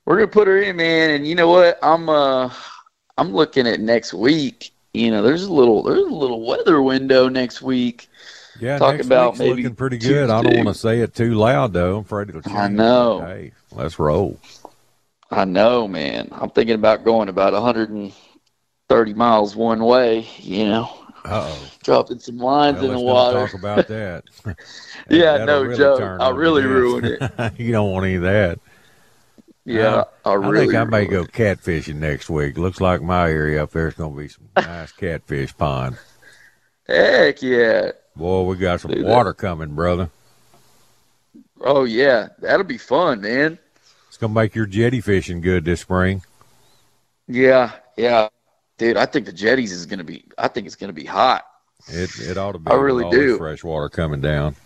We're 0.05 0.15
gonna 0.15 0.29
put 0.29 0.47
her 0.47 0.63
in, 0.63 0.77
man. 0.77 1.11
And 1.11 1.27
you 1.27 1.35
know 1.35 1.49
what? 1.49 1.77
I'm 1.83 2.09
uh 2.09 2.53
I'm 3.19 3.35
looking 3.35 3.67
at 3.67 3.81
next 3.81 4.15
week. 4.15 4.71
You 4.95 5.11
know, 5.11 5.23
there's 5.23 5.43
a 5.43 5.53
little 5.53 5.83
there's 5.83 6.07
a 6.07 6.15
little 6.15 6.47
weather 6.47 6.81
window 6.81 7.29
next 7.29 7.63
week. 7.63 8.09
Yeah, 8.61 8.79
Talk 8.79 8.95
next 8.95 9.07
about 9.07 9.39
maybe 9.39 9.63
looking 9.63 9.75
pretty 9.75 9.99
good. 9.99 10.31
I 10.31 10.43
don't 10.43 10.65
want 10.65 10.69
to 10.69 10.75
say 10.75 11.01
it 11.01 11.15
too 11.15 11.35
loud, 11.35 11.73
though. 11.73 11.97
I'm 11.97 12.05
afraid 12.05 12.29
it'll 12.29 12.43
change. 12.43 12.57
I 12.57 12.69
know. 12.69 13.21
Hey, 13.21 13.53
let's 13.73 13.99
roll. 13.99 14.39
I 15.31 15.45
know, 15.45 15.87
man. 15.89 16.29
I'm 16.33 16.51
thinking 16.51 16.75
about 16.75 17.05
going 17.05 17.29
about 17.29 17.53
130 17.53 19.15
miles 19.15 19.55
one 19.57 19.85
way. 19.85 20.27
You 20.39 20.67
know, 20.69 20.91
Uh 21.25 21.51
oh. 21.53 21.71
dropping 21.83 22.19
some 22.19 22.39
lines 22.39 22.81
Well, 22.81 22.85
in 22.85 22.93
the 22.93 22.99
water. 23.01 23.47
talk 23.47 23.55
about 23.55 23.87
that. 23.89 24.25
Yeah, 25.09 25.39
That'll 25.39 25.47
no 25.47 25.63
really 25.63 25.77
joke. 25.77 26.13
I'll 26.19 26.35
really 26.35 26.63
you. 26.63 26.69
ruin 26.69 27.05
it. 27.05 27.23
you 27.59 27.73
don't 27.73 27.91
want 27.91 28.07
any 28.07 28.17
of 28.17 28.23
that. 28.23 28.59
Yeah, 29.65 30.05
I 30.25 30.33
I 30.35 30.35
really. 30.35 30.67
think 30.67 30.75
I 30.75 30.85
may 30.85 31.07
go 31.07 31.25
catfishing 31.27 31.97
next 31.97 32.31
week. 32.31 32.59
Looks 32.59 32.81
like 32.81 33.03
my 33.03 33.31
area 33.31 33.63
up 33.63 33.71
there 33.73 33.89
is 33.89 33.95
going 33.95 34.13
to 34.15 34.19
be 34.19 34.29
some 34.29 34.49
nice 34.57 34.93
catfish 34.93 35.57
pond. 35.57 35.99
Heck 36.87 37.41
yeah! 37.43 37.93
Boy, 38.17 38.43
we 38.45 38.57
got 38.57 38.81
some 38.81 38.93
that. 38.93 39.05
water 39.05 39.33
coming, 39.33 39.75
brother. 39.75 40.11
Oh 41.61 41.85
yeah, 41.85 42.29
that'll 42.39 42.65
be 42.65 42.79
fun, 42.79 43.21
man. 43.21 43.59
To 44.21 44.29
make 44.29 44.55
your 44.55 44.67
jetty 44.67 45.01
fishing 45.01 45.41
good 45.41 45.65
this 45.65 45.81
spring. 45.81 46.23
Yeah, 47.27 47.73
yeah, 47.97 48.29
dude. 48.77 48.99
I 48.99 49.07
think 49.07 49.25
the 49.25 49.33
jetties 49.33 49.73
is 49.73 49.87
gonna 49.87 50.05
be. 50.05 50.27
I 50.37 50.47
think 50.49 50.67
it's 50.67 50.77
gonna 50.77 50.93
be 50.93 51.07
hot. 51.07 51.47
It 51.89 52.11
it 52.21 52.37
ought 52.37 52.53
to 52.53 52.59
be. 52.59 52.71
I 52.71 52.75
really 52.75 53.09
do. 53.11 53.39
Fresh 53.39 53.65
water 53.65 53.89
coming 53.89 54.21
down. 54.21 54.57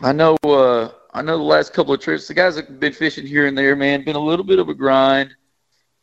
I 0.00 0.12
know. 0.12 0.36
uh 0.44 0.92
I 1.12 1.22
know 1.22 1.36
the 1.36 1.42
last 1.42 1.72
couple 1.72 1.92
of 1.92 2.00
trips, 2.00 2.28
the 2.28 2.34
guys 2.34 2.54
have 2.54 2.78
been 2.78 2.92
fishing 2.92 3.26
here 3.26 3.48
and 3.48 3.58
there. 3.58 3.74
Man, 3.74 4.04
been 4.04 4.14
a 4.14 4.20
little 4.20 4.44
bit 4.44 4.60
of 4.60 4.68
a 4.68 4.74
grind. 4.74 5.34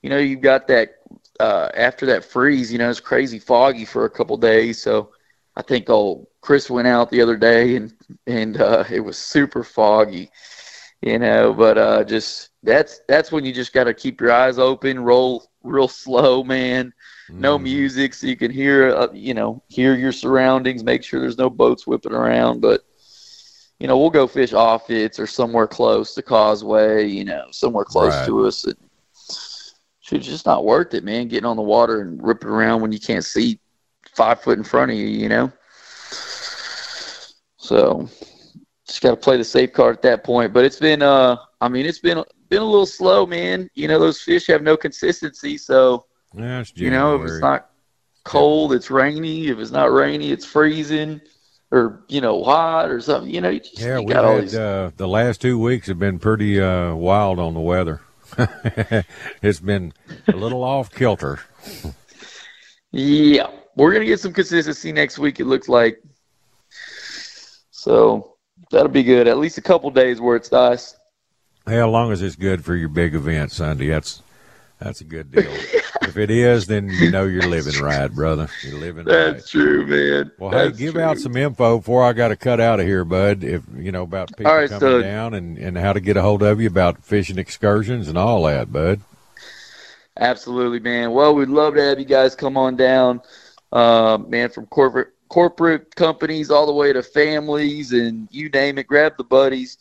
You 0.01 0.09
know, 0.09 0.17
you've 0.17 0.41
got 0.41 0.67
that 0.67 0.95
uh 1.39 1.69
after 1.75 2.05
that 2.07 2.25
freeze. 2.25 2.73
You 2.73 2.77
know, 2.77 2.89
it's 2.89 2.99
crazy 2.99 3.39
foggy 3.39 3.85
for 3.85 4.03
a 4.03 4.09
couple 4.09 4.35
days. 4.35 4.81
So 4.81 5.11
I 5.55 5.61
think 5.61 5.89
old 5.89 6.27
Chris 6.41 6.69
went 6.69 6.89
out 6.89 7.09
the 7.09 7.21
other 7.21 7.37
day 7.37 7.77
and 7.77 7.93
and 8.25 8.59
uh 8.59 8.83
it 8.91 8.99
was 8.99 9.17
super 9.17 9.63
foggy. 9.63 10.29
You 11.01 11.19
know, 11.19 11.53
but 11.53 11.77
uh 11.77 12.03
just 12.03 12.49
that's 12.63 13.01
that's 13.07 13.31
when 13.31 13.45
you 13.45 13.53
just 13.53 13.73
got 13.73 13.85
to 13.85 13.93
keep 13.93 14.19
your 14.19 14.31
eyes 14.31 14.57
open, 14.57 14.99
roll 14.99 15.43
real 15.63 15.87
slow, 15.87 16.43
man. 16.43 16.93
No 17.37 17.57
Mhm. 17.57 17.61
music, 17.61 18.13
so 18.13 18.27
you 18.27 18.35
can 18.35 18.51
hear, 18.51 18.89
uh, 18.95 19.07
you 19.13 19.33
know, 19.33 19.61
hear 19.67 19.93
your 19.95 20.11
surroundings. 20.11 20.83
Make 20.83 21.03
sure 21.03 21.19
there's 21.19 21.37
no 21.37 21.49
boats 21.49 21.85
whipping 21.87 22.13
around. 22.13 22.61
But 22.61 22.81
you 23.79 23.87
know, 23.87 23.97
we'll 23.97 24.09
go 24.09 24.27
fish 24.27 24.53
off 24.53 24.89
it 24.89 25.19
or 25.19 25.27
somewhere 25.27 25.67
close 25.67 26.13
to 26.15 26.21
Causeway. 26.23 27.05
You 27.07 27.25
know, 27.25 27.45
somewhere 27.51 27.85
close 27.85 28.19
Right. 28.19 28.25
to 28.25 28.45
us. 28.47 28.65
And 28.65 28.75
it's 30.11 30.25
just 30.27 30.45
not 30.45 30.65
worth 30.65 30.93
it, 30.93 31.03
man. 31.03 31.27
Getting 31.27 31.45
on 31.45 31.55
the 31.57 31.61
water 31.61 32.01
and 32.01 32.21
ripping 32.23 32.49
around 32.49 32.81
when 32.81 32.91
you 32.91 32.99
can't 32.99 33.23
see 33.23 33.59
five 34.15 34.41
foot 34.41 34.57
in 34.57 34.63
front 34.63 34.91
of 34.91 34.97
you. 34.97 35.07
You 35.07 35.29
know. 35.29 35.51
So 37.57 38.07
just 38.87 39.01
got 39.01 39.11
to 39.11 39.17
play 39.17 39.37
the 39.37 39.43
safe 39.43 39.73
card 39.73 39.97
at 39.97 40.01
that 40.03 40.23
point. 40.23 40.53
But 40.53 40.65
it's 40.65 40.79
been, 40.79 41.01
uh, 41.01 41.37
I 41.61 41.67
mean, 41.67 41.85
it's 41.85 41.99
been 41.99 42.23
been 42.49 42.61
a 42.61 42.65
little 42.65 42.85
slow, 42.85 43.25
man. 43.25 43.69
You 43.75 43.87
know, 43.87 43.99
those 43.99 44.21
fish 44.21 44.47
have 44.47 44.61
no 44.61 44.77
consistency, 44.77 45.57
so 45.57 46.05
Yeah, 46.33 46.59
it's 46.61 46.73
you 46.75 46.89
know, 46.89 47.15
if 47.15 47.23
it's 47.27 47.41
not 47.41 47.69
cold, 48.23 48.73
it's 48.73 48.89
rainy. 48.89 49.47
If 49.47 49.59
it's 49.59 49.71
not 49.71 49.91
rainy, 49.91 50.31
it's 50.31 50.45
freezing, 50.45 51.19
or 51.71 52.03
you 52.07 52.21
know, 52.21 52.43
hot 52.43 52.89
or 52.89 53.01
something. 53.01 53.33
You 53.33 53.41
know, 53.41 53.49
you 53.49 53.59
just 53.59 53.79
Yeah, 53.79 53.99
you 53.99 54.05
we've 54.05 54.15
got 54.15 54.25
all 54.25 54.35
had 54.35 54.41
these. 54.41 54.55
uh, 54.55 54.91
the 54.95 55.07
last 55.07 55.41
two 55.41 55.59
weeks 55.59 55.87
have 55.87 55.99
been 55.99 56.19
pretty 56.19 56.59
uh, 56.61 56.95
wild 56.95 57.39
on 57.39 57.53
the 57.53 57.59
weather. 57.59 58.01
it's 59.41 59.59
been 59.59 59.93
a 60.31 60.37
little 60.37 60.63
off 60.63 60.91
kilter. 60.93 61.39
Yeah, 62.91 63.47
we're 63.75 63.91
gonna 63.93 64.05
get 64.05 64.19
some 64.19 64.33
consistency 64.33 64.91
next 64.91 65.19
week. 65.19 65.39
It 65.39 65.45
looks 65.45 65.67
like. 65.69 66.01
So 67.71 68.36
that'll 68.71 68.87
be 68.89 69.03
good. 69.03 69.27
At 69.27 69.37
least 69.37 69.57
a 69.57 69.61
couple 69.61 69.89
days 69.91 70.19
where 70.19 70.35
it's 70.35 70.51
nice. 70.51 70.95
Hey, 71.65 71.79
as 71.79 71.87
long 71.87 72.11
as 72.11 72.21
it's 72.21 72.35
good 72.35 72.63
for 72.63 72.75
your 72.75 72.89
big 72.89 73.13
event 73.13 73.51
Sunday, 73.51 73.87
that's 73.87 74.21
that's 74.79 75.01
a 75.01 75.03
good 75.03 75.31
deal. 75.31 75.51
if 76.03 76.17
it 76.17 76.29
is, 76.29 76.67
then 76.67 76.89
you 76.89 77.11
know 77.11 77.25
you're 77.25 77.47
living 77.49 77.81
right, 77.81 78.07
brother. 78.07 78.47
You're 78.63 78.79
living 78.79 79.05
right. 79.05 79.33
That's 79.33 79.49
true, 79.49 79.85
man. 79.85 80.31
Well, 80.37 80.51
hey, 80.51 80.71
give 80.71 80.93
true. 80.93 81.01
out 81.01 81.17
some 81.17 81.35
info 81.35 81.77
before 81.77 82.03
I 82.05 82.13
got 82.13 82.29
to 82.29 82.35
cut 82.35 82.61
out 82.61 82.79
of 82.79 82.85
here, 82.85 83.03
bud. 83.03 83.43
If 83.43 83.63
you 83.75 83.91
know 83.91 84.03
about 84.03 84.29
people 84.29 84.47
All 84.51 84.57
right, 84.57 84.69
coming 84.69 84.79
stud. 84.79 85.03
down 85.03 85.33
and 85.33 85.57
and 85.57 85.77
how 85.77 85.93
to 85.93 85.99
get 85.99 86.15
a 86.15 86.21
hold 86.21 86.43
of 86.43 86.61
you 86.61 86.67
about 86.67 87.03
fishing 87.03 87.37
excursions 87.37 88.07
and 88.07 88.17
all 88.17 88.43
that, 88.43 88.71
bud. 88.71 89.01
Absolutely, 90.19 90.79
man. 90.79 91.11
Well, 91.11 91.35
we'd 91.35 91.49
love 91.49 91.75
to 91.75 91.83
have 91.83 91.99
you 91.99 92.05
guys 92.05 92.35
come 92.35 92.57
on 92.57 92.75
down, 92.75 93.21
uh, 93.71 94.17
man, 94.27 94.49
from 94.49 94.65
corporate 94.67 95.09
corporate 95.29 95.95
companies 95.95 96.49
all 96.51 96.65
the 96.65 96.73
way 96.73 96.93
to 96.93 97.03
families 97.03 97.91
and 97.93 98.27
you 98.31 98.49
name 98.49 98.77
it. 98.77 98.87
Grab 98.87 99.13
the 99.17 99.23
buddies. 99.23 99.77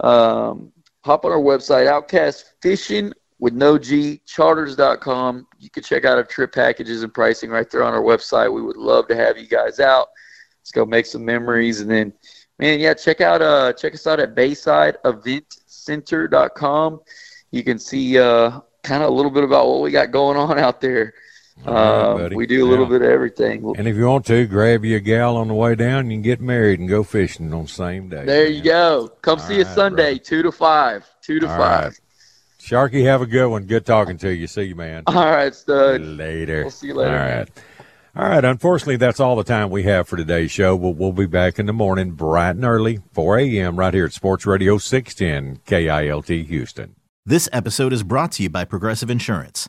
Um, 0.00 0.72
hop 1.04 1.24
on 1.24 1.32
our 1.32 1.38
website, 1.38 1.86
Outcast 1.86 2.54
Fishing 2.62 3.12
with 3.38 3.54
no 3.54 3.78
G 3.78 4.20
charters.com. 4.26 5.46
You 5.58 5.70
can 5.70 5.82
check 5.82 6.04
out 6.04 6.18
our 6.18 6.24
trip 6.24 6.54
packages 6.54 7.02
and 7.02 7.12
pricing 7.12 7.50
right 7.50 7.68
there 7.70 7.82
on 7.82 7.94
our 7.94 8.02
website. 8.02 8.52
We 8.52 8.62
would 8.62 8.76
love 8.76 9.08
to 9.08 9.16
have 9.16 9.38
you 9.38 9.46
guys 9.46 9.80
out. 9.80 10.08
Let's 10.60 10.70
go 10.70 10.84
make 10.84 11.06
some 11.06 11.24
memories 11.24 11.80
and 11.80 11.90
then 11.90 12.12
man, 12.58 12.78
yeah, 12.80 12.94
check 12.94 13.20
out 13.20 13.42
uh 13.42 13.72
check 13.72 13.94
us 13.94 14.06
out 14.06 14.20
at 14.20 14.34
Bayside 14.34 14.96
Event 15.04 15.46
Center.com. 15.66 17.00
You 17.50 17.64
can 17.64 17.78
see 17.78 18.18
uh 18.18 18.60
kind 18.82 19.02
of 19.02 19.10
a 19.10 19.12
little 19.12 19.30
bit 19.30 19.44
about 19.44 19.68
what 19.68 19.82
we 19.82 19.90
got 19.90 20.10
going 20.10 20.36
on 20.36 20.58
out 20.58 20.80
there. 20.80 21.14
All 21.66 21.74
right, 21.74 21.80
Uh, 21.82 22.16
buddy. 22.16 22.36
we 22.36 22.46
do 22.46 22.64
a 22.64 22.68
little 22.68 22.86
Yeah. 22.86 22.98
bit 22.98 23.02
of 23.02 23.08
everything. 23.10 23.74
And 23.76 23.86
if 23.86 23.96
you 23.96 24.06
want 24.06 24.24
to, 24.26 24.46
grab 24.46 24.84
your 24.84 25.00
gal 25.00 25.36
on 25.36 25.48
the 25.48 25.54
way 25.54 25.74
down. 25.74 26.10
You 26.10 26.16
can 26.16 26.22
get 26.22 26.40
married 26.40 26.80
and 26.80 26.88
go 26.88 27.02
fishing 27.02 27.52
on 27.52 27.62
the 27.64 27.68
same 27.68 28.08
day. 28.08 28.24
There 28.24 28.44
man. 28.46 28.54
you 28.54 28.62
go. 28.62 29.10
Come 29.22 29.38
All 29.38 29.44
see 29.46 29.60
us 29.62 29.74
Sunday, 29.74 30.14
brother. 30.14 30.18
two 30.24 30.42
to 30.42 30.52
five. 30.52 31.04
Two 31.22 31.38
to 31.40 31.48
All 31.50 31.56
five. 31.58 31.84
right. 31.84 32.00
Sharky, 32.60 33.04
have 33.04 33.20
a 33.22 33.26
good 33.26 33.48
one. 33.48 33.64
Good 33.64 33.84
talking 33.86 34.16
to 34.18 34.34
you. 34.34 34.46
See 34.46 34.62
you, 34.64 34.74
man. 34.74 35.02
All 35.06 35.14
right, 35.14 35.54
stud. 35.54 36.00
Later. 36.02 36.62
We'll 36.62 36.70
see 36.70 36.88
you 36.88 36.94
later, 36.94 37.10
All 37.12 37.18
man. 37.18 37.38
right. 37.38 37.48
All 38.16 38.28
right. 38.28 38.44
Unfortunately, 38.44 38.96
that's 38.96 39.20
all 39.20 39.36
the 39.36 39.44
time 39.44 39.70
we 39.70 39.82
have 39.84 40.08
for 40.08 40.16
today's 40.16 40.50
show. 40.50 40.74
We'll, 40.76 40.92
we'll 40.94 41.12
be 41.12 41.26
back 41.26 41.58
in 41.58 41.66
the 41.66 41.72
morning, 41.72 42.12
bright 42.12 42.50
and 42.56 42.64
early, 42.64 43.00
4 43.12 43.38
a.m., 43.38 43.76
right 43.78 43.94
here 43.94 44.04
at 44.06 44.12
Sports 44.12 44.46
Radio 44.46 44.78
610 44.78 45.60
KILT 45.66 46.46
Houston. 46.46 46.96
This 47.24 47.48
episode 47.52 47.92
is 47.92 48.02
brought 48.02 48.32
to 48.32 48.42
you 48.42 48.50
by 48.50 48.64
Progressive 48.64 49.10
Insurance. 49.10 49.68